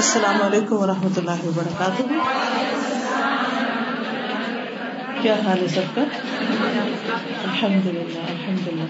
السلام 0.00 0.42
علیکم 0.42 0.76
و 0.76 0.86
رحمۃ 0.86 1.16
اللہ 1.16 1.46
وبرکاتہ۔ 1.46 2.02
کیا 5.22 5.34
حال 5.44 5.62
ہے 5.62 5.68
سب 5.68 5.94
کا؟ 5.94 6.00
الحمد 7.44 7.86
للہ 7.86 8.18
الحمد 8.18 8.68
للہ 8.68 8.84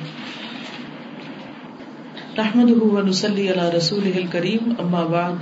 رحمد 2.38 2.82
ونسلی 2.82 3.48
علی 3.48 3.76
رسول 3.76 4.26
کریم 4.30 4.72
اما 4.78 5.04
بعد، 5.04 5.32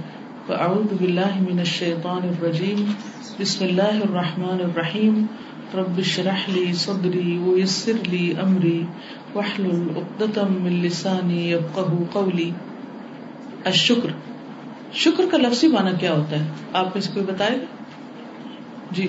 فاعوذ 0.46 0.92
باللہ 0.98 1.40
من 1.50 1.58
الشیطان 1.58 2.20
الرجیم، 2.22 2.92
بسم 3.40 3.64
اللہ 3.64 3.82
الرحمن 3.82 4.60
الرحیم۔ 4.64 5.26
رب 5.74 5.98
اشرح 5.98 6.50
لي 6.50 6.72
صدری 6.72 7.38
ويسر 7.38 8.06
لي 8.06 8.32
امری، 8.42 8.82
واحلل 9.34 9.88
عقدة 9.96 10.48
من 10.60 10.72
لسانی 10.72 11.52
يفقهوا 11.52 12.04
قولی۔ 12.12 12.50
الشکر۔ 13.64 14.27
شکر 14.92 15.24
کا 15.30 15.36
لفظی 15.36 15.68
معنی 15.68 15.90
کیا 16.00 16.12
ہوتا 16.12 16.40
ہے؟ 16.40 16.48
آپ 16.72 16.84
میں 16.84 17.00
سے 17.00 17.10
کوئی 17.14 17.26
بتائے 17.26 17.56
گا 17.56 17.64
جی۔ 18.90 19.08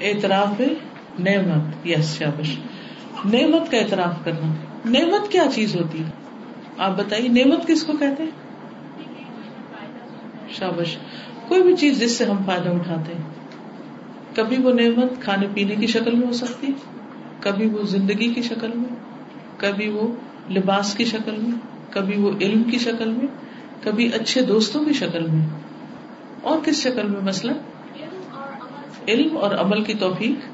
اعتراف 0.00 0.60
نعمت 1.18 1.86
یس 1.86 2.18
شابش۔ 2.18 2.56
نعمت 3.24 3.70
کا 3.70 3.76
اعتراف 3.76 4.24
کرنا۔ 4.24 4.52
نعمت 4.90 5.32
کیا 5.32 5.44
چیز 5.54 5.76
ہوتی 5.76 5.98
ہے؟ 5.98 6.10
آپ 6.78 6.90
بتائیے، 6.96 7.28
نعمت 7.28 7.66
کس 7.66 7.82
کو 7.82 7.92
کہتے 7.92 8.22
ہیں؟ 8.22 8.30
شابش، 10.50 10.96
کوئی 11.48 11.62
بھی 11.62 11.76
چیز 11.76 12.00
جس 12.00 12.12
سے 12.12 12.24
ہم 12.24 12.36
فائدہ 12.46 12.68
اٹھاتے 12.68 13.12
ہیں، 13.12 13.22
کبھی 14.36 14.56
وہ 14.56 14.72
نعمت 14.72 15.22
کھانے 15.22 15.46
پینے 15.54 15.74
کی 15.74 15.86
شکل 15.86 16.14
میں 16.14 16.26
ہو 16.26 16.32
سکتی 16.32 16.66
کبھی 17.40 17.66
وہ 17.66 17.82
زندگی 17.82 18.34
کی 18.34 18.42
شکل 18.42 18.70
میں، 18.74 18.94
کبھی 19.56 19.88
وہ 19.88 20.14
لباس 20.50 20.94
کی 20.94 21.04
شکل 21.04 21.36
میں، 21.38 21.58
کبھی 21.90 22.16
وہ 22.16 22.30
علم 22.40 22.62
کی 22.62 22.78
شکل 22.78 23.10
میں 23.10 23.26
کبھی 23.80 24.12
اچھے 24.14 24.42
دوستوں 24.42 24.84
کی 24.84 24.92
شکل 24.92 25.26
میں 25.26 25.46
اور 26.42 26.58
کس 26.64 26.82
شکل 26.82 27.06
میں 27.06 27.20
مسئلہ 27.20 27.52
علم 29.08 29.36
اور 29.36 29.50
عمل 29.50 29.84
کی 29.84 29.94
توفیق۔ 29.94 30.48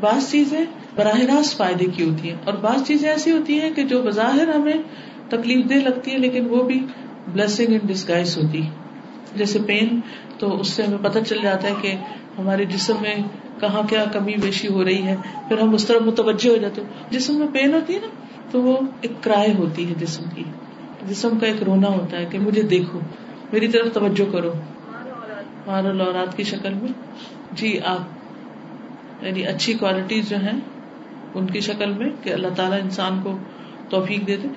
بعض 0.00 0.30
چیزیں 0.30 0.64
براہ 0.94 1.20
راست 1.20 1.56
فائدے 1.56 1.84
کی 1.84 2.10
ہوتی 2.10 2.30
ہیں 2.30 2.36
اور 2.44 2.54
بعض 2.54 2.86
چیزیں 2.86 3.08
ایسی 3.08 3.32
ہوتی 3.32 3.60
ہیں 3.60 3.70
کہ 3.70 3.84
جو 3.84 4.02
بظاہر 4.02 4.48
ہمیں 4.48 4.78
تکلیف 5.28 5.68
دہ 5.68 5.74
لگتی 5.74 6.12
ہے 6.12 6.18
لیکن 6.18 6.46
وہ 6.50 6.62
بھی 6.62 6.86
بلسنگ 7.32 7.66
ان 7.68 7.86
ڈسگائز 7.86 8.36
ہوتی 8.38 8.62
جیسے 9.36 9.58
پین 9.66 10.00
تو 10.38 10.60
اس 10.60 10.68
سے 10.68 10.82
ہمیں 10.82 10.98
پتہ 11.02 11.18
چل 11.18 11.38
جاتا 11.42 11.68
ہے 11.68 11.74
کہ 11.82 11.94
ہمارے 12.38 12.64
جسم 12.64 12.94
میں 13.00 13.14
کہاں 13.60 13.82
کیا 13.82 14.04
کمی 14.12 14.34
بیشی 14.42 14.68
ہو 14.68 14.84
رہی 14.84 15.02
ہے، 15.02 15.16
پھر 15.48 15.58
ہم 15.58 15.74
اس 15.74 15.86
طرح 15.86 15.98
متوجہ 15.98 16.50
ہو 16.50 16.56
جاتے 16.56 16.82
جسم 17.10 17.38
میں 17.38 17.46
پین 17.52 17.74
ہوتی 17.74 17.94
ہے 17.94 17.98
نا، 17.98 18.08
تو 18.50 18.62
وہ 18.62 18.76
ایک 19.00 19.12
کرائے 19.20 19.52
ہوتی 19.58 19.88
ہے 19.88 19.94
جسم 19.98 20.22
کی۔ 20.34 20.44
جسم 21.08 21.38
کا 21.38 21.46
ایک 21.46 21.62
رونا 21.62 21.88
ہوتا 21.88 22.18
ہے 22.18 22.24
کہ 22.24 22.38
مجھے 22.38 22.62
دیکھو، 22.62 23.00
میری 23.52 23.68
طرف 23.68 23.92
توجہ 23.92 24.32
کرو۔ 24.32 24.52
مارل 25.66 26.00
اولاد 26.00 26.36
کی 26.36 26.42
شکل 26.42 26.74
میں۔ 26.74 26.88
جی 27.52 27.80
آپ 27.84 27.98
یعنی 29.24 29.46
اچھی 29.46 29.72
کوالٹیز 29.72 30.28
جو 30.28 30.36
ہیں، 30.36 30.60
ان 31.34 31.46
کی 31.46 31.60
شکل 31.60 31.92
میں 31.92 32.10
کہ 32.22 32.32
اللہ 32.32 32.46
تعالیٰ 32.56 32.80
انسان 32.80 33.20
کو 33.22 33.38
توفیق 33.88 34.26
دے 34.26 34.36
دے۔ 34.36 34.48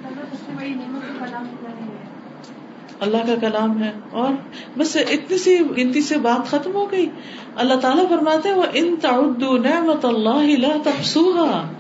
اللہ 3.00 3.18
کا 3.18 3.36
کلام 3.42 3.84
ہے۔ 3.84 3.92
اور 4.12 4.34
بس 4.78 4.98
اتنی 5.10 5.38
سی 5.38 5.60
گنتی 5.78 6.02
سے 6.02 6.18
بات 6.18 6.48
ختم 6.48 6.74
ہو 6.74 6.92
گئی۔ 6.92 7.10
اللہ 7.56 7.74
تعالیٰ 7.74 8.10
فرماتے 8.10 8.54
وہ 8.54 8.64
ان 8.74 8.96
تعدو 9.02 9.58
نعمت 9.58 10.06
اللہ 10.06 10.78
تفسوہا 10.84 11.74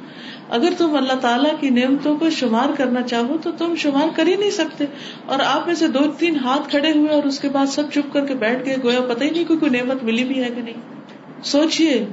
اگر 0.49 0.73
تم 0.77 0.95
اللہ 0.95 1.13
تعالیٰ 1.13 1.51
کی 1.59 1.69
نعمتوں 1.69 2.17
کو 2.17 2.29
شمار 2.29 2.69
کرنا 2.77 3.01
چاہو 3.01 3.37
تو 3.43 3.51
تم 3.51 3.75
شمار 3.75 4.07
کر 4.15 4.27
ہی 4.27 4.35
نہیں 4.35 4.49
سکتے۔ 4.49 4.85
اور 5.25 5.39
آپ 5.45 5.67
میں 5.67 5.75
سے 5.75 5.87
دو 5.87 5.99
تین 6.19 6.35
ہاتھ 6.35 6.69
کھڑے 6.69 6.91
ہوئے 6.91 7.09
اور 7.09 7.23
اس 7.23 7.39
کے 7.39 7.49
بعد 7.49 7.65
سب 7.65 7.91
چپ 7.91 8.13
کر 8.13 8.25
کے 8.25 8.35
بیٹھ 8.35 8.65
گئے 8.65 8.75
گویا 8.83 9.01
پتہ 9.01 9.23
ہی 9.23 9.29
نہیں 9.29 9.45
کوئی 9.45 9.69
نعمت 9.69 10.03
ملی 10.03 10.23
بھی 10.23 10.43
ہے 10.43 10.49
کہ 10.55 10.61
نہیں۔ 10.61 10.73
سوچیے 11.43 12.05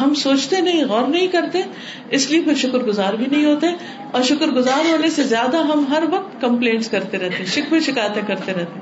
ہم 0.00 0.14
سوچتے 0.14 0.60
نہیں 0.60 0.84
غور 0.84 1.08
نہیں 1.08 1.26
کرتے 1.26 1.62
اس 2.10 2.30
لیے 2.30 2.42
پھر 2.42 2.54
شکر 2.54 2.78
گزار 2.78 3.12
بھی 3.14 3.26
نہیں 3.30 3.44
ہوتے۔ 3.44 3.66
اور 4.12 4.22
شکر 4.22 4.46
گزار 4.46 4.90
ہونے 4.90 5.10
سے 5.10 5.22
زیادہ 5.22 5.56
ہم 5.56 5.84
ہر 5.90 6.02
وقت 6.10 6.40
کمپلینٹ 6.40 6.90
کرتے 6.90 7.18
رہتے 7.18 7.44
شکوے 7.44 7.80
شکایتیں 7.80 8.22
کرتے 8.26 8.52
رہتے 8.52 8.80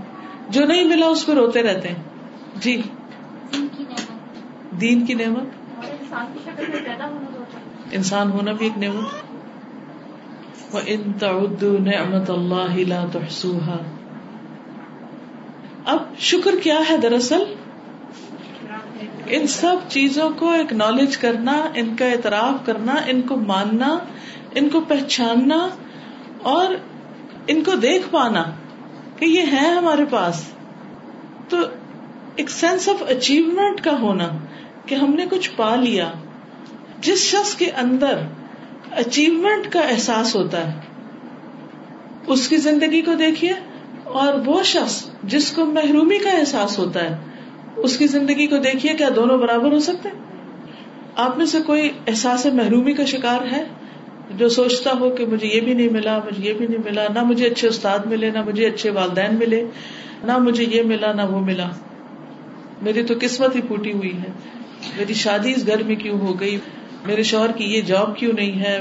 جو 0.49 0.65
نہیں 0.65 0.85
ملا 0.85 1.07
اس 1.07 1.27
پہ 1.27 1.33
روتے 1.33 1.63
رہتے 1.63 1.89
ہیں۔ 1.89 2.03
جی۔ 2.61 2.83
دین 4.81 5.07
کی 5.07 5.15
نعمت۔ 5.15 5.45
انسان 5.85 6.27
ہونا 7.01 7.34
بھی 7.99 8.67
ایک 8.67 8.79
نعمت 8.79 9.25
ان 10.87 11.13
نعمت 11.63 12.31
اللہ 12.31 12.77
اب 15.85 15.99
شکر 16.19 16.55
کیا 16.63 16.81
ہے 16.91 16.97
دراصل؟ 16.97 17.45
ان 19.27 19.47
سب 19.47 19.77
چیزوں 19.89 20.31
کو 20.31 20.51
اکنالج 20.51 21.17
کرنا، 21.17 21.69
ان 21.75 21.97
کا 21.97 22.07
اعتراف 22.07 22.67
کرنا، 22.67 22.95
ان 23.07 23.23
کو 23.23 23.37
ماننا، 23.37 23.99
ان 24.55 24.69
کو 24.69 24.81
پہچاننا 24.81 25.69
اور 26.43 26.75
ان 27.47 27.65
کو 27.65 27.73
دیکھ 27.75 28.09
پانا 28.11 28.45
کہ 29.19 29.25
یہ 29.25 29.43
ہے 29.53 29.71
ہمارے 29.71 30.05
پاس۔ 30.11 30.45
تو 31.49 31.57
ایک 32.37 32.51
سینس 32.51 32.89
آف 32.89 33.03
اچیومنٹ 33.09 33.81
کا 33.81 34.01
ہونا 34.01 34.29
کہ 34.87 34.95
ہم 34.95 35.15
نے 35.15 35.27
کچھ 35.31 35.51
پا 35.57 35.77
لیا۔ 35.77 36.13
جس 37.01 37.19
شخص 37.19 37.55
کے 37.55 37.71
اندر 37.71 38.19
اچیومنٹ 38.91 39.73
کا 39.73 39.81
احساس 39.81 40.37
ہوتا 40.37 40.73
ہے، 40.73 40.81
اس 42.27 42.49
کی 42.49 42.57
زندگی 42.57 43.03
کو 43.03 43.15
دیکھیے، 43.15 43.53
اور 44.05 44.33
وہ 44.47 44.63
شخص 44.63 45.11
جس 45.23 45.53
کو 45.53 45.65
محرومی 45.65 46.19
کا 46.19 46.31
احساس 46.31 46.79
ہوتا 46.79 47.05
ہے، 47.05 47.17
اس 47.77 47.99
کی 47.99 48.07
زندگی 48.07 48.47
کو 48.47 48.57
دیکھیے، 48.57 48.95
کیا 48.95 49.09
دونوں 49.17 49.39
برابر 49.39 49.73
ہو 49.73 49.79
سکتے؟ 49.79 50.09
آپ 51.17 51.39
میں 51.39 51.47
سے 51.47 51.59
کوئی 51.67 51.91
احساس 52.07 52.47
محرومی 52.47 52.93
کا 52.93 53.05
شکار 53.05 53.53
ہے 53.53 53.65
جو 54.31 54.49
سوچتا 54.49 54.91
ہو 55.01 55.11
کہ 55.11 55.27
مجھے 55.27 55.47
یہ 55.47 55.61
بھی 55.61 55.75
نہیں 55.75 55.89
ملا، 55.89 56.19
مجھے 56.19 56.49
یہ 56.49 56.55
بھی 56.55 56.67
نہیں 56.67 56.79
ملا، 56.85 57.07
نہ 57.15 57.23
مجھے 57.23 57.47
اچھے 57.47 57.69
استاد 57.69 57.99
ملے، 58.07 58.31
نہ 58.31 58.43
مجھے 58.43 58.67
اچھے 58.67 58.91
والدین 58.91 59.35
ملے، 59.35 59.65
نہ 60.25 60.39
مجھے 60.39 60.65
یہ 60.65 60.83
ملا، 60.83 61.13
نہ 61.13 61.23
وہ 61.23 61.41
ملا۔ 61.41 61.69
میری 62.83 63.03
تو 63.03 63.15
قسمت 63.21 63.57
ہی 63.57 63.61
پوٹی 63.69 63.93
ہوئی 63.93 64.17
ہے۔ 64.17 64.33
میری 64.97 65.15
شادی 65.15 65.53
اس 65.57 65.67
گھر 65.67 65.83
میں 65.83 65.97
کیوں 65.97 66.21
ہو 66.21 66.41
گئی؟ 66.41 66.59
میرے 67.07 67.23
شوہر 67.23 67.53
کی 67.53 67.65
یہ 67.65 67.81
جاب 67.81 68.17
کیوں 68.17 68.33
نہیں 68.33 68.61
ہے؟ 68.61 68.79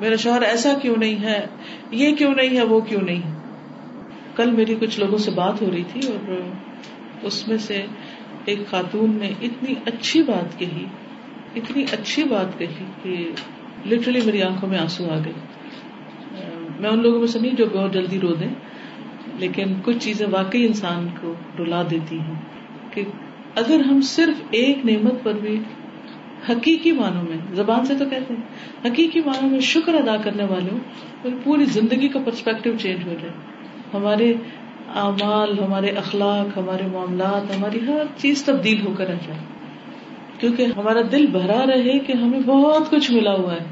میرا 0.00 0.16
شوہر 0.16 0.42
ایسا 0.42 0.72
کیوں 0.82 0.96
نہیں 0.96 1.22
ہے؟ 1.22 1.46
یہ 1.90 2.16
کیوں 2.16 2.34
نہیں 2.34 2.56
ہے؟ 2.56 2.62
وہ 2.62 2.80
کیوں 2.80 3.00
نہیں 3.00 3.22
کل 4.36 4.50
میری 4.50 4.74
کچھ 4.80 5.00
لوگوں 5.00 5.18
سے 5.18 5.30
بات 5.30 5.62
ہو 5.62 5.70
رہی 5.70 5.82
تھی 5.92 6.00
اور 6.06 6.32
اس 7.22 7.48
میں 7.48 7.58
سے 7.58 7.84
ایک 8.44 8.58
خاتون 8.70 9.16
نے 9.20 9.30
اتنی 9.42 9.74
اچھی 9.86 10.22
بات 10.22 10.58
کہی، 10.58 10.84
اتنی 11.56 11.84
اچھی 11.92 12.24
بات 12.24 12.58
کہی 12.58 12.84
کہ 13.02 13.16
لٹرلی 13.86 14.20
میری 14.24 14.42
آنکھوں 14.42 14.68
میں 14.68 14.78
آنسو 14.78 15.10
آ 15.10 15.18
گئی 15.24 15.32
میں 16.80 16.90
ان 16.90 17.02
لوگوں 17.02 17.18
میں 17.18 17.28
سے 17.28 17.38
نہیں 17.38 17.56
جو 17.56 17.66
بہت 17.72 17.94
جلدی 17.94 18.20
رو 18.20 18.34
دیں، 18.34 18.48
لیکن 19.34 19.74
کچھ 19.84 19.96
چیزیں 19.98 20.26
واقعی 20.30 20.66
انسان 20.66 21.06
کو 21.20 21.34
رلا 21.58 21.82
دیتی 21.90 22.18
ہیں 22.18 22.34
کہ 22.90 23.02
اگر 23.54 23.80
ہم 23.80 24.00
صرف 24.00 24.42
ایک 24.50 24.84
نعمت 24.86 25.22
پر 25.22 25.32
بھی 25.32 25.58
حقیقی 26.48 26.92
معنوں 26.92 27.22
میں، 27.22 27.36
زبان 27.54 27.84
سے 27.84 27.94
تو 27.98 28.04
کہتے 28.04 28.34
ہیں، 28.34 28.42
حقیقی 28.90 29.20
معنوں 29.26 29.50
میں 29.50 29.60
شکر 29.60 29.94
ادا 29.94 30.16
کرنے 30.16 30.44
والوں 30.44 30.78
پوری 31.44 31.64
زندگی 31.64 32.08
کا 32.08 32.18
پرسپیکٹو 32.24 32.70
چینج 32.80 33.08
ہو 33.08 33.14
جائے۔ 33.22 33.32
ہمارے 33.94 34.34
اعمال، 34.94 35.58
ہمارے 35.58 35.90
اخلاق، 35.90 36.58
ہمارے 36.58 36.82
معاملات، 36.92 37.56
ہماری 37.56 37.80
ہر 37.86 38.02
چیز 38.16 38.44
تبدیل 38.44 38.86
ہو 38.86 38.94
کر 38.98 39.04
آ 39.04 39.14
جائے۔ 39.26 39.40
کیونکہ 40.38 40.66
ہمارا 40.76 41.00
دل 41.12 41.26
بھرا 41.26 41.66
رہے 41.66 41.98
کہ 41.98 42.12
ہمیں 42.12 42.40
بہت 42.40 42.90
کچھ 42.90 43.12
ملا 43.12 43.32
ہوا 43.32 43.52
ہے۔ 43.52 43.64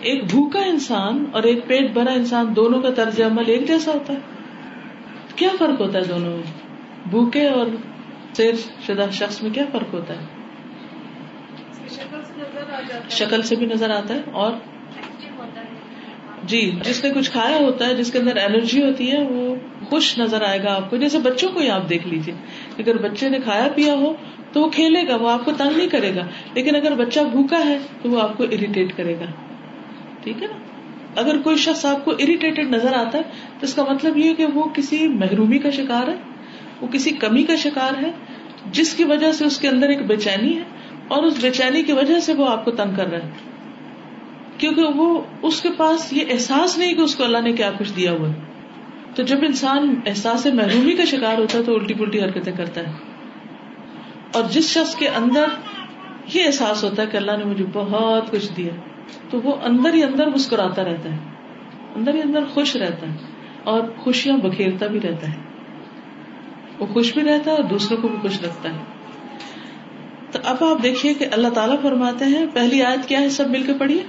ایک 0.00 0.24
بھوکا 0.24 0.60
انسان 0.60 1.24
اور 1.32 1.42
ایک 1.42 1.66
پیٹ 1.66 1.90
بھرا 1.92 2.12
انسان 2.12 2.56
دونوں 2.56 2.80
کا 2.80 2.90
طرز 2.90 3.20
عمل 3.20 3.42
ایک 3.46 3.68
جیسا 3.68 3.92
ہوتا 3.92 4.12
ہے۔ 4.12 4.18
کیا 5.36 5.48
فرق 5.58 5.80
ہوتا 5.80 5.98
ہے 5.98 6.04
دونوں 6.04 6.30
میں؟ 6.30 6.52
بھوکے 7.10 7.46
اور 7.46 7.66
سیر 8.32 8.54
شدہ 8.86 9.06
شخص 9.12 9.42
میں 9.42 9.50
کیا 9.50 9.64
فرق 9.72 9.94
ہوتا 9.94 10.14
ہے؟ 10.14 10.39
شکل 13.10 13.42
سے 13.42 13.56
بھی 13.56 13.66
نظر 13.66 13.90
آتا 13.90 14.14
ہے 14.14 14.20
اور 14.32 14.52
جی 16.44 16.70
جس 16.84 17.04
نے 17.04 17.10
کچھ 17.10 17.30
کھایا 17.30 17.56
ہوتا 17.56 17.86
ہے 17.86 17.94
جس 17.94 18.12
کے 18.12 18.18
اندر 18.18 18.36
الرجی 18.36 18.82
ہوتی 18.82 19.12
ہے 19.12 19.22
وہ 19.22 19.54
خوش 19.88 20.18
نظر 20.18 20.42
آئے 20.42 20.62
گا 20.62 20.76
آپ 20.76 20.90
کو۔ 20.90 20.96
جیسے 20.96 21.18
بچوں 21.18 21.50
کو 21.50 21.60
ہی 21.60 21.70
آپ 21.70 21.88
دیکھ 21.88 22.08
لیجیے 22.08 22.34
اگر 22.78 22.98
بچے 22.98 23.28
نے 23.28 23.38
کھایا 23.44 23.68
پیا 23.74 23.94
ہو 23.94 24.14
تو 24.52 24.60
وہ 24.60 24.68
کھیلے 24.70 25.08
گا 25.08 25.16
وہ 25.16 25.30
آپ 25.30 25.44
کو 25.44 25.52
تنگ 25.52 25.76
نہیں 25.76 25.88
کرے 25.88 26.14
گا۔ 26.14 26.26
لیکن 26.54 26.76
اگر 26.76 26.94
بچہ 26.94 27.20
بھوکا 27.20 27.64
ہے 27.64 27.78
تو 28.02 28.10
وہ 28.10 28.20
آپ 28.20 28.36
کو 28.36 28.44
اریٹیٹ 28.44 28.96
کرے 28.96 29.14
گا۔ 29.14 29.24
ٹھیک 30.24 30.42
ہے 30.42 30.48
نا؟ 30.48 30.58
اگر 31.20 31.38
کوئی 31.38 31.56
شخص 31.56 31.84
آپ 31.84 32.04
کو 32.04 32.10
اریٹیٹڈ 32.10 32.70
نظر 32.70 32.92
آتا 32.92 33.18
ہے 33.18 33.22
تو 33.60 33.66
اس 33.66 33.74
کا 33.74 33.84
مطلب 33.90 34.18
یہ 34.18 34.34
کہ 34.34 34.46
وہ 34.46 34.64
کسی 34.74 35.08
محرومی 35.08 35.58
کا 35.58 35.70
شکار 35.70 36.08
ہے 36.08 36.16
وہ 36.80 36.86
کسی 36.86 37.10
کمی 37.10 37.42
کا 37.42 37.56
شکار 37.56 38.02
ہے 38.02 38.10
جس 38.72 38.94
کی 38.94 39.04
وجہ 39.04 39.32
سے 39.32 39.44
اس 39.44 39.58
کے 39.58 39.68
اندر 39.68 39.88
ایک 39.88 40.06
بے 40.06 40.16
چینی 40.16 40.56
ہے۔ 40.58 40.62
اور 41.10 41.22
اس 41.22 41.38
بے 41.42 41.50
چینی 41.50 41.82
کی 41.82 41.92
وجہ 41.92 42.20
سے 42.20 42.34
وہ 42.34 42.48
آپ 42.48 42.64
کو 42.64 42.70
تنگ 42.70 42.94
کر 42.94 43.06
رہا 43.06 43.18
ہے 43.18 43.30
کیونکہ 44.58 44.82
وہ 44.82 45.20
اس 45.42 45.60
کے 45.60 45.68
پاس 45.76 46.12
یہ 46.12 46.24
احساس 46.30 46.78
نہیں 46.78 46.94
کہ 46.94 47.00
اس 47.00 47.16
کو 47.16 47.24
اللہ 47.24 47.38
نے 47.38 47.52
کیا 47.52 47.70
کچھ 47.78 47.92
دیا 47.96 48.12
ہوا 48.12 48.28
تو 49.14 49.22
جب 49.22 49.36
انسان 49.42 50.00
احساس 50.06 50.46
محرومی 50.46 50.92
کا 50.92 51.04
شکار 51.04 51.38
ہوتا 51.38 51.58
ہے 51.58 51.62
تو 51.62 51.74
الٹی 51.74 51.94
پلٹی 51.94 52.20
حرکتیں 52.20 52.52
کرتا 52.52 52.80
ہے۔ 52.80 52.92
اور 54.32 54.42
جس 54.50 54.70
شخص 54.70 54.96
کے 54.96 55.08
اندر 55.08 55.44
یہ 56.34 56.44
احساس 56.46 56.84
ہوتا 56.84 57.02
ہے 57.02 57.06
کہ 57.06 57.16
اللہ 57.16 57.32
نے 57.38 57.44
مجھے 57.44 57.64
بہت 57.72 58.30
کچھ 58.30 58.52
دیا، 58.56 58.72
تو 59.30 59.40
وہ 59.44 59.54
اندر 59.62 59.94
ہی 59.94 60.02
اندر 60.02 60.26
مسکراتا 60.26 60.84
رہتا 60.84 61.12
ہے۔ 61.12 61.18
اندر 61.96 62.14
ہی 62.14 62.20
اندر 62.22 62.44
خوش 62.44 62.76
رہتا 62.76 63.06
ہے 63.06 63.16
اور 63.64 63.80
خوشیاں 63.98 64.36
بکھیرتا 64.36 64.86
بھی 64.86 65.00
رہتا 65.00 65.28
ہے۔ 65.28 65.36
وہ 66.78 66.86
خوش 66.86 67.14
بھی 67.14 67.22
رہتا 67.22 67.50
ہے 67.50 67.56
اور 67.56 67.64
دوسروں 67.64 68.02
کو 68.02 68.08
بھی 68.08 68.16
خوش 68.22 68.42
رکھتا 68.42 68.68
ہے۔ 68.68 68.78
تو 70.42 70.48
اب 70.48 70.64
آپ 70.64 70.82
دیکھیے 70.82 71.14
کہ 71.14 71.26
اللہ 71.32 71.48
تعالیٰ 71.48 71.82
فرماتے 71.82 72.24
ہیں، 72.24 72.46
پہلی 72.54 72.82
آیت 72.82 73.08
کیا 73.08 73.20
ہے؟ 73.20 73.28
سب 73.28 73.50
مل 73.50 73.62
کے 73.62 73.72
پڑھیے۔ 73.78 74.02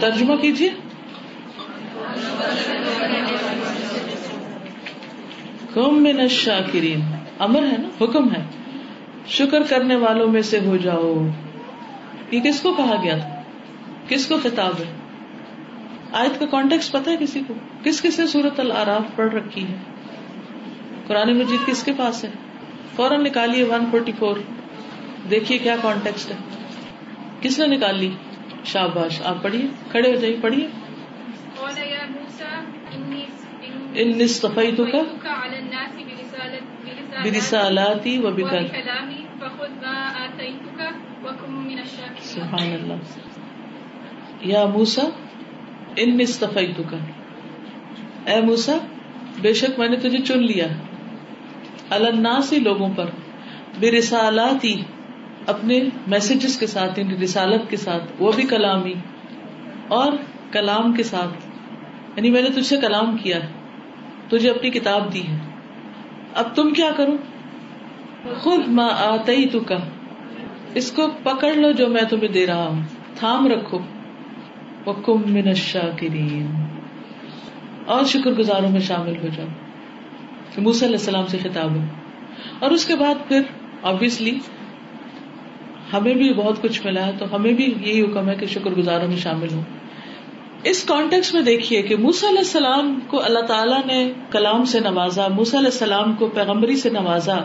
ترجمہ 0.00 0.34
کیجیے۔ 0.34 0.70
کم 5.74 6.02
میں 6.02 6.12
نشاکرین 6.12 7.00
امر 7.38 7.62
ہے 7.62 7.76
نا؟ 7.78 8.04
حکم 8.04 8.34
ہے۔ 8.34 8.44
شکر 9.26 9.62
کرنے 9.62 9.96
والوں 9.96 10.28
میں 10.28 10.42
سے 10.42 10.60
ہو 10.60 10.76
جاؤ۔ 10.76 11.26
یہ 12.30 12.40
کس 12.40 12.60
کو 12.60 12.72
کہا 12.72 13.02
گیا 13.02 13.18
تھا؟ 13.18 13.42
کس 14.08 14.26
کو 14.26 14.36
خطاب 14.42 14.72
ہے؟ 14.78 14.96
آیت 16.12 16.40
کا 16.40 16.46
کانٹیکس 16.46 16.92
پتا 16.92 17.10
ہے 17.10 17.16
کسی 17.20 17.40
کو؟ 17.46 17.54
کس 17.82 18.02
کس 18.02 18.18
نے 18.18 18.26
سورت 18.26 18.60
العراف 18.60 19.16
پڑھ 19.16 19.34
رکھی 19.34 19.62
ہے؟ 19.62 19.76
قرآن 21.08 21.38
مجید 21.38 21.66
کس 21.66 21.82
کے 21.82 21.92
پاس 21.96 22.24
ہے؟ 22.24 22.30
فوراً 22.96 23.24
نکالیے 23.24 23.64
ون 23.64 23.84
فورٹی 23.90 24.12
فور 24.18 24.38
دیکھیے 25.30 25.58
کیا 25.58 25.76
کانٹیکسٹ 25.82 26.30
ہے۔ 26.30 26.36
کس 27.40 27.58
نے 27.58 27.76
نکال 27.76 27.98
لی؟ 27.98 28.10
شاباش، 28.64 29.22
آپ 29.22 29.42
پڑھیے۔ 29.42 29.66
کھڑے 29.90 30.10
ہو 30.10 30.14
جائیے، 30.16 30.36
پڑھیے۔ 30.40 30.68
ان 33.94 34.18
نصفی 34.18 34.76
تو 34.76 34.84
کا 34.84 34.98
برسالاتی 37.24 38.18
و 38.18 38.30
بکر 38.30 38.62
سبحان 42.20 42.72
اللہ۔ 42.72 42.94
یا 44.40 44.66
موسا 44.66 45.02
ان 45.96 46.18
نصفی 46.18 46.72
تو 46.76 46.82
کا 46.90 46.96
اے 48.30 48.40
موسا 48.40 48.76
بے 49.40 49.52
شک 49.54 49.78
میں 49.78 49.88
نے 49.88 49.96
تجھے 49.96 50.18
چن 50.18 50.38
لیا۔ 50.38 50.66
الناسی 51.90 52.58
لوگوں 52.58 52.88
پر، 52.96 53.04
برسالاتی، 53.80 54.82
اپنے 55.46 55.80
میسجز 56.06 56.58
کے 56.58 56.66
ساتھ 56.66 56.98
یعنی 56.98 57.16
رسالت 57.16 57.70
کے 57.70 57.76
ساتھ، 57.76 58.04
وہ 58.18 58.32
بھی 58.32 58.42
کلامی، 58.42 58.94
اور 59.88 60.12
کلام 60.50 60.92
کے 60.92 61.02
ساتھ۔ 61.02 61.46
یعنی 62.16 62.30
میں 62.30 62.42
نے 62.42 62.48
تجھ 62.48 62.66
سے 62.66 62.76
کلام 62.76 63.16
کیا 63.16 63.36
ہے، 63.36 63.48
تجھے 64.28 64.50
اپنی 64.50 64.70
کتاب 64.70 65.14
دی 65.14 65.28
ہے۔ 65.28 65.38
اب 66.34 66.54
تم 66.54 66.70
کیا 66.70 66.90
کرو؟ 66.96 67.16
خود 68.38 68.68
ماں 68.68 68.90
آتی 68.90 69.48
تو 69.48 69.60
کا 69.60 69.76
اس 70.74 70.92
کو 70.92 71.06
پکڑ 71.22 71.52
لو 71.54 71.70
جو 71.70 71.86
میں 71.86 72.02
تمہیں 72.10 72.28
دے 72.28 72.46
رہا 72.46 72.68
ہوں، 72.68 72.82
تھام 73.14 73.46
رکھو۔ 73.46 73.78
وکم 74.86 75.32
من 75.32 75.48
الشاکرین۔ 75.48 76.64
اور 77.86 78.04
شکر 78.04 78.30
گزاروں 78.30 78.70
میں 78.70 78.80
شامل 78.80 79.16
ہو 79.16 79.28
جاؤ۔ 79.36 79.46
موسی 80.56 80.84
علیہ 80.84 80.96
السلام 80.96 81.26
سے 81.26 81.38
خطاب 81.38 81.74
ہو۔ 81.74 81.80
اور 82.58 82.70
اس 82.70 82.84
کے 82.84 82.96
بعد 82.96 83.28
پھر 83.28 83.40
آبیسلی 83.82 84.38
ہمیں 85.92 86.14
بھی 86.14 86.34
بہت 86.34 86.62
کچھ 86.62 86.86
ملا 86.86 87.06
ہے 87.06 87.12
تو 87.18 87.36
ہمیں 87.36 87.52
بھی 87.52 87.74
یہی 87.80 88.02
حکم 88.02 88.28
ہے 88.28 88.34
کہ 88.34 88.46
شکر 88.46 88.70
گزاروں 88.70 89.08
میں 89.08 89.16
شامل 89.16 89.46
ہوں۔ 89.52 89.62
اس 90.64 90.84
کانٹیکس 90.84 91.34
میں 91.34 91.42
دیکھیے 91.42 91.82
کہ 91.82 91.96
موسی 91.96 92.26
علیہ 92.28 92.38
السلام 92.38 93.00
کو 93.06 93.24
اللہ 93.24 93.38
تعالیٰ 93.38 93.80
نے 93.86 94.12
کلام 94.30 94.64
سے 94.64 94.80
نوازا، 94.80 95.28
موسی 95.28 95.56
علیہ 95.56 95.66
السلام 95.66 96.12
کو 96.12 96.26
پیغمبری 96.26 96.76
سے 96.76 96.90
نوازا، 96.90 97.36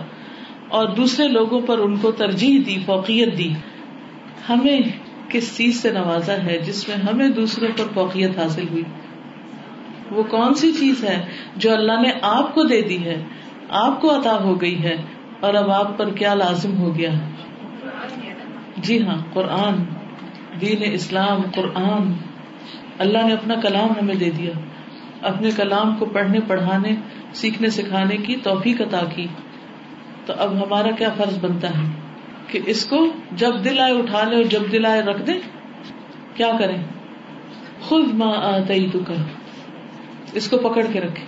اور 0.68 0.88
دوسرے 0.88 1.28
لوگوں 1.28 1.62
پر 1.62 1.78
ان 1.78 1.96
کو 1.96 2.12
ترجیح 2.12 2.60
دی، 2.66 2.78
فوقیت 2.86 3.38
دی۔ 3.38 3.50
ہمیں 4.50 4.80
کس 5.30 5.58
چیز 5.58 5.82
سے 5.82 5.92
نوازا 5.92 6.34
ہے 6.34 6.58
جس 6.58 6.88
میں 6.88 6.98
ہمیں 6.98 7.30
دوسروں 7.30 7.68
پر 7.78 7.84
فوقیت 7.94 8.38
حاصل 8.38 8.68
ہوئی؟ 8.72 8.84
وہ 10.14 10.24
کون 10.24 10.54
سی 10.54 10.72
چیز 10.72 11.04
ہے 11.04 11.26
جو 11.56 11.74
اللہ 11.74 12.02
نے 12.02 12.12
آپ 12.22 12.56
کو 12.56 12.64
دے 12.64 12.82
دی 12.82 13.04
ہے؟ 13.04 13.24
آپ 13.70 14.02
کو 14.02 14.20
عطا 14.20 14.44
ہو 14.44 14.62
گئی 14.62 14.84
ہے۔ 14.84 14.96
اور 15.40 15.54
اب 15.54 15.72
آپ 15.72 15.98
پر 15.98 16.10
کیا 16.10 16.34
لازم 16.34 16.78
ہو 16.78 16.98
گیا؟ 16.98 17.10
جی 18.78 19.04
ہاں 19.04 19.18
قرآن۔ 19.34 19.76
دین 20.62 20.78
اسلام، 20.82 21.42
قرآن۔ 21.56 22.14
اللہ 23.00 23.18
نے 23.28 23.34
اپنا 23.34 23.56
کلام 23.56 23.90
ہمیں 24.02 24.16
دے 24.16 24.30
دیا۔ 24.30 24.52
اپنے 25.22 25.50
کلام 25.56 25.96
کو 25.96 26.06
پڑھنے، 26.06 26.40
پڑھانے، 26.48 26.90
سیکھنے، 27.34 27.70
سکھانے 27.70 28.18
کی 28.18 28.36
توفیق 28.36 28.82
عطا 28.82 29.02
کی۔ 29.16 29.28
تو 30.26 30.34
اب 30.38 30.64
ہمارا 30.64 30.92
کیا 30.92 31.10
فرض 31.18 31.38
بنتا 31.38 31.70
ہے؟ 31.70 31.92
کہ 32.48 32.60
اس 32.66 32.86
کو 32.86 33.08
جب 33.32 33.52
دل 33.64 33.80
آئے 33.80 33.94
اٹھا 33.94 34.24
لے 34.24 34.36
اور 34.36 34.44
جب 34.44 34.62
دل 34.72 34.86
آئے 34.86 35.02
رکھ 35.02 35.22
دے 35.22 35.34
کیا 36.34 36.52
کریں؟ 36.60 36.84
خود 37.82 38.14
ماں 38.14 38.34
آئی 38.34 38.90
تو 38.94 39.00
کر 39.08 39.14
اس 40.34 40.50
کو 40.50 40.58
پکڑ 40.58 40.86
کے 40.94 41.02
رکھے 41.02 41.26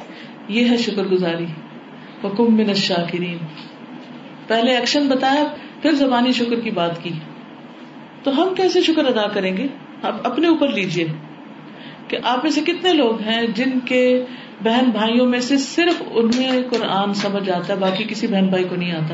یہ 0.47 0.69
ہے 0.69 0.77
شکر 0.77 1.03
گزاری 1.03 1.45
حکم 2.23 2.55
من 2.55 2.69
الشاکرین۔ 2.69 3.37
پہلے 4.47 4.75
ایکشن 4.75 5.07
بتایا، 5.07 5.43
پھر 5.81 5.91
زبانی 5.91 6.31
شکر 6.31 6.59
کی 6.59 6.71
بات 6.71 7.03
کی۔ 7.03 7.09
تو 8.23 8.43
ہم 8.43 8.53
کیسے 8.55 8.81
شکر 8.81 9.05
ادا 9.05 9.27
کریں 9.27 9.57
گے؟ 9.57 9.67
آپ 10.03 10.27
اپنے 10.27 10.47
اوپر 10.47 10.67
لیجیے 10.67 11.07
کہ 12.07 12.17
آپ 12.23 12.43
میں 12.43 12.51
سے 12.51 12.61
کتنے 12.61 12.93
لوگ 12.93 13.21
ہیں 13.21 13.47
جن 13.47 13.79
کے 13.85 14.25
بہن 14.63 14.89
بھائیوں 14.89 15.25
میں 15.25 15.39
سے 15.39 15.57
صرف 15.57 16.03
انہیں 16.11 16.61
قرآن 16.69 17.13
سمجھ 17.13 17.49
آتا 17.49 17.73
ہے 17.73 17.79
باقی 17.79 18.03
کسی 18.03 18.27
بہن 18.27 18.47
بھائی 18.47 18.63
کو 18.63 18.75
نہیں 18.75 18.91
آتا۔ 18.91 19.13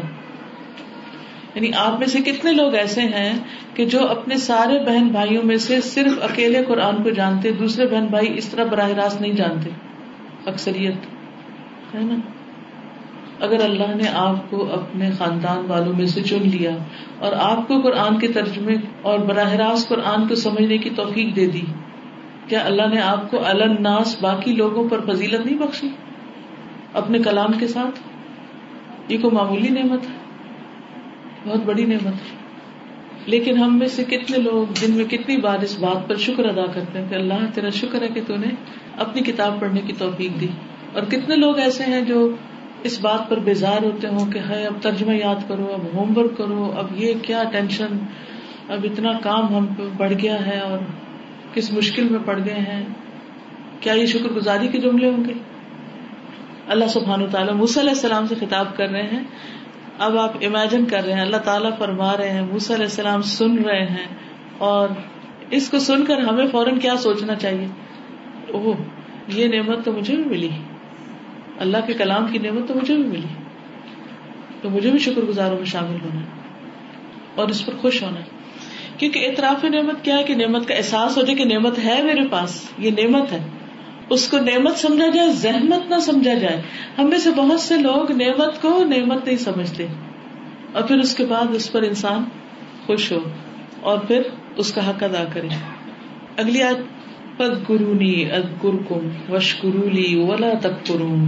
یعنی 1.56 1.72
آپ 1.78 2.00
میں 2.00 2.08
سے 2.08 2.20
کتنے 2.22 2.52
لوگ 2.52 2.76
ایسے 2.76 3.02
ہیں 3.02 3.34
کہ 3.74 3.86
جو 3.86 4.08
اپنے 4.08 4.36
سارے 4.38 4.78
بہن 4.80 5.08
بھائیوں 5.08 5.44
میں 5.44 5.58
سے 5.58 5.80
صرف 5.82 6.14
اکیلے 6.22 6.64
قرآن 6.68 7.02
کو 7.04 7.10
جانتے، 7.10 7.52
دوسرے 7.52 7.88
بہن 7.88 8.06
بھائی 8.08 8.38
اس 8.38 8.48
طرح 8.50 8.66
براہ 8.66 8.92
راست 8.96 9.22
نہیں 9.22 9.34
جانتے؟ 9.34 9.70
اکثریت، 10.46 11.10
ہے 11.96 12.04
نا؟ 12.04 12.16
اگر 13.40 13.64
اللہ 13.64 13.96
نے 13.96 14.08
آپ 14.14 14.50
کو 14.50 14.70
اپنے 14.74 15.10
خاندان 15.18 15.66
والوں 15.68 15.94
میں 15.94 16.06
سے 16.06 16.22
چن 16.24 16.48
لیا 16.50 16.72
اور 17.20 17.34
آپ 17.40 17.68
کو 17.68 17.80
قرآن 17.82 18.20
کے 18.20 18.28
ترجمے 18.28 18.76
اور 19.02 19.20
براہ 19.20 19.54
راست 19.56 19.90
قرآن 19.90 20.28
کو 20.28 20.36
سمجھنے 20.36 20.78
کی 20.78 20.90
توفیق 20.90 21.36
دے 21.36 21.46
دی، 21.48 21.66
کیا 22.48 22.62
اللہ 22.66 22.88
نے 22.94 23.02
آپ 23.02 23.30
کو 23.32 23.44
الناس 23.46 24.16
باقی 24.22 24.56
لوگوں 24.56 24.88
پر 24.90 25.06
فضیلت 25.06 25.46
نہیں 25.46 25.58
بخشی؟ 25.58 25.90
اپنے 26.94 27.20
کلام 27.20 27.60
کے 27.60 27.68
ساتھ؟ 27.68 28.00
یہ 29.08 29.18
کوئی 29.18 29.36
معمولی 29.36 29.70
نعمت 29.70 30.10
ہے؟ 30.10 30.20
بہت 31.46 31.64
بڑی 31.66 31.86
نعمت 31.86 32.14
ہے۔ 32.14 32.42
لیکن 33.26 33.58
ہم 33.58 33.80
میں 33.80 33.88
سے 33.88 34.04
کتنے 34.04 34.38
لوگ 34.38 34.74
جن 34.74 34.94
میں 34.94 35.06
کتنی 35.06 35.38
بار 35.38 35.60
اس 35.60 35.80
بات 35.80 36.10
پر 36.10 36.16
شکر 36.16 36.46
ادا 36.46 36.66
کرتے 36.66 37.00
ہیں 37.00 37.10
کہ 37.10 37.16
اللہ 37.16 37.34
تیرا 37.54 37.70
شکر 37.70 38.02
ہے 38.02 38.08
کہ 38.08 38.22
تو 38.28 38.38
نے 38.38 38.48
اپنی 38.98 39.22
کتاب 39.22 39.60
پڑھنے 39.60 39.82
کی 39.82 39.94
توفیق 39.94 40.42
دی۔ 40.42 40.48
اور 40.94 41.04
کتنے 41.04 41.36
لوگ 41.36 41.60
ایسے 41.60 41.84
ہیں 41.84 42.02
جو 42.02 42.36
اس 42.84 43.02
بات 43.02 43.30
پر 43.30 43.40
بیزار 43.40 43.84
ہوتے 43.84 44.08
ہوں 44.08 44.32
کہ 44.32 44.40
ہے 44.40 44.66
اب 44.66 44.74
ترجمہ 44.82 45.16
یاد 45.16 45.36
کرو، 45.48 45.68
اب 45.74 45.98
ہوم 45.98 46.18
ورک 46.18 46.38
کرو، 46.38 46.74
اب 46.78 46.88
یہ 46.96 47.14
کیا 47.22 47.44
ٹینشن، 47.52 47.98
اب 48.70 48.80
اتنا 48.84 49.12
کام 49.14 49.56
ہم 49.56 49.66
پہ 49.66 49.84
بڑھ 49.98 50.14
گیا 50.14 50.46
ہے 50.46 50.60
اور 50.60 50.80
کس 51.54 51.74
مشکل 51.74 52.10
میں 52.10 52.20
پڑ 52.26 52.40
گئے 52.46 52.60
ہیں۔ 52.60 52.86
کیا 53.80 53.94
یہ 53.94 54.06
شکر 54.06 54.30
گزاری 54.30 54.68
کے 54.68 54.78
جملے 54.78 55.10
ہوں 55.10 55.24
گے؟ 55.28 55.34
اللہ 56.68 56.86
سبحان 56.86 57.22
و 57.22 57.28
تعالیٰ 57.28 57.54
موسی 57.54 57.80
علیہ 57.80 57.90
السلام 57.90 58.28
سے 58.28 58.36
خطاب 58.36 58.78
کر 58.78 58.90
رہے 58.90 59.04
ہیں 59.04 59.24
اب 60.02 60.18
آپ 60.18 60.32
امیجن 60.42 60.86
کر 60.86 61.04
رہے 61.04 61.14
ہیں، 61.14 61.22
اللہ 61.22 61.38
تعالیٰ 61.38 61.78
فرما 61.78 62.18
رہے 62.18 62.32
ہیں، 62.32 62.42
موسی 62.42 62.74
علیہ 62.74 62.86
السلام 62.86 63.22
سن 63.22 63.58
رہے 63.58 63.86
ہیں 63.86 64.08
اور 64.58 64.90
اس 65.50 65.70
کو 65.70 65.80
سن 65.80 66.06
کر 66.06 66.18
ہمیں 66.18 66.48
فوراً 66.52 66.80
کیا 66.80 66.96
سوچنا 66.96 67.36
چاہیے؟ 67.36 67.68
اوہ، 68.54 68.74
یہ 69.28 69.48
نعمت 69.48 69.86
تو 69.86 69.92
مجھے 69.92 70.16
بھی 70.16 70.24
ملی۔ 70.24 70.50
اللہ 71.60 71.78
کے 71.88 71.94
کلام 71.94 72.28
کی 72.32 72.38
نعمت 72.38 72.68
تو 72.68 72.74
مجھے 72.74 72.96
بھی 72.96 73.04
ملی۔ 73.04 73.28
تو 74.62 74.70
مجھے 74.70 74.92
بھی 74.92 75.00
شکر 75.00 75.22
گزاروں 75.22 75.58
میں 75.58 75.66
شامل 75.66 75.98
ہونا 76.04 76.22
اور 77.36 77.48
اس 77.48 77.66
پر 77.66 77.74
خوش 77.82 78.04
ہونا 78.04 78.20
کیونکہ 78.98 79.26
اعتراف 79.26 79.64
نعمت 79.64 80.04
کیا 80.04 80.18
ہے 80.18 80.24
کہ 80.24 80.36
نعمت 80.36 80.68
کا 80.68 80.74
احساس 80.74 81.18
ہو 81.18 81.22
جائے 81.22 81.36
کہ 81.36 81.46
نعمت 81.46 81.80
ہے 81.86 82.04
میرے 82.04 82.28
پاس، 82.32 82.70
یہ 82.78 82.92
نعمت 82.92 83.32
ہے۔ 83.32 83.48
اس 84.12 84.28
کو 84.28 84.38
نعمت 84.38 84.76
سمجھا 84.76 85.08
جائے 85.08 85.32
زحمت 85.32 85.90
نہ 85.90 86.00
سمجھا 86.00 86.34
جائے۔ 86.34 86.62
ہم 86.98 87.10
میں 87.10 87.18
سے 87.18 87.32
بہت 87.32 87.60
سے 87.60 87.78
لوگ 87.78 88.12
نعمت 88.12 88.62
کو 88.62 88.84
نعمت 88.84 89.26
نہیں 89.26 89.38
سمجھتے۔ 89.38 89.88
اور 90.72 90.84
پھر 90.84 91.00
اس 91.00 91.16
کے 91.16 91.26
بعد 91.26 91.56
اس 91.56 91.72
پر 91.72 91.82
انسان 91.82 92.24
خوش 92.86 93.12
ہو 93.12 93.20
اور 93.82 94.00
پھر 94.00 94.22
اس 94.56 94.74
کا 94.74 94.90
حق 94.90 95.04
ادا 95.04 95.24
کرے۔ 95.34 95.48
اگلی 96.38 96.64
آج 96.64 96.76
پد 97.38 97.70
گرونی 97.70 98.32
اد 98.32 98.64
گر 98.64 98.84
کم 98.90 99.34
وش 99.34 99.64
گرولی 99.64 100.16
ولا 100.16 100.54
تک 100.60 100.86
کروں 100.88 101.26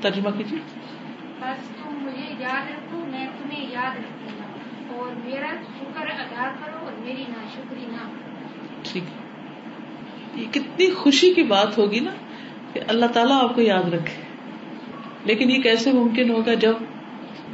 ترجمہ 0.00 0.30
کیجیے۔ 0.30 0.58
مجھے 1.90 2.34
یاد 2.38 2.70
رکھو 2.70 2.98
میں 3.06 3.26
تمہیں 3.42 3.66
یاد 3.70 3.96
رکھوں 3.98 4.38
گا۔ 4.38 4.96
اور 4.96 5.10
میرا 5.24 5.54
شکر 5.78 6.06
ادا 6.06 6.50
کرو 6.50 6.84
اور 6.84 6.92
میری 6.98 7.24
نا 7.28 7.46
شکری 7.54 7.84
نہ 7.88 8.08
ٹھیک۔ 8.82 9.25
یہ 10.36 10.44
کتنی 10.52 10.90
خوشی 10.90 11.34
کی 11.34 11.42
بات 11.42 11.78
ہوگی 11.78 12.00
نا 12.00 12.10
کہ 12.72 12.80
اللہ 12.88 13.06
تعالیٰ 13.06 13.42
آپ 13.42 13.54
کو 13.54 13.60
یاد 13.60 13.94
رکھے۔ 13.94 14.22
لیکن 15.24 15.50
یہ 15.50 15.62
کیسے 15.62 15.92
ممکن 15.92 16.30
ہوگا 16.30 16.54
جب 16.54 16.72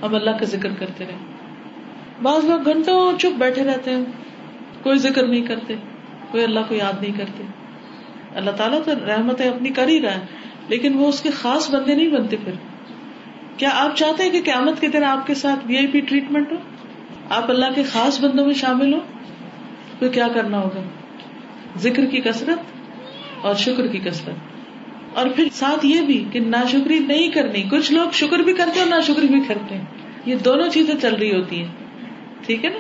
ہم 0.03 0.15
اللہ 0.15 0.31
کا 0.31 0.45
ذکر 0.45 0.69
کرتے 0.79 1.07
رہے 1.07 1.17
بعض 2.23 2.45
لوگ 2.45 2.65
گھنٹوں 2.65 3.19
چپ 3.19 3.39
بیٹھے 3.39 3.65
رہتے 3.65 3.91
ہیں، 3.91 4.05
کوئی 4.83 4.99
ذکر 4.99 5.27
نہیں 5.27 5.43
کرتے، 5.43 5.75
کوئی 6.31 6.45
اللہ 6.45 6.61
کو 6.69 6.75
یاد 6.75 7.03
نہیں 7.03 7.19
کرتے۔ 7.19 7.43
اللہ 8.35 8.51
تعالیٰ 8.51 8.85
تو 8.85 8.93
رحمت 9.07 9.41
اپنی 9.41 9.69
کر 9.69 9.89
ہی 9.89 10.03
رہا 10.03 10.15
ہے، 10.15 10.21
لیکن 10.69 10.97
وہ 10.97 11.09
اس 11.09 11.23
کے 11.23 11.31
خاص 11.31 11.71
بندے 11.71 11.95
نہیں 11.95 12.09
بنتے 12.09 12.37
پھر۔ 12.45 12.53
کیا 13.57 13.71
آپ 13.73 13.97
چاہتے 13.97 14.23
ہیں 14.23 14.31
کہ 14.31 14.43
قیامت 14.45 14.81
کے 14.81 14.89
دن 14.89 15.05
آپ 15.05 15.27
کے 15.27 15.35
ساتھ 15.35 15.67
وی 15.67 15.77
آئی 15.77 15.87
پی 15.87 16.01
ٹریٹمنٹ 16.01 16.53
ہو؟ 16.53 16.57
آپ 17.31 17.51
اللہ 17.51 17.67
کے 17.75 17.83
خاص 17.83 18.21
بندوں 18.21 18.47
میں 18.47 18.55
شامل 18.55 18.95
ہو؟ 18.95 18.99
پھر 19.99 20.09
کیا 20.09 20.29
کرنا 20.29 20.59
ہوگا؟ 20.59 20.83
ذکر 21.77 22.07
کی 22.07 22.21
کثرت 22.21 22.59
اور 23.43 23.55
شکر 23.55 23.87
کی 23.87 23.99
کثرت۔ 23.99 24.35
اور 25.19 25.27
پھر 25.37 25.49
ساتھ 25.53 25.87
یہ 25.87 26.01
بھی 26.01 26.25
کہ 26.33 26.41
ناشکری 26.41 26.99
نہیں 26.99 27.29
کرنی، 27.29 27.63
کچھ 27.63 27.93
لوگ 27.93 28.09
شکر 28.13 28.39
بھی 28.39 28.53
کرتے 28.53 28.81
اور 28.81 28.89
نا 28.89 29.01
شکری 29.01 29.27
بھی 29.27 29.41
کرتے 29.49 29.75
ہیں۔ 29.75 29.85
یہ 30.27 30.37
دونوں 30.37 30.69
چیزیں 30.69 30.95
چل 31.03 31.15
رہی 31.15 31.37
ہوتی 31.37 31.59
ہیں۔ 31.59 31.69
ٹھیک 32.47 32.65
ہے 32.65 32.71
نا؟ 32.71 32.79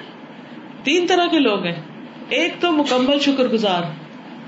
تین 0.82 1.06
طرح 1.06 1.26
کے 1.26 1.38
لوگ 1.38 1.64
ہیں۔ 1.64 1.82
ایک 2.28 2.54
تو 2.61 2.72
مکمل 2.72 3.18
شکر 3.18 3.44
گزار 3.44 3.82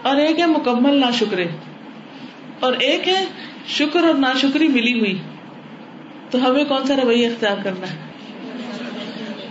اور 0.03 0.17
ایک 0.17 0.41
ہے 0.41 0.47
مکمل 0.47 0.97
نا 0.97 1.11
شکرے 1.11 1.47
اور 2.61 2.73
ایک 2.73 3.09
ہے 3.09 3.25
شکر 3.67 4.05
اور 4.05 4.15
نا 4.15 4.33
شکری 4.41 4.69
ملی 4.69 4.99
ہوئی۔ 4.99 5.19
تو 6.31 6.51
ہمیں 6.51 6.65
کون 6.65 6.87
سا 6.87 6.95
رویہ 7.05 7.27
اختیار 7.27 7.57
کرنا 7.65 7.93
ہے؟ 7.93 7.97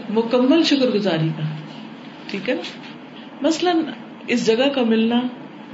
مکمل 0.09 0.63
شکر 0.63 0.88
گزاری 0.88 1.27
کا۔ 1.27 1.55
ٹھیک 2.27 2.50
ہے 2.50 2.55
نا؟ 2.55 2.62
مثلاً 3.41 3.77
اس 4.27 4.45
جگہ 4.45 4.69
کا 4.75 4.83
ملنا 4.83 5.21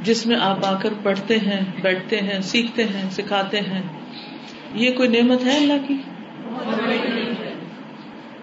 جس 0.04 0.26
میں 0.26 0.36
آپ 0.42 0.66
آ 0.66 0.80
کر 0.80 0.90
پڑھتے 1.04 1.38
ہیں، 1.38 1.62
بیٹھتے 1.82 2.18
ہیں، 2.18 2.40
سیکھتے 2.40 2.84
ہیں، 2.84 3.10
سکھاتے 3.10 3.60
ہیں، 3.60 3.82
یہ 4.74 4.92
کوئی 4.92 5.10
نعمت 5.10 5.46
ہے 5.46 5.58
اللہ 5.58 5.88
کی؟ 5.88 5.96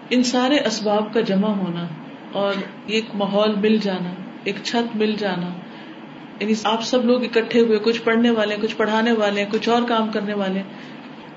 ان 0.09 0.23
سارے 0.23 0.59
اسباب 0.59 1.13
کا 1.13 1.21
جمع 1.21 1.47
ہونا 1.47 1.87
اور 2.31 2.53
ایک 2.85 3.05
ماحول 3.13 3.55
مل 3.55 3.77
جانا، 3.77 4.13
ایک 4.43 4.55
چھت 4.63 4.95
مل 4.95 5.15
جانا 5.17 5.49
یعنی 6.39 6.53
آپ 6.63 6.83
سب 6.83 7.05
لوگ 7.05 7.23
اکٹھے 7.23 7.59
ہوئے، 7.59 7.79
کچھ 7.79 8.01
پڑھنے 8.01 8.29
والے، 8.29 8.55
کچھ 8.61 8.75
پڑھانے 8.75 9.11
والے، 9.11 9.45
کچھ 9.51 9.69
اور 9.69 9.81
کام 9.87 10.11
کرنے 10.11 10.33
والے، 10.33 10.61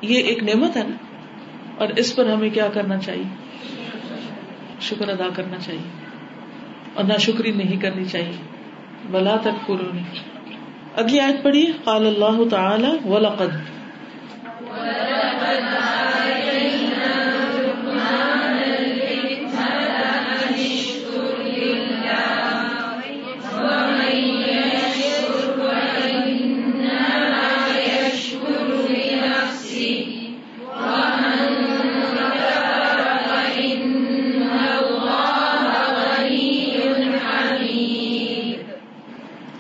یہ 0.02 0.18
ایک 0.18 0.42
نعمت 0.42 0.76
ہے 0.76 0.82
نا؟ 0.82 0.96
اور 1.78 1.88
اس 1.96 2.16
پر 2.16 2.26
ہمیں 2.26 2.50
کیا 2.50 2.68
کرنا 2.68 2.98
چاہیے؟ 2.98 3.24
شکر 4.80 5.08
ادا 5.08 5.28
کرنا 5.34 5.56
چاہیے 5.58 5.88
اور 6.94 7.04
نہ 7.04 7.18
شکری 7.18 7.50
نہیں 7.50 7.76
کرنی 7.76 8.04
چاہیے۔ 8.04 8.59
بلا 9.08 9.36
تک 9.36 9.66
پورو 9.66 9.90
اگلی 10.96 11.20
آیت 11.20 11.42
پڑھیے. 11.42 11.72
قال 11.84 12.06
اللہ 12.06 12.48
تعالی 12.50 13.08
ولقد. 13.08 13.58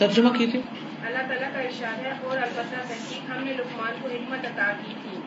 ترجمہ 0.00 0.28
کیجیے 0.28 0.60
اللہ 1.06 1.18
تعالیٰ 1.18 1.52
کا 1.52 1.60
ارشاد 1.60 2.06
ہے 2.06 2.12
اور 2.22 2.36
البتہ 2.36 2.76
تحقیق 2.88 3.30
ہم 3.30 3.44
نے 3.44 3.52
لقمان 3.52 3.92
کو 4.02 4.08
حکمت 4.08 4.46
عطا 4.46 4.72
کی 4.86 4.94
تھی 5.02 5.18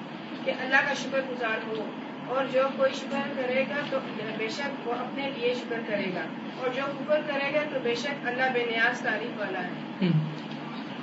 کہ 0.46 0.51
اللہ 0.62 0.88
کا 0.88 0.94
شکر 0.94 1.20
گزار 1.30 1.68
ہو 1.68 1.84
اور 2.27 2.46
جو 2.53 2.62
کوئی 2.77 2.94
شکر 2.94 3.34
کرے 3.38 3.63
گا 3.70 3.82
تو 3.89 3.98
بے 4.38 4.48
شک 4.50 4.88
وہ 4.88 4.94
اپنے 4.94 5.30
لیے 5.36 5.53
شکر 5.53 5.80
کرے 5.88 6.12
گا 6.15 6.22
اور 6.58 6.70
جو 6.75 6.82
شکر 6.82 7.22
کرے 7.27 7.53
گا 7.53 7.60
تو 7.74 7.80
بے 7.84 7.96
شک 7.96 8.27
اللہ 8.27 8.44
بے 8.53 8.60
نیاز 8.60 9.00
تعریف 9.00 9.39
والا 9.39 9.63
ہے۔ 9.63 10.08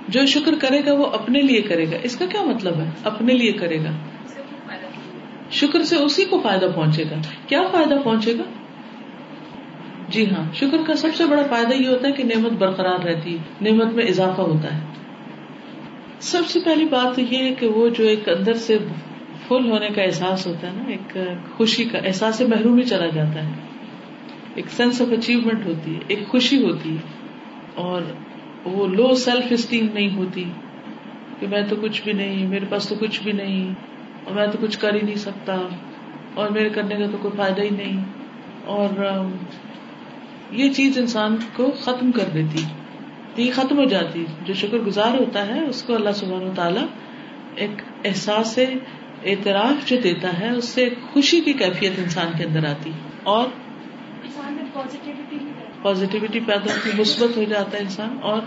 جو 0.09 0.27
شکر 0.27 0.53
کرے 0.61 0.81
گا 0.87 0.93
وہ 0.93 1.07
اپنے 1.07 1.41
لیے 1.41 1.63
کرے 1.63 1.87
گا۔ 1.87 1.97
اس 2.03 2.17
کا 2.17 2.27
کیا 2.27 2.43
مطلب 2.43 2.81
ہے؟ 2.81 2.91
اپنے 3.05 3.35
لیے 3.35 3.53
کرے 3.53 3.79
گا۔ 3.79 3.91
شکر 5.51 5.83
سے 5.83 5.97
اسی 5.97 6.25
کو 6.25 6.41
فائدہ 6.41 6.67
پہنچے 6.75 7.05
گا۔ 7.11 7.17
کیا 7.47 7.61
فائدہ 7.73 7.95
پہنچے 8.05 8.39
گا؟ 8.39 8.60
جی 10.11 10.31
ہاں 10.31 10.55
شکر 10.55 10.79
کا 10.87 10.97
سب 10.97 11.09
سے 11.15 11.25
بڑا 11.25 11.43
فائدہ 11.51 11.75
یہ 11.75 11.89
ہوتا 11.89 12.09
ہے 12.09 12.13
کہ 12.13 12.25
نعمت 12.25 12.53
برقرار 12.53 13.05
رہتی 13.05 13.37
ہے، 13.37 13.71
نعمت 13.71 13.95
میں 13.95 14.05
اضافہ 14.05 14.41
ہوتا 14.41 14.75
ہے۔ 14.75 14.81
سب 16.21 16.47
سے 16.47 16.61
پہلی 16.65 16.85
بات 16.85 17.15
تو 17.15 17.21
یہ 17.21 17.39
ہے 17.39 17.55
کہ 17.55 17.67
وہ 17.67 17.89
جو 17.89 18.05
ایک 18.05 18.29
اندر 18.29 18.55
سے 18.55 18.79
فل 19.49 19.71
ہونے 19.71 19.89
کا 19.89 20.03
احساس 20.03 20.47
ہوتا 20.47 20.67
ہے 20.67 20.73
نا، 20.77 20.85
ایک 20.89 21.17
خوشی 21.57 21.85
کا 21.85 21.99
احساس 21.99 22.41
محروم 22.41 22.81
چلا 22.81 23.07
جاتا 23.07 23.45
ہے۔ 23.45 23.53
ایک 24.55 24.69
سینس 24.69 25.01
آف 25.01 25.13
اچیومنٹ 25.19 25.67
ہوتی 25.67 25.95
ہے، 25.95 26.01
ایک 26.07 26.29
خوشی 26.29 26.63
ہوتی 26.63 26.93
ہے۔ 26.93 27.01
اور 27.75 28.03
وہ 28.65 28.87
لو 28.87 29.15
سیلف 29.15 29.45
اسٹیم 29.51 29.87
نہیں 29.95 30.17
ہوتی 30.17 30.45
کہ 31.41 31.47
میں 31.47 31.63
تو 31.69 31.77
کچھ 31.83 32.03
بھی 32.03 32.13
نہیں، 32.13 32.47
میرے 32.47 32.67
پاس 32.69 32.89
تو 32.89 32.95
کچھ 33.01 33.23
بھی 33.23 33.33
نہیں، 33.33 33.75
اور 34.25 34.35
میں 34.35 34.47
تو 34.47 34.59
کچھ 34.61 34.79
کر 34.79 34.95
ہی 34.95 35.01
نہیں 35.03 35.15
سکتا، 35.15 35.57
اور 36.35 36.51
میرے 36.51 36.69
کرنے 36.69 36.95
کا 36.95 37.07
تو 37.13 37.19
کوئی 37.23 37.37
فائدہ 37.37 37.63
ہی 37.63 37.71
نہیں۔ 37.71 38.05
اور 38.65 38.89
یہ 40.51 40.73
چیز 40.73 40.99
انسان 40.99 41.37
کو 41.57 41.71
ختم 41.81 42.13
کر 42.13 42.25
دیتی 42.35 42.63
یہ 43.37 43.53
ختم 43.55 43.79
ہو 43.79 43.85
جاتی۔ 43.85 44.27
جو 44.45 44.55
شکر 44.55 44.79
گزار 44.79 45.19
ہوتا 45.19 45.47
ہے 45.47 45.65
اس 45.65 45.83
کو 45.83 45.95
اللہ 45.95 46.11
سبحانہ 46.11 46.45
و 46.45 46.53
تعالیٰ 46.57 46.87
ایک 47.55 47.71
احساس 48.05 48.59
اعتراف 49.25 49.89
جو 49.89 49.97
دیتا 50.05 50.41
ہے 50.41 50.51
اس 50.51 50.65
سے 50.65 50.89
خوشی 51.13 51.41
کی 51.41 51.53
کیفیت 51.53 51.93
انسان 51.99 52.27
کے 52.39 52.45
اندر 52.45 52.69
آتی۔ 52.69 52.91
اور 53.23 53.49
پازیٹیوٹی 55.83 56.41
پیدا 56.41 56.75
ہوتی 56.75 57.01
مثبت 57.01 57.37
ہو 57.37 57.45
جاتا 57.45 57.79
ہے 57.79 57.83
انسان۔ 57.83 58.19
اور 58.23 58.41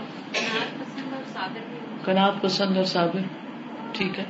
کنات 2.04 2.42
پسند 2.42 2.76
اور 2.76 2.84
صابر 2.84 3.20
ٹھیک 3.92 4.18
ہے۔ 4.18 4.24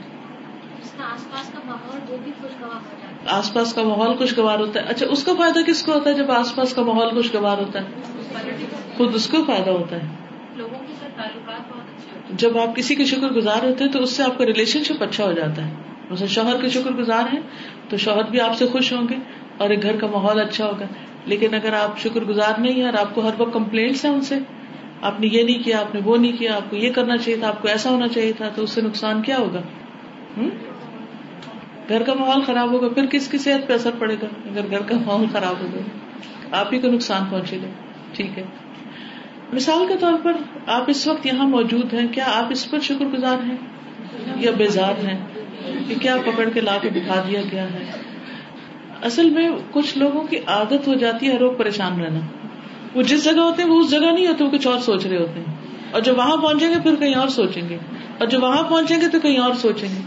آس 0.98 1.30
پاس 1.30 1.52
کا 1.52 1.58
ماحول 1.64 2.00
وہ 2.08 2.16
بھی 2.24 2.32
خوشگوار 2.40 2.74
ہو 2.74 2.96
جاتا 3.02 3.32
ہے۔ 3.32 3.38
آس 3.38 3.52
پاس 3.54 3.74
کا 3.74 3.82
ماحول 3.82 4.16
خوشگوار 4.16 4.58
ہوتا 4.58 4.80
ہے۔ 4.80 4.84
اچھا 4.84 5.06
اس 5.10 5.24
کا 5.24 5.32
فائدہ 5.38 5.58
کس 5.66 5.82
کو 5.82 5.92
ہوتا 5.92 6.10
ہے 6.10 6.14
جب 6.14 6.30
آس 6.30 6.54
پاس 6.54 6.74
کا 6.74 6.82
ماحول 6.82 7.10
خوشگوار 7.10 7.58
ہوتا 7.58 7.80
ہے؟ 7.80 7.84
خود 8.96 9.14
اس 9.14 9.28
کو 9.28 9.44
فائدہ 9.44 9.70
ہوتا 9.70 9.96
ہے۔ 9.96 10.08
لوگوں 10.56 10.78
کے 10.86 10.92
ساتھ 11.00 11.16
تعلقات 11.16 11.72
بہت 11.72 11.82
اچھے 11.96 12.18
ہوتے 12.18 12.34
جب 12.36 12.58
آپ 12.58 12.76
کسی 12.76 12.94
کے 12.94 13.04
شکر 13.04 13.28
گزار 13.28 13.64
ہوتے 13.64 13.84
ہیں 13.84 13.92
تو 13.92 14.02
اس 14.02 14.10
سے 14.10 14.22
آپ 14.22 14.38
کا 14.38 14.46
ریلیشن 14.46 14.84
شپ 14.84 15.02
اچھا 15.02 15.24
ہو 15.24 15.32
جاتا 15.32 15.66
ہے۔ 15.66 15.74
مثلا 16.10 16.26
شوہر 16.26 16.60
کے 16.60 16.68
شکر 16.68 16.90
گزار 16.90 17.34
ہیں 17.34 17.40
تو 17.88 17.96
شوہر 17.96 18.22
بھی 18.22 18.40
آپ 18.40 18.56
سے 18.56 18.66
خوش 18.66 18.92
ہوں 18.92 19.08
گے 19.08 19.16
اور 19.58 19.70
ایک 19.70 19.82
گھر 19.82 19.96
کا 19.96 20.06
ماحول 20.06 20.40
اچھا 20.40 20.66
ہوگا۔ 20.66 20.86
لیکن 21.26 21.54
اگر 21.54 21.72
آپ 21.72 21.98
شکر 21.98 22.20
گزار 22.24 22.60
نہیں 22.60 22.74
ہیں 22.74 22.84
اور 22.84 22.94
آپ 22.94 23.14
کو 23.14 23.20
ہر 23.20 23.30
وقت 23.38 23.52
کمپلینٹس 23.52 24.04
ہیں 24.04 24.12
ان 24.12 24.20
سے 24.20 24.38
آپ 25.02 25.20
نے 25.20 25.26
یہ 25.32 25.42
نہیں 25.42 25.62
کیا 25.62 25.80
آپ 25.80 25.94
نے 25.94 26.00
وہ 26.04 26.16
نہیں 26.16 26.32
کیا 26.32 26.56
آپ 26.56 26.70
کو 26.70 26.76
یہ 26.76 26.92
کرنا 26.92 27.16
چاہیے 27.16 27.38
تھا 27.38 27.48
آپ 27.48 27.62
کو 27.62 27.68
ایسا 27.68 27.90
ہونا 27.90 28.08
چاہیے 28.08 28.32
تھا 28.32 28.48
تو 28.48 28.62
اس 28.62 28.70
سے 28.70 28.80
نقصان 28.80 29.22
کیا 29.22 29.38
ہوگا؟ 29.38 29.60
ہوں 30.36 30.50
گھر 31.88 32.02
کا 32.02 32.14
ماحول 32.14 32.42
خراب 32.42 32.72
ہوگا، 32.72 32.88
پھر 32.88 33.06
کس 33.06 33.28
کی 33.28 33.38
صحت 33.38 33.68
پہ 33.68 33.72
اثر 33.72 33.90
پڑے 33.98 34.14
گا؟ 34.14 34.26
اگر 34.50 34.70
گھر 34.70 34.82
کا 34.82 34.96
ماحول 35.06 35.26
خراب 35.32 35.54
ہوگا، 35.60 35.80
آپ 36.58 36.74
ہی 36.74 36.78
کو 36.78 36.88
نقصان 36.88 37.22
پہنچے 37.30 37.56
گا۔ 37.56 37.68
ٹھیک 38.12 38.38
ہے۔ 38.38 38.44
مثال 39.52 39.86
کے 39.88 39.94
طور 40.00 40.12
پر 40.22 40.32
آپ 40.66 40.84
اس 40.86 41.06
وقت 41.06 41.26
یہاں 41.26 41.48
موجود 41.48 41.94
ہیں، 41.94 42.08
کیا 42.08 42.24
آپ 42.34 42.44
اس 42.50 42.70
پر 42.70 42.80
شکر 42.80 43.04
گزار 43.04 43.36
ہیں؟ 43.46 43.56
یا 44.36 44.50
بیزار 44.50 45.04
ہیں؟ 45.04 45.26
کہ 45.88 45.94
کیا 46.02 46.16
پکڑ 46.26 46.48
کے 46.54 46.60
لا 46.60 46.76
کے 46.82 46.90
دکھا 46.90 47.24
دیا 47.28 47.40
گیا 47.52 47.64
ہے؟ 47.64 47.90
اصل 49.02 49.30
میں 49.30 49.50
کچھ 49.70 49.98
لوگوں 49.98 50.24
کی 50.24 50.36
عادت 50.46 50.88
ہو 50.88 50.94
جاتی 50.94 51.28
ہے 51.28 51.36
روگ 51.36 51.52
پریشان 51.52 52.00
رہنا۔ 52.00 52.20
وہ 52.94 53.02
جس 53.02 53.24
جگہ 53.24 53.40
ہوتے 53.40 53.62
ہیں، 53.62 53.70
وہ 53.70 53.80
اس 53.80 53.90
جگہ 53.90 54.12
نہیں 54.12 54.26
ہوتے، 54.26 54.44
وہ 54.44 54.50
کچھ 54.50 54.66
اور 54.66 54.78
سوچ 54.78 55.06
رہے 55.06 55.16
ہوتے 55.16 55.40
ہیں۔ 55.40 55.56
اور 55.90 56.00
جب 56.00 56.18
وہاں 56.18 56.36
پہنچیں 56.36 56.70
گے، 56.70 56.74
پھر 56.82 56.94
کہیں 56.94 57.14
اور 57.14 57.28
سوچیں 57.28 57.68
گے۔ 57.68 57.78
اور 58.18 58.28
جب 58.28 58.42
وہاں 58.42 58.62
پہنچیں 58.62 59.00
گے، 59.00 59.08
تو 59.08 59.20
کہیں 59.20 59.38
اور 59.38 59.54
سوچیں 59.54 59.88
گے۔ 59.88 60.00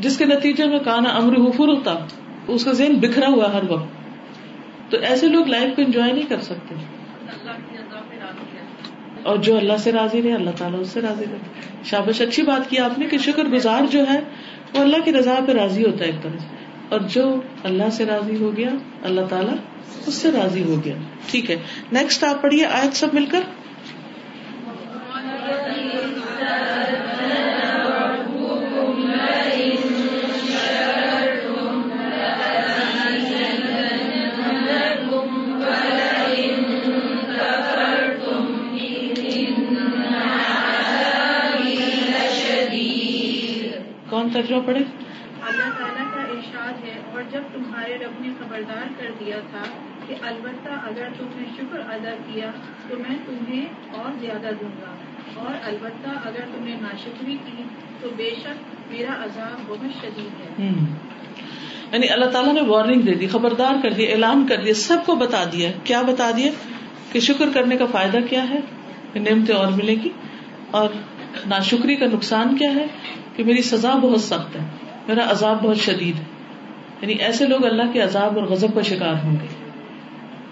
جس 0.00 0.18
کے 0.18 0.24
نتیجے 0.24 0.66
میں 0.66 0.78
کانا 0.78 1.08
امر 1.10 1.48
حفر 1.48 1.68
ہوتا، 1.68 1.94
اس 2.48 2.64
کا 2.64 2.72
ذہن 2.72 2.94
بکھرا 2.94 3.28
ہوا 3.28 3.52
ہر 3.52 3.70
وقت۔ 3.70 3.88
تو 4.90 4.96
ایسے 4.98 5.28
لوگ 5.28 5.46
لائف 5.46 5.76
کو 5.76 5.82
انجوائے 5.82 6.12
نہیں 6.12 6.28
کر 6.28 6.40
سکتے۔ 6.40 6.74
اور 9.22 9.36
جو 9.36 9.56
اللہ 9.56 9.76
سے 9.78 9.92
راضی 9.92 10.22
رہے، 10.22 10.32
اللہ 10.32 10.50
تعالیٰ 10.58 10.80
اس 10.80 10.88
سے 10.88 11.00
راضی 11.00 11.24
رہے۔ 11.30 11.38
شابش، 11.84 12.20
اچھی 12.20 12.42
بات 12.42 12.70
کی 12.70 12.78
آپ 12.78 12.98
نے 12.98 13.06
کہ 13.06 13.18
شکر 13.18 13.44
گزار 13.44 13.82
جو 13.90 14.04
ہے، 14.10 14.20
وہ 14.74 14.80
اللہ 14.80 14.96
کی 15.04 15.12
رضا 15.12 15.34
پہ 15.46 15.52
راضی 15.52 15.84
ہوتا 15.84 16.04
ہے 16.04 16.10
ایک 16.10 16.22
طرح 16.22 16.38
سے۔ 16.38 16.46
اور 16.88 17.00
جو 17.00 17.40
اللہ 17.64 17.90
سے 17.92 18.06
راضی 18.06 18.36
ہو 18.36 18.56
گیا، 18.56 18.68
اللہ 19.02 19.20
تعالیٰ 19.20 19.54
اس 20.06 20.14
سے 20.14 20.30
راضی 20.32 20.62
ہو 20.62 20.76
گیا۔ 20.84 20.94
ٹھیک 21.26 21.50
ہے۔ 21.50 21.56
نیکسٹ 21.92 22.24
آپ 22.24 22.42
پڑھیے 22.42 22.66
آیت 22.66 22.96
سب 22.96 23.06
مل 23.12 23.26
کر۔ 23.26 23.40
ترجمہ 44.50 44.66
پڑے۔ 44.66 44.78
اللہ 45.42 45.78
تعالیٰ 45.78 46.14
کا 46.14 46.20
ارشاد 46.20 46.84
ہے 46.84 47.00
اور 47.12 47.22
جب 47.32 47.40
تمہارے 47.52 47.98
رب 47.98 48.20
نے 48.20 48.28
خبردار 48.38 48.88
کر 48.98 49.10
دیا 49.20 49.36
تھا 49.50 49.62
کہ 50.06 50.14
البتہ 50.22 50.68
اگر 50.68 51.08
تم 51.18 51.26
نے 51.36 51.48
شکر 51.56 51.80
ادا 51.80 52.10
کیا 52.32 52.50
تو 52.88 52.96
میں 52.96 53.16
تمہیں 53.26 53.66
اور 53.98 54.12
زیادہ 54.20 54.54
دوں 54.60 54.68
گا۔ 54.68 54.94
اور 55.34 55.54
البتہ 55.62 56.08
اگر 56.08 56.40
تم 56.40 56.64
نے 56.64 56.76
ناشکری 56.80 57.36
کی 57.46 57.62
تو 58.00 58.08
بے 58.16 58.30
شک 58.40 58.90
میرا 58.90 59.24
عذاب 59.24 59.68
بہت 59.68 60.02
شدید 60.02 60.40
ہے۔ 60.40 60.66
یعنی 61.92 62.08
اللہ 62.08 62.24
تعالیٰ 62.24 62.52
نے 62.52 62.60
وارننگ 62.60 63.00
دے 63.00 63.14
دی 63.14 63.26
خبردار 63.26 63.74
کر 63.82 63.90
دیا 63.92 64.10
اعلان 64.10 64.46
کر 64.46 64.56
دیا 64.56 64.74
سب 64.74 64.96
کو 65.06 65.14
بتا 65.14 65.44
دیا۔ 65.52 65.70
کیا 65.84 66.02
بتا 66.02 66.30
دیا؟ 66.36 66.50
کہ 67.12 67.20
شکر 67.20 67.46
کرنے 67.54 67.76
کا 67.76 67.86
فائدہ 67.86 68.18
کیا 68.30 68.50
ہے؟ 68.50 68.60
نعمتیں 69.14 69.54
اور 69.54 69.72
ملے 69.72 69.94
گی؟ 69.94 70.08
اور 70.70 70.88
ناشکری 71.46 71.96
کا 71.96 72.06
نقصان 72.06 72.56
کیا 72.56 72.74
ہے؟ 72.74 72.86
کہ 73.40 73.46
میری 73.46 73.62
سزا 73.62 73.94
بہت 73.94 74.20
سخت 74.20 74.56
ہے 74.56 74.60
میرا 75.08 75.30
عذاب 75.30 75.62
بہت 75.62 75.76
شدید 75.76 76.18
ہے۔ 76.18 76.24
یعنی 77.02 77.12
ایسے 77.12 77.46
لوگ 77.46 77.64
اللہ 77.64 77.82
کے 77.92 78.00
عذاب 78.00 78.38
اور 78.38 78.46
غضب 78.46 78.74
کا 78.74 78.82
شکار 78.82 79.14
ہوں 79.24 79.36
گے۔ 79.42 79.46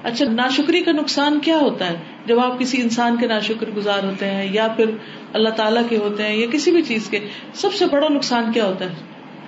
اچھا 0.02 0.24
ناشکری 0.32 0.80
کا 0.80 0.92
نقصان 0.92 1.40
کیا 1.40 1.58
ہوتا 1.58 1.86
ہے؟ 1.90 1.96
جب 2.26 2.40
آپ 2.40 2.58
کسی 2.58 2.82
انسان 2.82 3.16
کے 3.16 3.26
ناشکر 3.26 3.70
گزار 3.76 4.04
ہوتے 4.04 4.30
ہیں 4.30 4.52
یا 4.52 4.68
پھر 4.68 4.90
اللہ 5.32 5.48
تعالیٰ 5.48 5.82
کے 5.88 5.96
ہوتے 5.96 6.22
ہیں 6.22 6.36
یا 6.36 6.46
کسی 6.52 6.70
بھی 6.70 6.82
چیز 6.82 7.08
کے 7.10 7.28
سب 7.54 7.72
سے 7.72 7.86
بڑا 7.86 8.08
نقصان 8.08 8.52
کیا 8.52 8.66
ہوتا 8.66 8.84
ہے؟ 8.84 8.94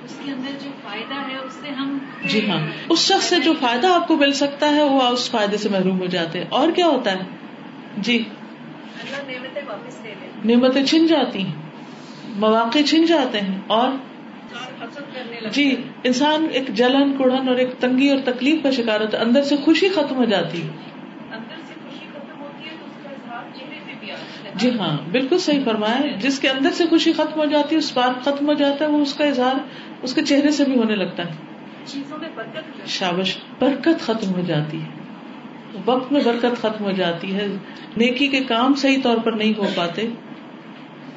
اس 0.04 0.18
کے 0.24 0.30
اندر 0.30 0.50
جو 0.64 0.70
فائدہ 0.82 1.14
ہے 1.14 1.36
اس 1.46 1.52
سے 1.52 1.68
ہم 1.68 1.98
جی 2.24 2.50
ہاں۔ 2.50 2.66
اس 2.88 2.98
شخص 2.98 3.24
سے 3.24 3.36
جو 3.44 3.52
فائدہ 3.60 3.86
آپ 3.86 4.08
کو 4.08 4.16
مل 4.16 4.32
سکتا 4.32 4.70
ہے 4.70 4.82
وہ 4.82 5.02
اس 5.02 5.30
فائدے 5.30 5.56
سے 5.56 5.68
محروم 5.68 5.98
ہو 5.98 6.06
جاتے 6.06 6.38
ہیں۔ 6.38 6.46
اور 6.48 6.70
کیا 6.70 6.86
ہوتا 6.86 7.12
ہے؟ 7.12 7.18
جی۔ 7.96 8.16
اللہ 8.16 9.32
نعمتیں 9.32 9.62
واپس 9.66 10.00
لے 10.02 10.14
لیں 10.20 10.56
نعمتیں 10.56 10.84
چھن 10.84 11.06
جاتی 11.06 11.46
ہیں۔ 11.46 11.69
مواقع 12.34 12.78
چھن 12.88 13.04
جاتے 13.04 13.40
ہیں 13.40 13.58
اور 13.66 13.88
جی 15.52 15.76
انسان 16.04 16.46
ایک 16.52 16.68
جلن 16.68 17.16
کڑن 17.18 17.48
اور 17.48 17.56
ایک 17.56 17.78
تنگی 17.80 18.08
اور 18.08 18.18
تکلیف 18.24 18.62
کا 18.62 18.70
شکار 18.70 19.00
ہوتا 19.00 19.18
ہے۔ 19.18 19.22
اندر 19.22 19.42
سے 19.42 19.56
خوشی 19.56 19.88
ختم 19.88 20.16
ہو 20.16 20.24
جاتی 20.24 20.62
جی 24.54 24.70
ہاں 24.78 25.10
بالکل 25.10 25.38
صحیح 25.38 25.60
فرمایا 25.64 26.16
جس 26.20 26.38
کے 26.38 26.48
اندر 26.48 26.70
سے 26.70 26.86
خوشی 26.86 27.12
ختم 27.12 27.40
ہو 27.40 27.44
جاتی 27.44 27.74
ہے 27.74 27.78
اس 27.78 27.96
بات 27.96 28.24
ختم 28.24 28.48
ہو 28.48 28.52
جاتا 28.52 28.84
ہے 28.84 28.90
وہ 28.90 29.00
اس 29.02 29.14
کا 29.14 29.24
اظہار 29.24 29.54
اس 30.02 30.14
کے 30.14 30.22
چہرے 30.22 30.50
سے 30.50 30.64
بھی 30.64 30.76
ہونے 30.76 30.96
لگتا 30.96 31.22
ہے۔ 31.22 31.34
چیزوں 31.84 32.18
میں 32.18 32.28
برکت 32.36 32.56
ہو 32.56 32.72
جاتی 32.78 32.90
شابش 32.90 33.36
برکت 33.60 34.00
ختم 34.00 34.34
ہو 34.34 34.40
جاتی 34.40 34.82
ہے۔ 34.82 34.98
وقت 35.84 36.12
میں 36.12 36.20
برکت 36.24 36.58
ختم 36.60 36.84
ہو 36.84 36.90
جاتی 36.90 37.34
ہے۔ 37.34 37.46
نیکی 37.96 38.28
کے 38.28 38.40
کام 38.44 38.74
صحیح 38.74 38.98
طور 39.02 39.18
پر 39.18 39.32
نہیں 39.32 39.52
ہو 39.58 39.66
پاتے۔ 39.74 40.06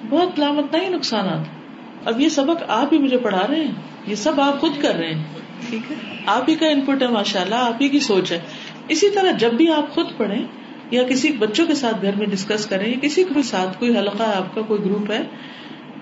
بہت 0.10 0.40
لامت 0.40 0.76
نہیں 0.76 0.90
نقصانات۔ 0.90 1.64
اب 2.08 2.20
یہ 2.20 2.30
سبق 2.30 2.64
آپ 2.68 2.94
ہی 2.94 2.98
مجھے 2.98 3.18
پڑھا 3.18 3.48
رہے 3.50 3.66
ہیں۔ 3.66 3.72
یہ 4.08 4.16
سب 4.16 4.42
آپ 4.42 4.60
خود 4.60 4.82
کر 4.82 4.96
رہے 4.96 5.14
ہیں۔ 5.14 5.24
ٹھیک 5.70 5.92
ہے؟ 5.92 5.96
آپ 6.26 6.50
ہی 6.50 6.56
کا 6.56 6.68
انپٹ 6.68 7.02
ہے 7.02 7.08
ماشاء 7.08 7.42
اللہ 7.42 7.56
آپ 7.56 7.82
ہی 7.82 7.90
کی 7.90 8.00
سوچ 8.00 8.32
ہے۔ 8.32 8.40
اسی 8.88 9.10
طرح 9.10 9.32
جب 9.32 9.54
بھی 9.54 9.70
آپ 9.70 9.92
خود 9.94 10.06
پڑھیں 10.18 10.44
یا 10.92 11.04
کسی 11.04 11.32
بچوں 11.32 11.68
کے 11.68 11.76
ساتھ 11.76 11.96
گھر 12.02 12.16
میں 12.16 12.28
ڈسکس 12.28 12.66
کریں 12.66 12.88
یا 12.88 13.00
کسی 13.02 13.24
کے 13.24 13.44
ساتھ 13.44 13.80
کوئی 13.80 13.98
حلقہ 13.98 14.24
ہے 14.24 14.34
آپ 14.34 14.56
کا 14.56 14.62
کوئی 14.62 14.86
گروپ 14.86 15.12
ہے، 15.12 15.22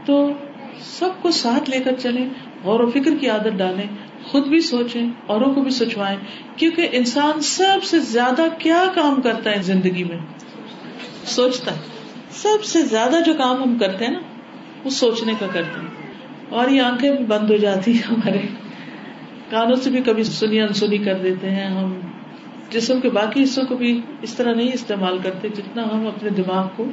تو 0.05 0.29
سب 0.79 1.09
کو 1.21 1.31
ساتھ 1.31 1.69
لے 1.69 1.79
کر 1.79 1.91
چلیں، 1.99 2.29
غور 2.63 2.79
و 2.79 2.91
فکر 2.91 3.15
کی 3.21 3.27
عادت 3.29 3.57
ڈالیں، 3.57 3.87
خود 4.23 4.47
بھی 4.47 4.59
سوچیں، 4.59 5.09
اوروں 5.27 5.53
کو 5.53 5.61
بھی 5.61 5.71
سوچوائیں۔ 5.71 6.17
کیونکہ 6.55 6.89
انسان 6.91 7.41
سب 7.41 7.83
سے 7.83 7.99
زیادہ 7.99 8.41
کیا 8.57 8.83
کام 8.95 9.21
کرتا 9.21 9.51
ہے 9.51 9.61
زندگی 9.61 10.03
میں؟ 10.03 10.17
سوچتا 11.25 11.71
ہے۔ 11.71 11.90
سب 12.31 12.63
سے 12.63 12.81
زیادہ 12.81 13.15
جو 13.25 13.33
کام 13.33 13.63
ہم 13.63 13.77
کرتے 13.79 14.05
ہیں 14.05 14.11
نا، 14.11 14.19
وہ 14.83 14.89
سوچنے 14.89 15.33
کا 15.39 15.47
کرتے 15.53 15.81
ہیں۔ 15.81 15.87
اور 16.49 16.69
یہ 16.69 16.81
آنکھیں 16.81 17.11
بھی 17.11 17.25
بند 17.25 17.51
ہو 17.51 17.57
جاتی 17.57 17.93
ہیں 17.93 18.07
ہمارے۔ 18.07 18.39
کانوں 19.49 19.75
سے 19.75 19.89
بھی 19.89 20.01
کبھی 20.01 20.23
سنی 20.23 20.61
انسنی 20.61 20.97
کر 20.97 21.13
دیتے 21.13 21.49
ہیں 21.49 21.67
ہم۔ 21.67 21.93
جسم 22.69 22.99
کے 23.01 23.09
باقی 23.09 23.43
حصوں 23.43 23.63
کو 23.63 23.75
بھی 23.75 24.01
اس 24.21 24.33
طرح 24.33 24.53
نہیں 24.53 24.71
استعمال 24.73 25.17
کرتے 25.23 25.49
جتنا 25.49 25.83
ہم 25.83 26.07
اپنے 26.07 26.29
دماغ 26.29 26.67
کو 26.75 26.85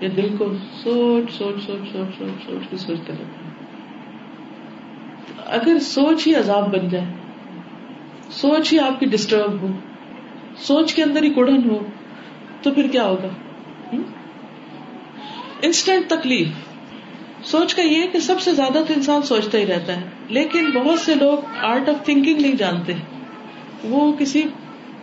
یا 0.00 0.08
دل 0.16 0.36
کو 0.38 0.52
سوچ 0.82 1.32
سوچ 1.32 1.66
سوچ 1.66 1.92
سوچ 1.92 2.18
سوچ 2.18 2.46
سوچ 2.46 2.70
کے 2.70 2.76
سوچتے 2.76 3.12
رہتے 3.12 3.24
ہیں۔ 3.24 3.50
اگر 5.46 5.78
سوچ 5.78 6.26
ہی 6.26 6.34
عذاب 6.34 6.78
بن 6.78 6.88
جائے، 6.88 7.04
سوچ 8.30 8.72
ہی 8.72 8.78
آپ 8.78 9.00
کی 9.00 9.06
ڈسٹرب 9.06 9.62
ہو، 9.62 9.66
سوچ 10.56 10.94
کے 10.94 11.02
اندر 11.02 11.22
ہی 11.22 11.34
کڑن 11.34 11.70
ہو، 11.70 11.78
تو 12.62 12.70
پھر 12.70 12.88
کیا 12.92 13.04
ہوگا؟ 13.04 13.28
انسٹنٹ 15.62 16.10
تکلیف۔ 16.10 16.48
سوچ 17.44 17.74
کا 17.74 17.82
یہ 17.82 18.06
کہ 18.12 18.18
سب 18.18 18.40
سے 18.40 18.52
زیادہ 18.52 18.78
تو 18.88 18.94
انسان 18.96 19.22
سوچتا 19.22 19.58
ہی 19.58 19.66
رہتا 19.66 19.96
ہے، 19.96 20.08
لیکن 20.28 20.70
بہت 20.70 21.00
سے 21.00 21.14
لوگ 21.14 21.38
آرٹ 21.62 21.88
آف 21.88 22.04
تھنکنگ 22.04 22.40
نہیں 22.40 22.52
جانتے۔ 22.52 22.92
وہ 23.84 24.12
کسی 24.12 24.42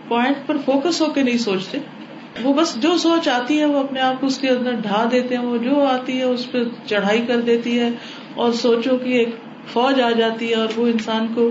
پوائنٹ 0.07 0.37
پر 0.45 0.57
فوکس 0.65 1.01
ہو 1.01 1.05
کے 1.05 1.23
نہیں 1.23 1.37
سوچتے۔ 1.37 1.77
وہ 2.43 2.53
بس 2.53 2.75
جو 2.75 2.97
سوچ 2.97 3.27
آتی 3.27 3.59
ہے، 3.59 3.65
وہ 3.65 3.79
اپنے 3.79 3.99
آپ 3.99 4.21
کو 4.21 4.27
اس 4.27 4.37
کے 4.37 4.49
اندر 4.49 4.71
ڈھا 4.71 5.09
دیتے 5.11 5.37
ہیں۔ 5.37 5.43
وہ 5.43 5.57
جو 5.57 5.83
آتی 5.83 6.17
ہے، 6.17 6.23
اس 6.23 6.51
پہ 6.51 6.57
چڑھائی 6.85 7.21
کر 7.27 7.41
دیتی 7.41 7.79
ہے 7.79 7.89
اور 8.35 8.51
سوچوں 8.51 8.97
کی 8.97 9.11
ایک 9.11 9.29
فوج 9.73 10.01
آ 10.01 10.11
جاتی 10.11 10.49
ہے 10.49 10.55
اور 10.55 10.67
وہ 10.75 10.87
انسان 10.87 11.27
کو 11.35 11.49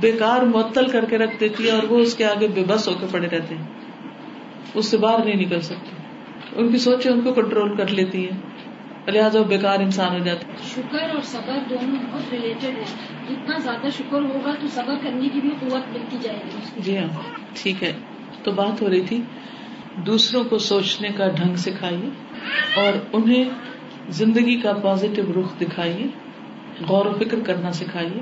بیکار، 0.00 0.42
معطل 0.42 0.88
کر 0.88 1.04
کے 1.04 1.18
رکھ 1.18 1.40
دیتی 1.40 1.66
ہے 1.66 1.70
اور 1.70 1.82
وہ 1.82 1.98
اس 1.98 2.14
کے 2.14 2.24
آگے 2.24 2.48
بے 2.48 2.64
بس 2.68 2.88
ہو 2.88 2.94
کے 3.00 3.06
پڑے 3.10 3.28
رہتے 3.28 3.54
ہیں۔ 3.54 3.64
اس 4.74 4.86
سے 4.86 4.96
باہر 4.96 5.24
نہیں 5.24 5.36
نکل 5.36 5.60
سکتے۔ 5.60 5.99
ان 6.52 6.72
کی 6.72 6.78
سوچیں 6.78 7.10
ان 7.10 7.20
کو 7.20 7.32
کنٹرول 7.32 7.76
کر 7.76 7.86
لیتی 7.86 8.30
ہیں۔ 8.30 8.38
لہٰذا 9.06 9.38
وہ 9.38 9.44
بیکار 9.44 9.78
انسان 9.80 10.12
ہو 10.12 10.24
جاتا 10.24 10.48
ہے 10.48 10.56
شکر 10.62 11.10
اور 11.10 11.22
صبر 11.22 11.58
دونوں 11.70 11.96
بہت 12.12 12.34
ریلیٹڈ 12.34 12.64
ہے 12.64 12.84
جتنا 13.30 13.58
زیادہ 13.58 13.86
شکر 13.98 14.20
ہوگا 14.20 14.54
تو 14.60 14.66
صبر 14.66 14.94
کرنے 15.02 15.28
کی 15.32 15.40
بھی 15.40 15.50
قوت 15.60 15.92
ملتی 15.92 16.16
جائے 16.22 16.38
گی۔ 16.46 16.80
جی 16.82 16.98
ہاں 16.98 17.08
ٹھیک 17.54 17.82
ہے۔ 17.82 17.92
تو 18.42 18.50
بات 18.50 18.82
ہو 18.82 18.90
رہی 18.90 19.00
تھی 19.00 19.22
دوسروں 20.06 20.44
کو 20.44 20.58
سوچنے 20.58 21.08
کا 21.08 21.28
ڈھنگ 21.28 21.56
سکھائیے 21.56 22.08
اور 22.74 22.92
انہیں 23.12 23.44
زندگی 24.08 24.60
کا 24.60 24.72
پازیٹو 24.72 25.40
رخ 25.40 25.60
دکھائیے 25.60 26.06
غور 26.88 27.06
و 27.06 27.12
فکر 27.12 27.40
کرنا 27.46 27.72
سکھائیے 27.72 28.20